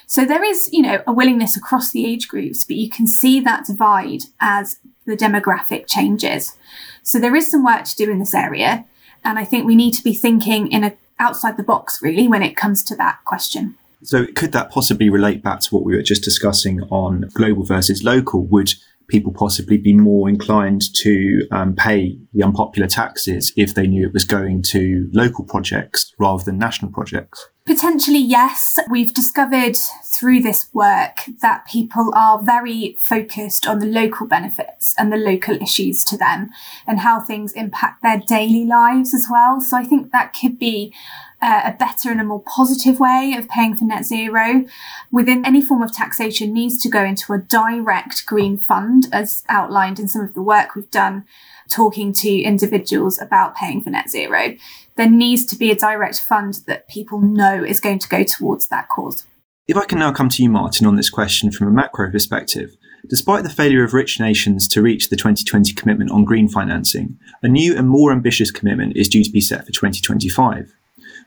So 0.06 0.24
there 0.24 0.42
is, 0.42 0.68
you 0.72 0.82
know, 0.82 1.02
a 1.06 1.12
willingness 1.12 1.56
across 1.56 1.92
the 1.92 2.04
age 2.04 2.28
groups, 2.28 2.64
but 2.64 2.76
you 2.76 2.90
can 2.90 3.06
see 3.06 3.40
that 3.40 3.66
divide 3.66 4.24
as 4.40 4.78
the 5.06 5.16
demographic 5.16 5.86
changes. 5.86 6.56
So 7.02 7.18
there 7.20 7.36
is 7.36 7.50
some 7.50 7.64
work 7.64 7.84
to 7.84 7.96
do 7.96 8.10
in 8.10 8.18
this 8.18 8.34
area. 8.34 8.84
And 9.22 9.38
I 9.38 9.44
think 9.44 9.64
we 9.64 9.76
need 9.76 9.92
to 9.92 10.04
be 10.04 10.12
thinking 10.12 10.70
in 10.70 10.84
a 10.84 10.96
outside 11.18 11.56
the 11.56 11.62
box 11.62 12.00
really 12.02 12.28
when 12.28 12.42
it 12.42 12.56
comes 12.56 12.82
to 12.84 12.96
that 12.96 13.18
question. 13.24 13.76
So 14.02 14.26
could 14.26 14.52
that 14.52 14.70
possibly 14.70 15.08
relate 15.08 15.42
back 15.42 15.60
to 15.60 15.74
what 15.74 15.84
we 15.84 15.96
were 15.96 16.02
just 16.02 16.22
discussing 16.22 16.82
on 16.90 17.30
global 17.32 17.64
versus 17.64 18.04
local? 18.04 18.44
Would 18.46 18.74
people 19.08 19.32
possibly 19.32 19.78
be 19.78 19.94
more 19.94 20.28
inclined 20.28 20.82
to 20.94 21.46
um, 21.50 21.74
pay 21.74 22.18
the 22.32 22.42
unpopular 22.42 22.86
taxes 22.86 23.52
if 23.56 23.74
they 23.74 23.86
knew 23.86 24.06
it 24.06 24.12
was 24.12 24.24
going 24.24 24.62
to 24.62 25.08
local 25.12 25.44
projects 25.44 26.12
rather 26.18 26.44
than 26.44 26.58
national 26.58 26.90
projects? 26.90 27.48
Potentially, 27.74 28.20
yes. 28.20 28.78
We've 28.88 29.12
discovered 29.12 29.76
through 30.04 30.42
this 30.42 30.68
work 30.72 31.22
that 31.42 31.66
people 31.66 32.12
are 32.14 32.40
very 32.40 32.96
focused 33.00 33.66
on 33.66 33.80
the 33.80 33.86
local 33.86 34.28
benefits 34.28 34.94
and 34.96 35.12
the 35.12 35.16
local 35.16 35.60
issues 35.60 36.04
to 36.04 36.16
them 36.16 36.50
and 36.86 37.00
how 37.00 37.18
things 37.18 37.52
impact 37.54 38.00
their 38.00 38.22
daily 38.28 38.64
lives 38.64 39.12
as 39.12 39.26
well. 39.28 39.60
So 39.60 39.76
I 39.76 39.82
think 39.82 40.12
that 40.12 40.36
could 40.40 40.56
be 40.56 40.94
uh, 41.42 41.62
a 41.64 41.72
better 41.72 42.12
and 42.12 42.20
a 42.20 42.24
more 42.24 42.44
positive 42.46 43.00
way 43.00 43.34
of 43.36 43.48
paying 43.48 43.76
for 43.76 43.84
net 43.84 44.04
zero 44.04 44.66
within 45.10 45.44
any 45.44 45.60
form 45.60 45.82
of 45.82 45.92
taxation 45.92 46.54
needs 46.54 46.78
to 46.82 46.88
go 46.88 47.02
into 47.02 47.32
a 47.32 47.38
direct 47.38 48.24
green 48.24 48.56
fund 48.56 49.08
as 49.12 49.42
outlined 49.48 49.98
in 49.98 50.06
some 50.06 50.22
of 50.22 50.34
the 50.34 50.42
work 50.42 50.76
we've 50.76 50.90
done 50.92 51.24
talking 51.68 52.12
to 52.12 52.30
individuals 52.30 53.20
about 53.20 53.56
paying 53.56 53.82
for 53.82 53.90
net 53.90 54.08
zero 54.08 54.54
there 54.96 55.10
needs 55.10 55.44
to 55.46 55.56
be 55.56 55.70
a 55.70 55.76
direct 55.76 56.20
fund 56.20 56.60
that 56.66 56.88
people 56.88 57.20
know 57.20 57.64
is 57.64 57.80
going 57.80 57.98
to 57.98 58.08
go 58.08 58.22
towards 58.22 58.68
that 58.68 58.88
cause. 58.88 59.26
If 59.66 59.76
I 59.76 59.86
can 59.86 59.98
now 59.98 60.12
come 60.12 60.28
to 60.28 60.42
you, 60.42 60.50
Martin, 60.50 60.86
on 60.86 60.96
this 60.96 61.10
question 61.10 61.50
from 61.50 61.68
a 61.68 61.72
macro 61.72 62.10
perspective, 62.10 62.76
despite 63.08 63.42
the 63.42 63.50
failure 63.50 63.82
of 63.82 63.94
rich 63.94 64.20
nations 64.20 64.68
to 64.68 64.82
reach 64.82 65.08
the 65.08 65.16
2020 65.16 65.72
commitment 65.72 66.10
on 66.10 66.24
green 66.24 66.48
financing, 66.48 67.18
a 67.42 67.48
new 67.48 67.76
and 67.76 67.88
more 67.88 68.12
ambitious 68.12 68.50
commitment 68.50 68.96
is 68.96 69.08
due 69.08 69.24
to 69.24 69.30
be 69.30 69.40
set 69.40 69.64
for 69.64 69.72
2025. 69.72 70.72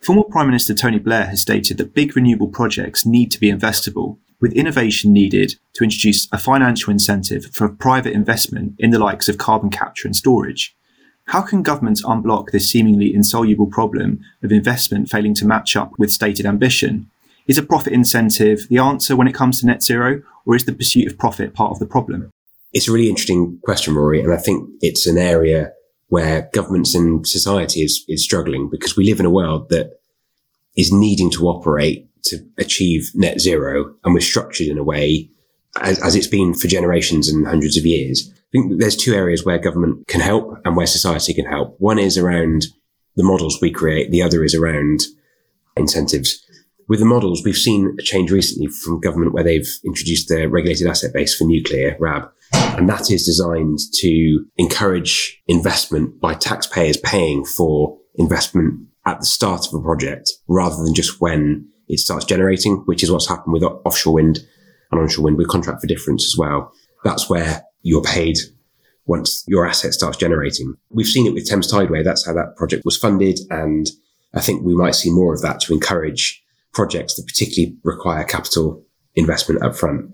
Former 0.02 0.24
Prime 0.24 0.48
Minister 0.48 0.76
Tony 0.76 1.00
Blair 1.00 1.26
has 1.26 1.42
stated 1.42 1.78
that 1.78 1.96
big 1.96 2.16
renewable 2.16 2.48
projects 2.48 3.06
need 3.06 3.32
to 3.32 3.40
be 3.40 3.52
investable, 3.52 4.18
with 4.40 4.54
innovation 4.54 5.12
needed 5.12 5.56
to 5.74 5.84
introduce 5.84 6.28
a 6.32 6.38
financial 6.38 6.92
incentive 6.92 7.48
for 7.48 7.68
private 7.68 8.14
investment 8.14 8.76
in 8.78 8.92
the 8.92 9.00
likes 9.00 9.28
of 9.28 9.40
carbon 9.40 9.72
capture 9.72 10.08
and 10.08 10.16
storage. 10.16 10.76
How 11.28 11.42
can 11.42 11.62
governments 11.62 12.02
unblock 12.04 12.52
this 12.52 12.72
seemingly 12.72 13.14
insoluble 13.14 13.68
problem 13.68 14.22
of 14.42 14.52
investment 14.54 15.10
failing 15.10 15.34
to 15.36 15.46
match 15.46 15.76
up 15.76 15.92
with 15.98 16.10
stated 16.10 16.46
ambition? 16.46 17.12
Is 17.48 17.58
a 17.58 17.64
profit 17.64 17.92
incentive 17.92 18.68
the 18.70 18.78
answer 18.78 19.14
when 19.14 19.28
it 19.28 19.36
comes 19.36 19.60
to 19.60 19.66
net 19.66 19.84
zero, 19.84 20.22
or 20.46 20.56
is 20.56 20.64
the 20.64 20.72
pursuit 20.72 21.06
of 21.06 21.18
profit 21.18 21.54
part 21.54 21.72
of 21.72 21.80
the 21.80 21.86
problem? 21.86 22.30
It's 22.72 22.88
a 22.88 22.94
really 22.94 23.10
interesting 23.10 23.60
question, 23.64 23.94
Rory, 23.94 24.22
and 24.22 24.34
I 24.34 24.38
think 24.38 24.70
it's 24.80 25.06
an 25.06 25.18
area 25.18 25.74
where 26.08 26.50
governments 26.54 26.96
and 26.96 27.28
society 27.28 27.82
is, 27.82 28.06
is 28.08 28.24
struggling 28.24 28.70
because 28.70 28.96
we 28.96 29.04
live 29.04 29.20
in 29.20 29.26
a 29.26 29.30
world 29.30 29.68
that 29.68 30.00
is 30.78 30.94
needing 30.94 31.30
to 31.32 31.50
operate 31.50 32.08
to 32.24 32.38
achieve 32.58 33.12
net 33.16 33.42
zero, 33.42 33.94
and 34.06 34.14
we're 34.14 34.22
structured 34.22 34.68
in 34.68 34.78
a 34.78 34.84
way 34.84 35.30
as, 35.82 36.02
as 36.02 36.16
it's 36.16 36.28
been 36.28 36.54
for 36.54 36.68
generations 36.68 37.30
and 37.30 37.46
hundreds 37.48 37.78
of 37.78 37.86
years 37.86 38.32
I 38.48 38.52
think 38.52 38.80
there's 38.80 38.96
two 38.96 39.14
areas 39.14 39.44
where 39.44 39.58
government 39.58 40.08
can 40.08 40.22
help 40.22 40.58
and 40.64 40.78
where 40.78 40.88
society 40.88 41.34
can 41.34 41.46
help. 41.46 41.76
One 41.80 42.00
is 42.00 42.18
around 42.18 42.68
the 43.18 43.24
models 43.24 43.60
we 43.62 43.72
create. 43.72 44.10
The 44.10 44.22
other 44.22 44.44
is 44.44 44.56
around 44.56 45.02
incentives. 45.76 46.42
With 46.88 47.00
the 47.00 47.06
models, 47.06 47.44
we've 47.44 47.58
seen 47.58 47.98
a 48.00 48.02
change 48.02 48.32
recently 48.32 48.68
from 48.68 49.02
government 49.02 49.34
where 49.34 49.44
they've 49.44 49.70
introduced 49.86 50.30
the 50.30 50.48
regulated 50.48 50.88
asset 50.88 51.14
base 51.14 51.36
for 51.36 51.44
nuclear, 51.44 51.98
RAB. 52.00 52.32
And 52.54 52.88
that 52.88 53.12
is 53.12 53.26
designed 53.26 53.80
to 53.96 54.46
encourage 54.58 55.42
investment 55.48 56.22
by 56.22 56.34
taxpayers 56.34 56.96
paying 56.96 57.44
for 57.44 57.98
investment 58.16 58.80
at 59.06 59.20
the 59.20 59.26
start 59.26 59.68
of 59.68 59.74
a 59.74 59.82
project 59.82 60.32
rather 60.48 60.82
than 60.82 60.94
just 60.94 61.20
when 61.20 61.68
it 61.90 62.00
starts 62.00 62.24
generating, 62.24 62.78
which 62.86 63.04
is 63.04 63.12
what's 63.12 63.28
happened 63.28 63.52
with 63.52 63.64
offshore 63.64 64.14
wind 64.14 64.40
and 64.92 65.00
onshore 65.00 65.26
wind 65.26 65.38
with 65.38 65.48
contract 65.48 65.82
for 65.82 65.88
difference 65.88 66.26
as 66.26 66.38
well. 66.38 66.72
That's 67.04 67.30
where 67.30 67.64
you're 67.82 68.04
paid 68.04 68.38
once 69.06 69.44
your 69.48 69.66
asset 69.66 69.94
starts 69.94 70.18
generating. 70.18 70.76
We've 70.90 71.08
seen 71.08 71.26
it 71.26 71.34
with 71.34 71.48
Thames 71.48 71.72
Tideway. 71.72 72.04
That's 72.04 72.26
how 72.26 72.34
that 72.34 72.56
project 72.58 72.84
was 72.86 72.98
funded. 72.98 73.40
And 73.50 73.90
I 74.34 74.42
think 74.42 74.64
we 74.64 74.76
might 74.76 74.96
see 74.96 75.12
more 75.12 75.34
of 75.34 75.42
that 75.42 75.62
to 75.62 75.74
encourage 75.74 76.44
projects 76.74 77.16
that 77.16 77.26
particularly 77.26 77.78
require 77.84 78.24
capital 78.24 78.84
investment 79.16 79.62
upfront. 79.62 80.14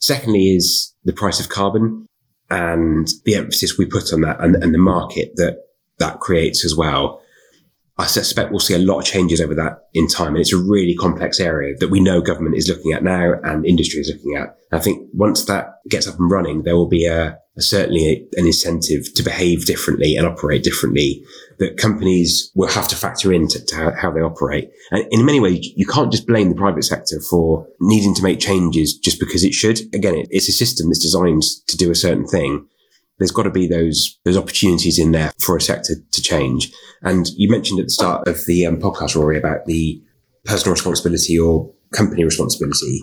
Secondly 0.00 0.56
is 0.56 0.94
the 1.04 1.12
price 1.12 1.40
of 1.40 1.48
carbon 1.48 2.06
and 2.50 3.08
the 3.24 3.34
emphasis 3.34 3.78
we 3.78 3.86
put 3.86 4.12
on 4.12 4.20
that 4.22 4.40
and, 4.40 4.56
and 4.56 4.74
the 4.74 4.78
market 4.78 5.32
that 5.36 5.58
that 5.98 6.20
creates 6.20 6.64
as 6.64 6.76
well. 6.76 7.21
I 7.98 8.06
suspect 8.06 8.50
we'll 8.50 8.60
see 8.60 8.74
a 8.74 8.78
lot 8.78 9.00
of 9.00 9.04
changes 9.04 9.40
over 9.40 9.54
that 9.54 9.88
in 9.92 10.08
time. 10.08 10.28
And 10.28 10.38
it's 10.38 10.52
a 10.52 10.56
really 10.56 10.94
complex 10.94 11.38
area 11.38 11.76
that 11.78 11.90
we 11.90 12.00
know 12.00 12.22
government 12.22 12.56
is 12.56 12.68
looking 12.68 12.92
at 12.92 13.04
now 13.04 13.34
and 13.44 13.66
industry 13.66 14.00
is 14.00 14.10
looking 14.10 14.34
at. 14.34 14.56
And 14.70 14.80
I 14.80 14.82
think 14.82 15.08
once 15.12 15.44
that 15.44 15.74
gets 15.88 16.08
up 16.08 16.18
and 16.18 16.30
running, 16.30 16.62
there 16.62 16.74
will 16.74 16.88
be 16.88 17.04
a, 17.04 17.38
a 17.56 17.60
certainly 17.60 18.06
a, 18.06 18.40
an 18.40 18.46
incentive 18.46 19.12
to 19.14 19.22
behave 19.22 19.66
differently 19.66 20.16
and 20.16 20.26
operate 20.26 20.64
differently 20.64 21.22
that 21.58 21.76
companies 21.76 22.50
will 22.54 22.68
have 22.68 22.88
to 22.88 22.96
factor 22.96 23.30
into 23.30 23.62
to 23.62 23.94
how, 24.00 24.10
they 24.10 24.20
operate. 24.20 24.70
And 24.90 25.06
in 25.10 25.26
many 25.26 25.38
ways, 25.38 25.70
you 25.76 25.86
can't 25.86 26.10
just 26.10 26.26
blame 26.26 26.48
the 26.48 26.56
private 26.56 26.84
sector 26.84 27.20
for 27.28 27.68
needing 27.78 28.14
to 28.14 28.22
make 28.22 28.40
changes 28.40 28.96
just 28.96 29.20
because 29.20 29.44
it 29.44 29.52
should. 29.52 29.80
Again, 29.94 30.14
it, 30.14 30.28
it's 30.30 30.48
a 30.48 30.52
system 30.52 30.88
that's 30.88 31.02
designed 31.02 31.42
to 31.68 31.76
do 31.76 31.90
a 31.90 31.94
certain 31.94 32.26
thing 32.26 32.66
there's 33.22 33.30
got 33.30 33.44
to 33.44 33.50
be 33.50 33.68
those 33.68 34.18
those 34.24 34.36
opportunities 34.36 34.98
in 34.98 35.12
there 35.12 35.32
for 35.38 35.56
a 35.56 35.60
sector 35.60 35.94
to 36.10 36.22
change. 36.22 36.72
And 37.02 37.28
you 37.36 37.48
mentioned 37.48 37.78
at 37.78 37.86
the 37.86 37.90
start 37.90 38.26
of 38.26 38.44
the 38.46 38.66
um, 38.66 38.78
podcast, 38.78 39.14
Rory, 39.14 39.38
about 39.38 39.66
the 39.66 40.02
personal 40.44 40.74
responsibility 40.74 41.38
or 41.38 41.72
company 41.92 42.24
responsibility. 42.24 42.98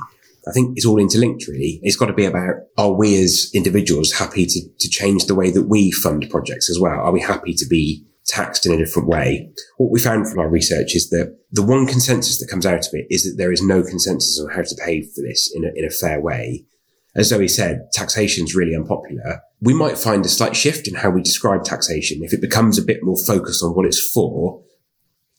I 0.47 0.51
think 0.51 0.77
it's 0.77 0.85
all 0.85 0.99
interlinked, 0.99 1.47
really. 1.47 1.79
It's 1.83 1.95
got 1.95 2.07
to 2.07 2.13
be 2.13 2.25
about 2.25 2.55
are 2.77 2.91
we 2.91 3.21
as 3.23 3.49
individuals 3.53 4.11
happy 4.11 4.45
to, 4.45 4.59
to 4.79 4.89
change 4.89 5.25
the 5.25 5.35
way 5.35 5.51
that 5.51 5.67
we 5.67 5.91
fund 5.91 6.29
projects 6.29 6.69
as 6.69 6.79
well? 6.79 6.99
Are 6.99 7.11
we 7.11 7.21
happy 7.21 7.53
to 7.53 7.65
be 7.65 8.05
taxed 8.25 8.65
in 8.65 8.73
a 8.73 8.77
different 8.77 9.07
way? 9.07 9.49
What 9.77 9.91
we 9.91 9.99
found 9.99 10.27
from 10.27 10.39
our 10.39 10.49
research 10.49 10.95
is 10.95 11.09
that 11.11 11.37
the 11.51 11.63
one 11.63 11.87
consensus 11.87 12.39
that 12.39 12.49
comes 12.49 12.65
out 12.65 12.87
of 12.87 12.93
it 12.93 13.07
is 13.09 13.23
that 13.23 13.37
there 13.37 13.51
is 13.51 13.61
no 13.61 13.83
consensus 13.83 14.39
on 14.39 14.49
how 14.49 14.63
to 14.63 14.75
pay 14.83 15.01
for 15.01 15.21
this 15.21 15.51
in 15.53 15.65
a, 15.65 15.69
in 15.75 15.85
a 15.85 15.89
fair 15.89 16.19
way 16.19 16.65
as 17.15 17.29
Zoe 17.29 17.47
said, 17.47 17.87
taxation 17.91 18.45
is 18.45 18.55
really 18.55 18.75
unpopular. 18.75 19.41
We 19.61 19.73
might 19.73 19.97
find 19.97 20.25
a 20.25 20.29
slight 20.29 20.55
shift 20.55 20.87
in 20.87 20.95
how 20.95 21.09
we 21.09 21.21
describe 21.21 21.63
taxation. 21.63 22.23
If 22.23 22.33
it 22.33 22.41
becomes 22.41 22.77
a 22.77 22.83
bit 22.83 23.03
more 23.03 23.17
focused 23.17 23.63
on 23.63 23.71
what 23.71 23.85
it's 23.85 24.11
for 24.11 24.61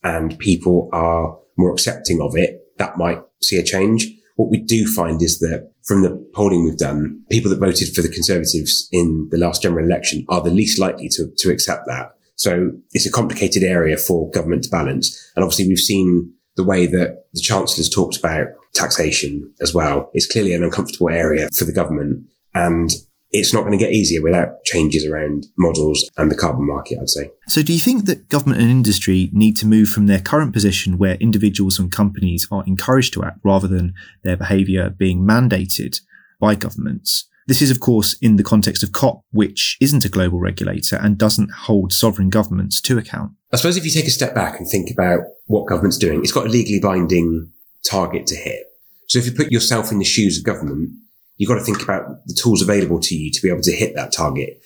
and 0.02 0.38
people 0.38 0.88
are 0.92 1.38
more 1.56 1.72
accepting 1.72 2.20
of 2.20 2.36
it, 2.36 2.60
that 2.78 2.98
might 2.98 3.20
see 3.42 3.58
a 3.58 3.62
change. 3.62 4.08
What 4.36 4.50
we 4.50 4.58
do 4.58 4.86
find 4.86 5.22
is 5.22 5.38
that 5.40 5.70
from 5.84 6.02
the 6.02 6.16
polling 6.34 6.64
we've 6.64 6.76
done, 6.76 7.22
people 7.30 7.50
that 7.50 7.60
voted 7.60 7.94
for 7.94 8.02
the 8.02 8.08
Conservatives 8.08 8.88
in 8.90 9.28
the 9.30 9.38
last 9.38 9.62
general 9.62 9.84
election 9.84 10.24
are 10.28 10.40
the 10.40 10.50
least 10.50 10.78
likely 10.78 11.08
to, 11.10 11.30
to 11.38 11.50
accept 11.50 11.86
that. 11.86 12.12
So 12.36 12.70
it's 12.92 13.06
a 13.06 13.12
complicated 13.12 13.62
area 13.62 13.98
for 13.98 14.30
government 14.30 14.64
to 14.64 14.70
balance. 14.70 15.30
And 15.36 15.44
obviously 15.44 15.68
we've 15.68 15.78
seen 15.78 16.32
the 16.56 16.64
way 16.64 16.86
that 16.86 17.24
the 17.32 17.40
Chancellor's 17.40 17.88
talked 17.88 18.16
about 18.16 18.48
taxation 18.74 19.52
as 19.60 19.74
well 19.74 20.10
is 20.14 20.26
clearly 20.26 20.54
an 20.54 20.62
uncomfortable 20.62 21.10
area 21.10 21.48
for 21.56 21.64
the 21.64 21.72
government. 21.72 22.24
And 22.54 22.90
it's 23.32 23.54
not 23.54 23.60
going 23.60 23.78
to 23.78 23.84
get 23.84 23.92
easier 23.92 24.22
without 24.22 24.64
changes 24.64 25.06
around 25.06 25.46
models 25.56 26.08
and 26.16 26.30
the 26.30 26.36
carbon 26.36 26.66
market, 26.66 26.98
I'd 27.00 27.08
say. 27.08 27.30
So, 27.46 27.62
do 27.62 27.72
you 27.72 27.78
think 27.78 28.06
that 28.06 28.28
government 28.28 28.60
and 28.60 28.70
industry 28.70 29.30
need 29.32 29.56
to 29.58 29.66
move 29.66 29.88
from 29.88 30.06
their 30.06 30.20
current 30.20 30.52
position 30.52 30.98
where 30.98 31.14
individuals 31.14 31.78
and 31.78 31.92
companies 31.92 32.48
are 32.50 32.64
encouraged 32.66 33.12
to 33.14 33.24
act 33.24 33.38
rather 33.44 33.68
than 33.68 33.94
their 34.24 34.36
behaviour 34.36 34.90
being 34.90 35.20
mandated 35.20 36.00
by 36.40 36.56
governments? 36.56 37.28
This 37.46 37.62
is, 37.62 37.70
of 37.70 37.80
course, 37.80 38.16
in 38.20 38.36
the 38.36 38.44
context 38.44 38.82
of 38.82 38.92
COP, 38.92 39.24
which 39.32 39.76
isn't 39.80 40.04
a 40.04 40.08
global 40.08 40.40
regulator 40.40 40.96
and 40.96 41.18
doesn't 41.18 41.50
hold 41.50 41.92
sovereign 41.92 42.30
governments 42.30 42.80
to 42.82 42.98
account. 42.98 43.32
I 43.52 43.56
suppose 43.56 43.76
if 43.76 43.84
you 43.84 43.90
take 43.90 44.06
a 44.06 44.10
step 44.10 44.34
back 44.34 44.58
and 44.58 44.68
think 44.68 44.90
about 44.90 45.20
what 45.46 45.66
government's 45.66 45.98
doing, 45.98 46.20
it's 46.20 46.32
got 46.32 46.46
a 46.46 46.50
legally 46.50 46.80
binding 46.80 47.52
target 47.88 48.26
to 48.28 48.36
hit. 48.36 48.66
So 49.08 49.18
if 49.18 49.26
you 49.26 49.32
put 49.32 49.50
yourself 49.50 49.90
in 49.90 49.98
the 49.98 50.04
shoes 50.04 50.38
of 50.38 50.44
government, 50.44 50.90
you've 51.36 51.48
got 51.48 51.56
to 51.56 51.64
think 51.64 51.82
about 51.82 52.24
the 52.26 52.34
tools 52.34 52.62
available 52.62 53.00
to 53.00 53.14
you 53.16 53.30
to 53.32 53.42
be 53.42 53.48
able 53.48 53.62
to 53.62 53.72
hit 53.72 53.94
that 53.96 54.12
target. 54.12 54.62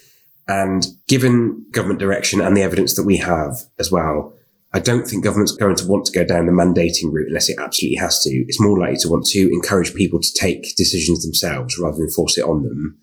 And 0.46 0.86
given 1.08 1.64
government 1.70 2.00
direction 2.00 2.42
and 2.42 2.54
the 2.54 2.62
evidence 2.62 2.94
that 2.96 3.04
we 3.04 3.16
have 3.16 3.56
as 3.78 3.90
well, 3.90 4.34
I 4.74 4.80
don't 4.80 5.06
think 5.06 5.24
government's 5.24 5.52
going 5.52 5.76
to 5.76 5.86
want 5.86 6.04
to 6.06 6.12
go 6.12 6.24
down 6.24 6.46
the 6.46 6.52
mandating 6.52 7.12
route 7.12 7.28
unless 7.28 7.48
it 7.48 7.58
absolutely 7.58 7.96
has 7.96 8.20
to. 8.24 8.30
It's 8.30 8.60
more 8.60 8.78
likely 8.78 8.96
to 8.98 9.08
want 9.08 9.24
to 9.26 9.48
encourage 9.52 9.94
people 9.94 10.20
to 10.20 10.34
take 10.34 10.76
decisions 10.76 11.24
themselves 11.24 11.78
rather 11.78 11.96
than 11.96 12.10
force 12.10 12.36
it 12.36 12.44
on 12.44 12.64
them. 12.64 12.98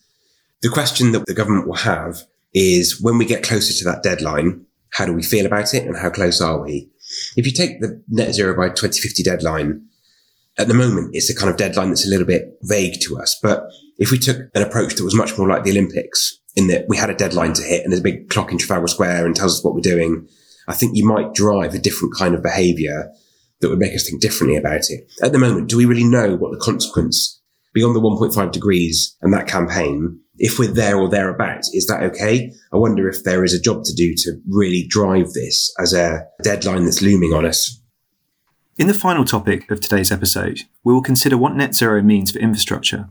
The 0.61 0.69
question 0.69 1.13
that 1.13 1.25
the 1.25 1.33
government 1.33 1.65
will 1.65 1.75
have 1.75 2.23
is 2.53 3.01
when 3.01 3.17
we 3.17 3.25
get 3.25 3.41
closer 3.41 3.73
to 3.73 3.85
that 3.85 4.03
deadline, 4.03 4.65
how 4.91 5.05
do 5.05 5.13
we 5.13 5.23
feel 5.23 5.45
about 5.45 5.73
it 5.73 5.85
and 5.85 5.97
how 5.97 6.09
close 6.09 6.41
are 6.41 6.61
we? 6.61 6.89
If 7.35 7.45
you 7.45 7.51
take 7.51 7.81
the 7.81 8.03
net 8.09 8.33
zero 8.33 8.55
by 8.55 8.69
2050 8.69 9.23
deadline, 9.23 9.85
at 10.57 10.67
the 10.67 10.73
moment, 10.73 11.11
it's 11.13 11.29
a 11.29 11.35
kind 11.35 11.49
of 11.49 11.57
deadline 11.57 11.89
that's 11.89 12.05
a 12.05 12.09
little 12.09 12.25
bit 12.27 12.57
vague 12.63 12.99
to 13.01 13.17
us. 13.17 13.39
But 13.41 13.63
if 13.97 14.11
we 14.11 14.17
took 14.17 14.37
an 14.53 14.61
approach 14.61 14.95
that 14.95 15.03
was 15.03 15.15
much 15.15 15.37
more 15.37 15.47
like 15.47 15.63
the 15.63 15.71
Olympics 15.71 16.39
in 16.55 16.67
that 16.67 16.85
we 16.89 16.97
had 16.97 17.09
a 17.09 17.15
deadline 17.15 17.53
to 17.53 17.63
hit 17.63 17.83
and 17.83 17.91
there's 17.91 18.01
a 18.01 18.03
big 18.03 18.29
clock 18.29 18.51
in 18.51 18.57
Trafalgar 18.57 18.87
Square 18.87 19.25
and 19.25 19.35
tells 19.35 19.57
us 19.57 19.63
what 19.63 19.73
we're 19.73 19.81
doing, 19.81 20.27
I 20.67 20.73
think 20.73 20.95
you 20.95 21.05
might 21.05 21.33
drive 21.33 21.73
a 21.73 21.79
different 21.79 22.15
kind 22.15 22.35
of 22.35 22.43
behavior 22.43 23.09
that 23.61 23.69
would 23.69 23.79
make 23.79 23.93
us 23.93 24.07
think 24.07 24.21
differently 24.21 24.57
about 24.57 24.89
it. 24.89 25.09
At 25.23 25.31
the 25.31 25.39
moment, 25.39 25.69
do 25.69 25.77
we 25.77 25.85
really 25.85 26.03
know 26.03 26.35
what 26.35 26.51
the 26.51 26.63
consequence 26.63 27.41
beyond 27.73 27.95
the 27.95 28.01
1.5 28.01 28.51
degrees 28.51 29.15
and 29.21 29.33
that 29.33 29.47
campaign? 29.47 30.19
If 30.43 30.57
we're 30.57 30.73
there 30.73 30.97
or 30.97 31.07
thereabouts, 31.07 31.69
is 31.71 31.85
that 31.85 32.01
okay? 32.01 32.51
I 32.73 32.77
wonder 32.77 33.07
if 33.07 33.23
there 33.23 33.43
is 33.43 33.53
a 33.53 33.61
job 33.61 33.83
to 33.83 33.93
do 33.93 34.15
to 34.15 34.41
really 34.49 34.87
drive 34.89 35.33
this 35.33 35.71
as 35.79 35.93
a 35.93 36.23
deadline 36.41 36.83
that's 36.83 37.03
looming 37.03 37.31
on 37.31 37.45
us. 37.45 37.79
In 38.79 38.87
the 38.87 38.95
final 38.95 39.23
topic 39.23 39.69
of 39.69 39.81
today's 39.81 40.11
episode, 40.11 40.61
we 40.83 40.93
will 40.93 41.03
consider 41.03 41.37
what 41.37 41.55
net 41.55 41.75
zero 41.75 42.01
means 42.01 42.31
for 42.31 42.39
infrastructure. 42.39 43.07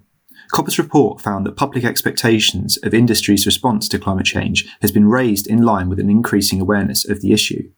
Copper's 0.51 0.77
report 0.77 1.21
found 1.21 1.47
that 1.47 1.57
public 1.57 1.85
expectations 1.85 2.79
of 2.79 2.93
industry's 2.93 3.47
response 3.47 3.87
to 3.91 4.01
climate 4.01 4.27
change 4.27 4.67
has 4.83 4.91
been 4.91 5.07
raised 5.07 5.47
in 5.47 5.63
line 5.63 5.89
with 5.89 6.01
an 6.01 6.11
increasing 6.11 6.61
awareness 6.61 7.09
of 7.09 7.21
the 7.21 7.33
issue. 7.33 7.71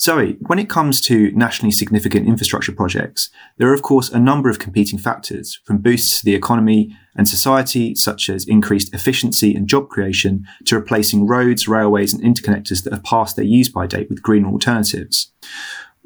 Zoe, 0.00 0.38
when 0.40 0.58
it 0.58 0.68
comes 0.68 1.00
to 1.02 1.30
nationally 1.36 1.70
significant 1.70 2.26
infrastructure 2.26 2.72
projects, 2.72 3.30
there 3.58 3.68
are 3.68 3.74
of 3.74 3.82
course 3.82 4.08
a 4.08 4.18
number 4.18 4.50
of 4.50 4.58
competing 4.58 4.98
factors, 4.98 5.60
from 5.64 5.78
boosts 5.78 6.18
to 6.18 6.24
the 6.24 6.34
economy 6.34 6.96
and 7.16 7.28
society, 7.28 7.94
such 7.94 8.28
as 8.28 8.46
increased 8.46 8.94
efficiency 8.94 9.54
and 9.54 9.68
job 9.68 9.88
creation, 9.88 10.46
to 10.64 10.76
replacing 10.76 11.26
roads, 11.26 11.68
railways, 11.68 12.14
and 12.14 12.22
interconnectors 12.22 12.84
that 12.84 12.92
have 12.92 13.04
passed 13.04 13.36
their 13.36 13.44
use 13.44 13.68
by 13.68 13.86
date 13.86 14.08
with 14.08 14.22
greener 14.22 14.48
alternatives. 14.48 15.32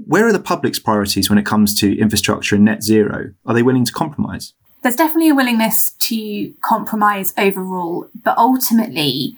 Where 0.05 0.27
are 0.27 0.33
the 0.33 0.41
public's 0.41 0.79
priorities 0.79 1.31
when 1.31 1.39
it 1.39 1.47
comes 1.47 1.75
to 1.81 1.99
infrastructure 1.99 2.57
and 2.57 2.65
net 2.65 2.83
zero? 2.83 3.33
Are 3.47 3.55
they 3.55 3.63
willing 3.63 3.85
to 3.85 3.93
compromise? 3.93 4.53
There's 4.83 4.97
definitely 4.97 5.31
a 5.31 5.35
willingness 5.35 5.93
to 5.93 6.53
compromise 6.61 7.33
overall, 7.39 8.09
but 8.23 8.37
ultimately, 8.37 9.37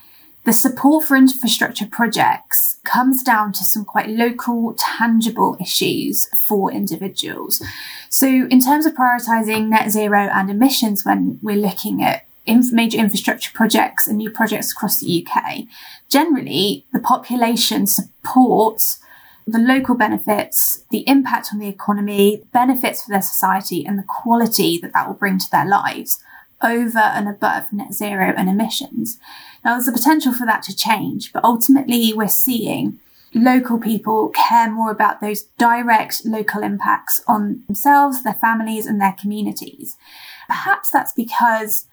the 0.48 0.52
support 0.54 1.04
for 1.04 1.14
infrastructure 1.14 1.86
projects 1.86 2.78
comes 2.82 3.22
down 3.22 3.52
to 3.52 3.62
some 3.62 3.84
quite 3.84 4.08
local, 4.08 4.74
tangible 4.78 5.58
issues 5.60 6.26
for 6.48 6.72
individuals. 6.72 7.62
So, 8.08 8.26
in 8.26 8.58
terms 8.58 8.86
of 8.86 8.94
prioritising 8.94 9.68
net 9.68 9.90
zero 9.90 10.30
and 10.32 10.50
emissions 10.50 11.04
when 11.04 11.38
we're 11.42 11.58
looking 11.58 12.02
at 12.02 12.24
major 12.46 12.96
infrastructure 12.96 13.50
projects 13.52 14.08
and 14.08 14.16
new 14.16 14.30
projects 14.30 14.72
across 14.72 15.00
the 15.00 15.22
UK, 15.22 15.64
generally 16.08 16.86
the 16.94 16.98
population 16.98 17.86
supports 17.86 19.00
the 19.46 19.58
local 19.58 19.96
benefits, 19.96 20.82
the 20.90 21.06
impact 21.06 21.50
on 21.52 21.58
the 21.58 21.68
economy, 21.68 22.42
benefits 22.54 23.04
for 23.04 23.10
their 23.10 23.20
society, 23.20 23.84
and 23.84 23.98
the 23.98 24.02
quality 24.02 24.78
that 24.78 24.94
that 24.94 25.08
will 25.08 25.14
bring 25.14 25.38
to 25.38 25.50
their 25.50 25.66
lives 25.66 26.24
over 26.62 26.98
and 26.98 27.28
above 27.28 27.70
net 27.70 27.92
zero 27.92 28.32
and 28.34 28.48
emissions. 28.48 29.18
Now, 29.68 29.74
there's 29.74 29.86
a 29.86 29.92
potential 29.92 30.32
for 30.32 30.46
that 30.46 30.62
to 30.62 30.74
change, 30.74 31.30
but 31.30 31.44
ultimately, 31.44 32.14
we're 32.14 32.28
seeing 32.28 33.00
local 33.34 33.78
people 33.78 34.30
care 34.30 34.70
more 34.70 34.90
about 34.90 35.20
those 35.20 35.42
direct 35.58 36.24
local 36.24 36.62
impacts 36.62 37.20
on 37.28 37.64
themselves, 37.66 38.24
their 38.24 38.32
families, 38.32 38.86
and 38.86 38.98
their 38.98 39.12
communities. 39.20 39.98
Perhaps 40.46 40.90
that's 40.90 41.12
because 41.12 41.86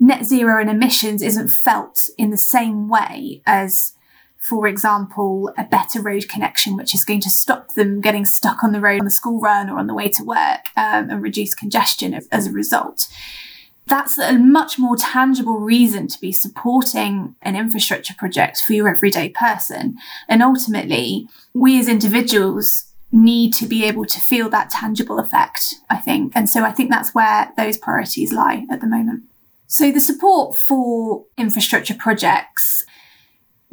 net 0.00 0.24
zero 0.24 0.60
and 0.60 0.68
emissions 0.68 1.22
isn't 1.22 1.52
felt 1.52 2.08
in 2.18 2.30
the 2.30 2.36
same 2.36 2.88
way 2.88 3.42
as 3.46 3.94
for 4.36 4.66
example, 4.66 5.52
a 5.56 5.64
better 5.64 6.00
road 6.00 6.26
connection, 6.28 6.74
which 6.74 6.94
is 6.94 7.04
going 7.04 7.20
to 7.20 7.30
stop 7.30 7.74
them 7.74 8.00
getting 8.00 8.24
stuck 8.24 8.64
on 8.64 8.72
the 8.72 8.80
road 8.80 8.98
on 8.98 9.04
the 9.04 9.10
school 9.10 9.38
run 9.38 9.70
or 9.70 9.78
on 9.78 9.86
the 9.86 9.94
way 9.94 10.08
to 10.08 10.24
work 10.24 10.70
um, 10.76 11.10
and 11.10 11.22
reduce 11.22 11.54
congestion 11.54 12.18
as 12.32 12.46
a 12.48 12.50
result 12.50 13.06
that's 13.90 14.18
a 14.18 14.38
much 14.38 14.78
more 14.78 14.96
tangible 14.96 15.58
reason 15.58 16.06
to 16.06 16.20
be 16.20 16.30
supporting 16.30 17.34
an 17.42 17.56
infrastructure 17.56 18.14
project 18.14 18.60
for 18.60 18.72
your 18.72 18.88
everyday 18.88 19.28
person. 19.28 19.98
And 20.28 20.42
ultimately, 20.42 21.26
we 21.52 21.78
as 21.80 21.88
individuals 21.88 22.86
need 23.10 23.52
to 23.54 23.66
be 23.66 23.84
able 23.84 24.06
to 24.06 24.20
feel 24.20 24.48
that 24.50 24.70
tangible 24.70 25.18
effect, 25.18 25.74
I 25.90 25.96
think. 25.96 26.32
And 26.36 26.48
so 26.48 26.62
I 26.62 26.70
think 26.70 26.90
that's 26.90 27.14
where 27.16 27.52
those 27.56 27.76
priorities 27.76 28.32
lie 28.32 28.64
at 28.70 28.80
the 28.80 28.86
moment. 28.86 29.24
So 29.66 29.90
the 29.90 30.00
support 30.00 30.56
for 30.56 31.24
infrastructure 31.36 31.94
projects 31.94 32.84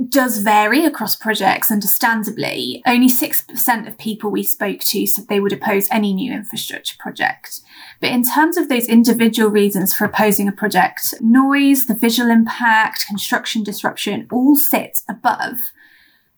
does 0.09 0.39
vary 0.39 0.85
across 0.85 1.15
projects, 1.15 1.71
understandably. 1.71 2.83
Only 2.85 3.07
6% 3.09 3.87
of 3.87 3.97
people 3.97 4.29
we 4.29 4.43
spoke 4.43 4.79
to 4.81 5.07
said 5.07 5.27
they 5.27 5.39
would 5.39 5.53
oppose 5.53 5.87
any 5.89 6.13
new 6.13 6.31
infrastructure 6.31 6.95
project. 6.99 7.61
But 7.99 8.11
in 8.11 8.23
terms 8.23 8.57
of 8.57 8.69
those 8.69 8.87
individual 8.87 9.49
reasons 9.49 9.93
for 9.93 10.05
opposing 10.05 10.47
a 10.47 10.51
project, 10.51 11.15
noise, 11.19 11.87
the 11.87 11.95
visual 11.95 12.29
impact, 12.29 13.07
construction 13.07 13.63
disruption 13.63 14.27
all 14.31 14.55
sit 14.55 14.99
above 15.09 15.71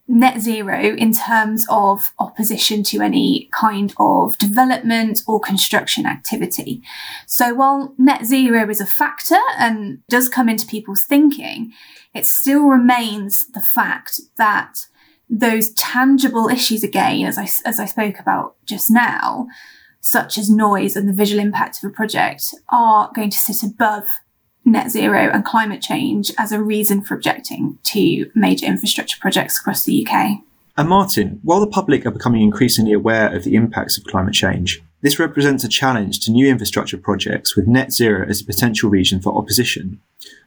net 0.10 0.41
zero 0.41 0.95
in 0.95 1.13
terms 1.13 1.67
of 1.69 2.13
opposition 2.17 2.82
to 2.82 3.00
any 3.00 3.48
kind 3.54 3.93
of 4.00 4.36
development 4.39 5.22
or 5.28 5.39
construction 5.39 6.08
activity. 6.08 6.82
So 7.28 7.54
while 7.54 7.93
net 8.00 8.26
zero 8.26 8.67
is 8.69 8.82
a 8.82 8.88
factor 8.88 9.39
and 9.58 10.00
does 10.10 10.28
come 10.28 10.50
into 10.50 10.65
people's 10.65 11.06
thinking, 11.06 11.72
it 12.15 12.26
still 12.26 12.63
remains 12.63 13.45
the 13.50 13.62
fact 13.62 14.19
that 14.38 14.88
those 15.30 15.72
tangible 15.74 16.48
issues 16.48 16.84
again, 16.84 17.24
as 17.26 17.38
I, 17.38 17.48
as 17.63 17.80
I 17.80 17.86
spoke 17.86 18.19
about 18.19 18.56
just 18.65 18.89
now, 18.89 19.48
such 20.02 20.39
as 20.39 20.50
noise 20.50 20.95
and 20.95 21.08
the 21.08 21.13
visual 21.13 21.39
impact 21.39 21.84
of 21.84 21.89
a 21.89 21.93
project 21.93 22.56
are 22.69 23.12
going 23.13 23.30
to 23.30 23.38
sit 23.38 23.62
above 23.62 24.10
net 24.65 24.91
zero 24.91 25.30
and 25.34 25.43
climate 25.45 25.82
change 25.82 26.32
as 26.38 26.52
a 26.52 26.62
reason 26.62 27.02
for 27.02 27.15
objecting 27.15 27.78
to 27.84 28.30
major 28.36 28.65
infrastructure 28.65 29.17
projects 29.19 29.60
across 29.60 29.84
the 29.84 30.06
UK. 30.06 30.39
And 30.78 30.88
Martin, 30.88 31.39
while 31.43 31.60
the 31.60 31.67
public 31.67 32.06
are 32.06 32.12
becoming 32.12 32.41
increasingly 32.41 32.93
aware 32.93 33.36
of 33.36 33.43
the 33.43 33.56
impacts 33.56 33.98
of 33.98 34.06
climate 34.06 34.34
change, 34.34 34.82
this 35.02 35.19
represents 35.19 35.63
a 35.63 35.69
challenge 35.69 36.19
to 36.22 36.32
new 36.32 36.48
infrastructure 36.48 36.98
projects 36.98 37.56
with 37.56 37.67
net 37.67 37.91
zero 37.91 38.26
as 38.28 38.41
a 38.41 38.45
potential 38.45 38.89
reason 38.89 39.22
for 39.22 39.38
opposition. 39.38 40.00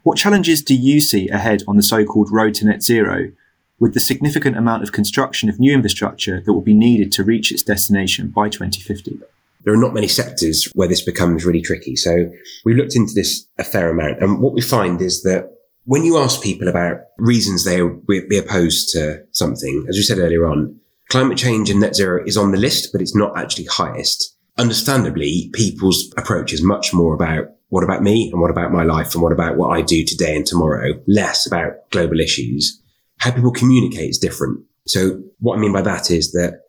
What 0.03 0.19
challenges 0.19 0.63
do 0.63 0.75
you 0.75 1.01
see 1.01 1.29
ahead 1.29 1.63
on 1.67 1.77
the 1.77 1.83
so 1.83 2.05
called 2.05 2.31
road 2.31 2.55
to 2.55 2.67
net 2.67 2.83
zero, 2.83 3.33
with 3.79 3.95
the 3.95 4.01
significant 4.01 4.57
amount 4.57 4.83
of 4.83 4.93
construction 4.93 5.49
of 5.49 5.59
new 5.59 5.73
infrastructure 5.73 6.41
that 6.41 6.53
will 6.53 6.61
be 6.63 6.75
needed 6.75 7.13
to 7.13 7.25
reach 7.25 7.51
its 7.51 7.63
destination 7.63 8.29
by 8.29 8.49
2050? 8.49 9.21
There 9.65 9.75
are 9.75 9.81
not 9.81 9.95
many 9.95 10.09
sectors 10.09 10.69
where 10.75 10.89
this 10.89 11.03
becomes 11.03 11.45
really 11.45 11.63
tricky. 11.63 11.97
So 11.97 12.31
we 12.65 12.75
looked 12.75 12.97
into 12.97 13.15
this 13.15 13.47
a 13.59 13.65
fair 13.65 13.91
amount. 13.91 14.23
And 14.23 14.41
what 14.41 14.55
we 14.55 14.61
find 14.61 15.01
is 15.01 15.23
that 15.23 15.51
when 15.85 16.05
you 16.05 16.19
ask 16.19 16.43
people 16.43 16.69
about 16.69 16.99
reasons 17.19 17.65
they 17.65 17.83
would 17.83 18.07
be 18.07 18.39
opposed 18.39 18.91
to 18.91 19.23
something, 19.33 19.87
as 19.89 19.97
we 19.97 20.03
said 20.03 20.19
earlier 20.19 20.47
on, 20.47 20.79
climate 21.11 21.39
change 21.39 21.71
and 21.71 21.81
net 21.81 21.97
zero 21.97 22.25
is 22.27 22.37
on 22.37 22.53
the 22.53 22.59
list, 22.59 22.91
but 22.93 23.01
it's 23.01 23.17
not 23.17 23.37
actually 23.37 23.67
highest. 23.67 24.37
Understandably, 24.59 25.51
people's 25.55 26.13
approach 26.17 26.53
is 26.53 26.63
much 26.63 26.93
more 26.93 27.15
about 27.15 27.47
what 27.69 27.83
about 27.83 28.03
me 28.03 28.31
and 28.31 28.41
what 28.41 28.51
about 28.51 28.71
my 28.71 28.83
life 28.83 29.15
and 29.15 29.23
what 29.23 29.33
about 29.33 29.57
what 29.57 29.71
I 29.71 29.81
do 29.81 30.05
today 30.05 30.37
and 30.37 30.45
tomorrow, 30.45 30.93
less 31.09 31.47
about 31.47 31.91
global 31.91 32.21
issues. 32.21 32.81
How 33.19 33.31
people 33.31 33.51
communicate 33.51 34.11
is 34.11 34.19
different. 34.19 34.61
So 34.87 35.23
what 35.39 35.57
I 35.57 35.61
mean 35.61 35.73
by 35.73 35.83
that 35.83 36.11
is 36.11 36.33
that 36.33 36.61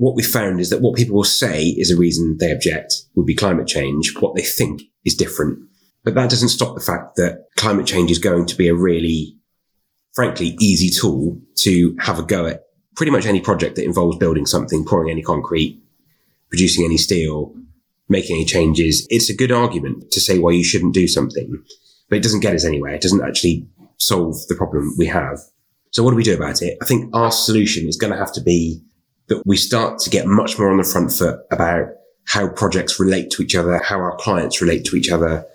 what 0.00 0.16
we 0.16 0.22
found 0.22 0.60
is 0.60 0.70
that 0.70 0.80
what 0.80 0.96
people 0.96 1.14
will 1.14 1.24
say 1.24 1.62
is 1.62 1.90
a 1.90 1.96
reason 1.96 2.38
they 2.40 2.50
object 2.50 3.02
would 3.14 3.26
be 3.26 3.34
climate 3.34 3.66
change. 3.66 4.14
What 4.18 4.34
they 4.34 4.40
think 4.40 4.80
is 5.04 5.14
different. 5.14 5.58
But 6.04 6.14
that 6.14 6.30
doesn't 6.30 6.48
stop 6.48 6.74
the 6.74 6.80
fact 6.80 7.16
that 7.16 7.44
climate 7.58 7.86
change 7.86 8.10
is 8.10 8.18
going 8.18 8.46
to 8.46 8.56
be 8.56 8.66
a 8.68 8.74
really, 8.74 9.36
frankly, 10.14 10.56
easy 10.58 10.88
tool 10.88 11.38
to 11.56 11.94
have 12.00 12.18
a 12.18 12.22
go 12.22 12.46
at 12.46 12.62
pretty 12.96 13.12
much 13.12 13.26
any 13.26 13.42
project 13.42 13.76
that 13.76 13.84
involves 13.84 14.16
building 14.16 14.46
something, 14.46 14.86
pouring 14.86 15.10
any 15.10 15.20
concrete, 15.20 15.82
producing 16.48 16.86
any 16.86 16.96
steel, 16.96 17.54
making 18.08 18.36
any 18.36 18.46
changes. 18.46 19.06
It's 19.10 19.28
a 19.28 19.36
good 19.36 19.52
argument 19.52 20.10
to 20.12 20.20
say 20.20 20.38
why 20.38 20.52
you 20.52 20.64
shouldn't 20.64 20.94
do 20.94 21.08
something, 21.08 21.62
but 22.08 22.16
it 22.16 22.22
doesn't 22.22 22.40
get 22.40 22.54
us 22.54 22.64
anywhere. 22.64 22.94
It 22.94 23.02
doesn't 23.02 23.22
actually 23.22 23.68
solve 23.98 24.36
the 24.48 24.56
problem 24.56 24.94
we 24.96 25.08
have. 25.08 25.38
So 25.90 26.02
what 26.02 26.12
do 26.12 26.16
we 26.16 26.24
do 26.24 26.36
about 26.36 26.62
it? 26.62 26.78
I 26.80 26.86
think 26.86 27.14
our 27.14 27.30
solution 27.30 27.86
is 27.86 27.98
going 27.98 28.14
to 28.14 28.18
have 28.18 28.32
to 28.32 28.40
be 28.40 28.82
that 29.30 29.42
we 29.46 29.56
start 29.56 30.00
to 30.00 30.10
get 30.10 30.26
much 30.26 30.58
more 30.58 30.70
on 30.70 30.76
the 30.76 30.84
front 30.84 31.12
foot 31.12 31.38
about 31.50 31.86
how 32.26 32.48
projects 32.48 33.00
relate 33.00 33.30
to 33.30 33.42
each 33.42 33.54
other, 33.54 33.78
how 33.78 33.96
our 33.96 34.16
clients 34.16 34.60
relate 34.60 34.84
to 34.84 34.96
each 34.96 35.10
other, 35.10 35.46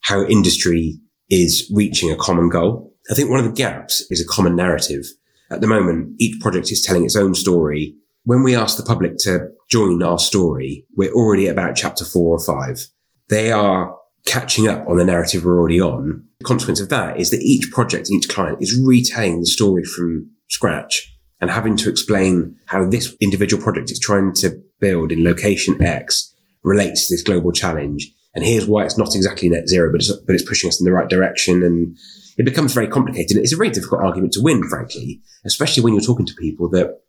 how 0.00 0.24
industry 0.24 0.98
is 1.28 1.70
reaching 1.72 2.10
a 2.10 2.16
common 2.16 2.48
goal. 2.48 2.92
I 3.10 3.14
think 3.14 3.30
one 3.30 3.38
of 3.38 3.44
the 3.44 3.52
gaps 3.52 4.04
is 4.10 4.20
a 4.20 4.26
common 4.26 4.56
narrative. 4.56 5.04
At 5.50 5.60
the 5.60 5.66
moment, 5.66 6.14
each 6.18 6.40
project 6.40 6.72
is 6.72 6.82
telling 6.82 7.04
its 7.04 7.14
own 7.14 7.34
story. 7.34 7.94
When 8.24 8.42
we 8.42 8.56
ask 8.56 8.76
the 8.76 8.82
public 8.82 9.18
to 9.18 9.48
join 9.70 10.02
our 10.02 10.18
story, 10.18 10.86
we're 10.96 11.12
already 11.12 11.46
at 11.46 11.52
about 11.52 11.76
chapter 11.76 12.04
four 12.04 12.36
or 12.36 12.40
five. 12.40 12.86
They 13.28 13.52
are 13.52 13.96
catching 14.26 14.66
up 14.66 14.88
on 14.88 14.96
the 14.96 15.04
narrative 15.04 15.44
we're 15.44 15.58
already 15.58 15.80
on. 15.80 16.24
The 16.38 16.44
consequence 16.44 16.80
of 16.80 16.88
that 16.88 17.18
is 17.20 17.30
that 17.30 17.40
each 17.40 17.70
project 17.70 18.10
each 18.10 18.28
client 18.28 18.58
is 18.60 18.80
retelling 18.82 19.40
the 19.40 19.46
story 19.46 19.84
from 19.84 20.30
scratch 20.48 21.10
and 21.40 21.50
having 21.50 21.76
to 21.78 21.90
explain 21.90 22.56
how 22.66 22.86
this 22.86 23.16
individual 23.20 23.62
project 23.62 23.90
is 23.90 23.98
trying 23.98 24.32
to 24.34 24.60
build 24.80 25.12
in 25.12 25.24
location 25.24 25.82
X 25.82 26.34
relates 26.62 27.08
to 27.08 27.14
this 27.14 27.22
global 27.22 27.52
challenge. 27.52 28.12
And 28.34 28.44
here's 28.44 28.66
why 28.66 28.84
it's 28.84 28.98
not 28.98 29.14
exactly 29.14 29.48
net 29.48 29.68
zero, 29.68 29.90
but 29.90 30.00
it's, 30.00 30.12
but 30.12 30.34
it's 30.34 30.48
pushing 30.48 30.68
us 30.68 30.80
in 30.80 30.84
the 30.84 30.92
right 30.92 31.08
direction. 31.08 31.62
And 31.62 31.96
it 32.36 32.44
becomes 32.44 32.72
very 32.72 32.86
complicated. 32.86 33.36
It's 33.36 33.52
a 33.52 33.56
very 33.56 33.70
difficult 33.70 34.02
argument 34.02 34.32
to 34.34 34.42
win, 34.42 34.68
frankly, 34.68 35.20
especially 35.44 35.82
when 35.82 35.94
you're 35.94 36.02
talking 36.02 36.26
to 36.26 36.34
people 36.34 36.68
that 36.70 37.00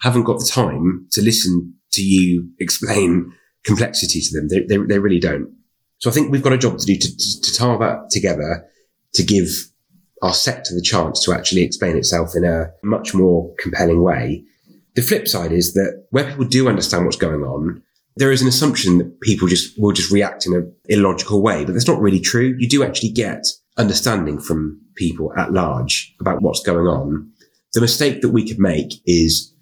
haven't 0.00 0.24
got 0.24 0.38
the 0.38 0.46
time 0.50 1.06
to 1.12 1.22
listen 1.22 1.74
to 1.92 2.02
you 2.02 2.50
explain 2.58 3.32
complexity 3.64 4.20
to 4.20 4.34
them. 4.34 4.48
They, 4.48 4.60
they, 4.60 4.76
they 4.84 4.98
really 4.98 5.20
don't. 5.20 5.52
So 5.98 6.10
I 6.10 6.12
think 6.12 6.30
we've 6.30 6.42
got 6.42 6.52
a 6.52 6.58
job 6.58 6.78
to 6.78 6.86
do 6.86 6.96
to, 6.96 7.16
to, 7.16 7.40
to 7.42 7.54
tie 7.54 7.76
that 7.78 8.10
together 8.10 8.64
to 9.14 9.22
give 9.22 9.48
our 10.22 10.34
sector 10.34 10.74
the 10.74 10.82
chance 10.82 11.24
to 11.24 11.32
actually 11.32 11.62
explain 11.62 11.96
itself 11.96 12.34
in 12.34 12.44
a 12.44 12.70
much 12.82 13.14
more 13.14 13.52
compelling 13.58 14.02
way. 14.02 14.44
The 14.94 15.02
flip 15.02 15.28
side 15.28 15.52
is 15.52 15.74
that 15.74 16.06
where 16.10 16.28
people 16.28 16.44
do 16.44 16.68
understand 16.68 17.04
what's 17.04 17.16
going 17.16 17.42
on, 17.42 17.82
there 18.16 18.32
is 18.32 18.42
an 18.42 18.48
assumption 18.48 18.98
that 18.98 19.20
people 19.20 19.46
just 19.46 19.80
will 19.80 19.92
just 19.92 20.10
react 20.10 20.44
in 20.44 20.54
an 20.54 20.74
illogical 20.86 21.40
way, 21.40 21.64
but 21.64 21.72
that's 21.72 21.86
not 21.86 22.00
really 22.00 22.18
true. 22.18 22.56
You 22.58 22.68
do 22.68 22.82
actually 22.82 23.10
get 23.10 23.46
understanding 23.76 24.40
from 24.40 24.80
people 24.96 25.32
at 25.38 25.52
large 25.52 26.14
about 26.20 26.42
what's 26.42 26.62
going 26.62 26.86
on. 26.86 27.30
The 27.74 27.80
mistake 27.80 28.22
that 28.22 28.30
we 28.30 28.46
could 28.46 28.58
make 28.58 28.94
is 29.06 29.54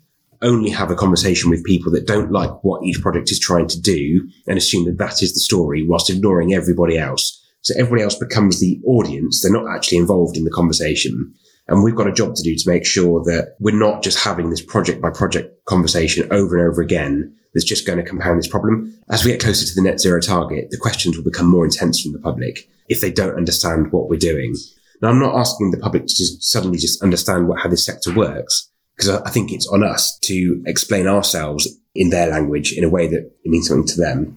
only 0.43 0.71
have 0.71 0.91
a 0.91 0.95
conversation 0.95 1.51
with 1.51 1.65
people 1.65 1.93
that 1.93 2.07
don't 2.07 2.33
like 2.33 2.51
what 2.63 2.83
each 2.83 3.01
project 3.01 3.31
is 3.31 3.39
trying 3.39 3.69
to 3.69 3.81
do 3.81 4.27
and 4.47 4.57
assume 4.57 4.87
that 4.87 4.99
that 4.99 5.23
is 5.23 5.35
the 5.35 5.41
story 5.41 5.87
whilst 5.87 6.11
ignoring 6.11 6.55
everybody 6.55 6.99
else. 6.99 7.43
So 7.67 7.75
everybody 7.77 8.03
else 8.03 8.15
becomes 8.15 8.61
the 8.61 8.81
audience. 8.87 9.43
They're 9.43 9.51
not 9.51 9.69
actually 9.75 9.99
involved 9.99 10.37
in 10.37 10.45
the 10.45 10.53
conversation. 10.53 11.35
And 11.67 11.83
we've 11.83 11.97
got 11.97 12.07
a 12.07 12.13
job 12.13 12.37
to 12.37 12.43
do 12.45 12.55
to 12.55 12.71
make 12.71 12.87
sure 12.87 13.25
that 13.25 13.57
we're 13.59 13.77
not 13.77 14.05
just 14.05 14.21
having 14.21 14.51
this 14.51 14.63
project 14.63 15.03
by 15.03 15.11
project 15.11 15.65
conversation 15.65 16.29
over 16.31 16.57
and 16.57 16.71
over 16.71 16.81
again 16.81 17.37
that's 17.53 17.65
just 17.65 17.85
going 17.85 17.99
to 17.99 18.05
compound 18.05 18.39
this 18.39 18.47
problem. 18.47 18.97
As 19.11 19.25
we 19.25 19.33
get 19.33 19.41
closer 19.41 19.67
to 19.67 19.75
the 19.75 19.83
net 19.83 19.99
zero 19.99 20.21
target, 20.21 20.69
the 20.71 20.77
questions 20.77 21.17
will 21.17 21.25
become 21.25 21.51
more 21.51 21.65
intense 21.65 22.01
from 22.01 22.13
the 22.13 22.21
public 22.21 22.69
if 22.89 23.01
they 23.01 23.11
don't 23.11 23.35
understand 23.35 23.91
what 23.91 24.09
we're 24.09 24.17
doing. 24.17 24.55
Now, 25.03 25.09
I'm 25.09 25.19
not 25.19 25.35
asking 25.35 25.73
the 25.73 25.79
public 25.79 26.07
to 26.07 26.15
just 26.15 26.45
suddenly 26.45 26.79
just 26.79 27.03
understand 27.03 27.49
what, 27.49 27.59
how 27.59 27.69
this 27.69 27.85
sector 27.85 28.15
works, 28.15 28.71
because 28.97 29.11
I 29.11 29.31
think 29.31 29.51
it's 29.51 29.67
on 29.67 29.83
us 29.83 30.17
to 30.21 30.63
explain 30.67 31.09
ourselves 31.09 31.67
in 31.97 32.11
their 32.11 32.29
language 32.29 32.73
in 32.73 32.85
a 32.85 32.89
way 32.89 33.09
that 33.09 33.27
it 33.43 33.51
means 33.51 33.67
something 33.67 33.89
to 33.89 34.01
them. 34.01 34.37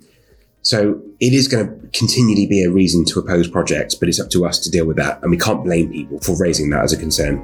So 0.62 1.02
it 1.20 1.34
is 1.34 1.48
going 1.48 1.68
to 1.68 1.88
continually 1.98 2.46
be 2.46 2.64
a 2.64 2.70
reason 2.70 3.06
to 3.06 3.20
oppose 3.20 3.48
projects, 3.48 3.96
but 3.96 4.10
it's 4.10 4.20
up 4.20 4.30
to 4.32 4.46
us 4.46 4.60
to 4.60 4.70
deal 4.70 4.86
with 4.86 4.98
that. 4.98 5.22
And 5.22 5.32
we 5.32 5.38
can't 5.38 5.64
blame 5.64 5.92
people 5.92 6.20
for 6.20 6.38
raising 6.38 6.70
that 6.72 6.84
as 6.84 6.92
a 6.94 6.98
concern. 6.98 7.42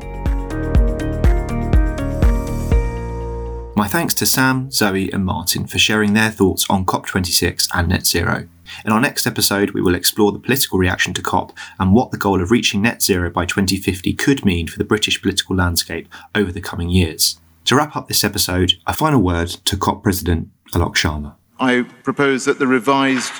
My 3.77 3.87
thanks 3.89 4.13
to 4.15 4.25
Sam, 4.25 4.71
Zoe, 4.71 5.11
and 5.11 5.25
Martin 5.25 5.67
for 5.67 5.77
sharing 5.77 6.13
their 6.13 6.31
thoughts 6.31 6.65
on 6.69 6.85
COP26 6.85 7.67
and 7.73 7.89
net 7.89 8.05
zero. 8.05 8.47
In 8.85 8.91
our 8.91 9.01
next 9.01 9.27
episode, 9.27 9.71
we 9.71 9.81
will 9.81 9.95
explore 9.95 10.31
the 10.31 10.39
political 10.39 10.79
reaction 10.79 11.13
to 11.13 11.21
COP 11.21 11.51
and 11.77 11.93
what 11.93 12.11
the 12.11 12.17
goal 12.17 12.41
of 12.41 12.51
reaching 12.51 12.81
net 12.81 13.01
zero 13.01 13.29
by 13.29 13.45
2050 13.45 14.13
could 14.13 14.45
mean 14.45 14.67
for 14.67 14.77
the 14.77 14.85
British 14.85 15.21
political 15.21 15.55
landscape 15.55 16.07
over 16.33 16.51
the 16.51 16.61
coming 16.61 16.89
years. 16.89 17.39
To 17.65 17.75
wrap 17.75 17.95
up 17.95 18.07
this 18.07 18.23
episode, 18.23 18.73
a 18.87 18.93
final 18.93 19.21
word 19.21 19.49
to 19.49 19.77
COP 19.77 20.03
President 20.03 20.49
Alok 20.73 20.95
Sharma. 20.95 21.35
I 21.59 21.83
propose 22.03 22.45
that 22.45 22.59
the 22.59 22.67
revised 22.67 23.33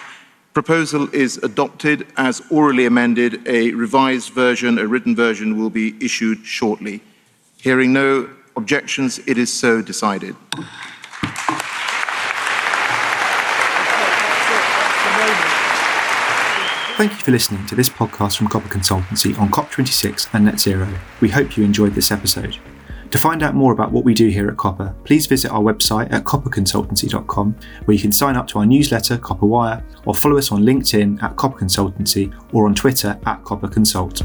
proposal 0.53 1.13
is 1.13 1.37
adopted 1.37 2.07
as 2.15 2.41
orally 2.49 2.85
amended. 2.85 3.45
A 3.45 3.71
revised 3.71 4.31
version, 4.31 4.79
a 4.79 4.87
written 4.87 5.15
version, 5.15 5.57
will 5.57 5.69
be 5.69 5.95
issued 6.03 6.45
shortly. 6.45 7.01
Hearing 7.57 7.91
no 7.91 8.29
objections, 8.55 9.19
it 9.27 9.37
is 9.37 9.51
so 9.51 9.81
decided. 9.81 10.35
Thank 16.97 17.11
you 17.11 17.17
for 17.17 17.31
listening 17.31 17.65
to 17.65 17.75
this 17.75 17.89
podcast 17.89 18.37
from 18.37 18.47
Copper 18.47 18.69
Consultancy 18.69 19.37
on 19.37 19.49
COP26 19.49 20.29
and 20.31 20.45
Net 20.45 20.61
Zero. 20.61 20.87
We 21.19 21.27
hope 21.27 21.57
you 21.57 21.65
enjoyed 21.65 21.93
this 21.93 22.09
episode. 22.09 22.57
To 23.15 23.19
find 23.19 23.43
out 23.43 23.55
more 23.55 23.71
about 23.71 23.93
what 23.93 24.03
we 24.03 24.13
do 24.13 24.27
here 24.27 24.49
at 24.49 24.57
Copper, 24.57 24.93
please 25.05 25.25
visit 25.25 25.49
our 25.49 25.61
website 25.61 26.11
at 26.11 26.25
copperconsultancy.com, 26.25 27.55
where 27.85 27.95
you 27.95 28.01
can 28.01 28.11
sign 28.11 28.35
up 28.35 28.45
to 28.47 28.59
our 28.59 28.65
newsletter, 28.65 29.17
Copper 29.17 29.45
Wire, 29.45 29.81
or 30.05 30.13
follow 30.13 30.37
us 30.37 30.51
on 30.51 30.63
LinkedIn 30.63 31.23
at 31.23 31.37
Copper 31.37 31.57
Consultancy 31.57 32.37
or 32.51 32.65
on 32.65 32.75
Twitter 32.75 33.17
at 33.25 33.41
Copper 33.45 33.69
Consult. 33.69 34.21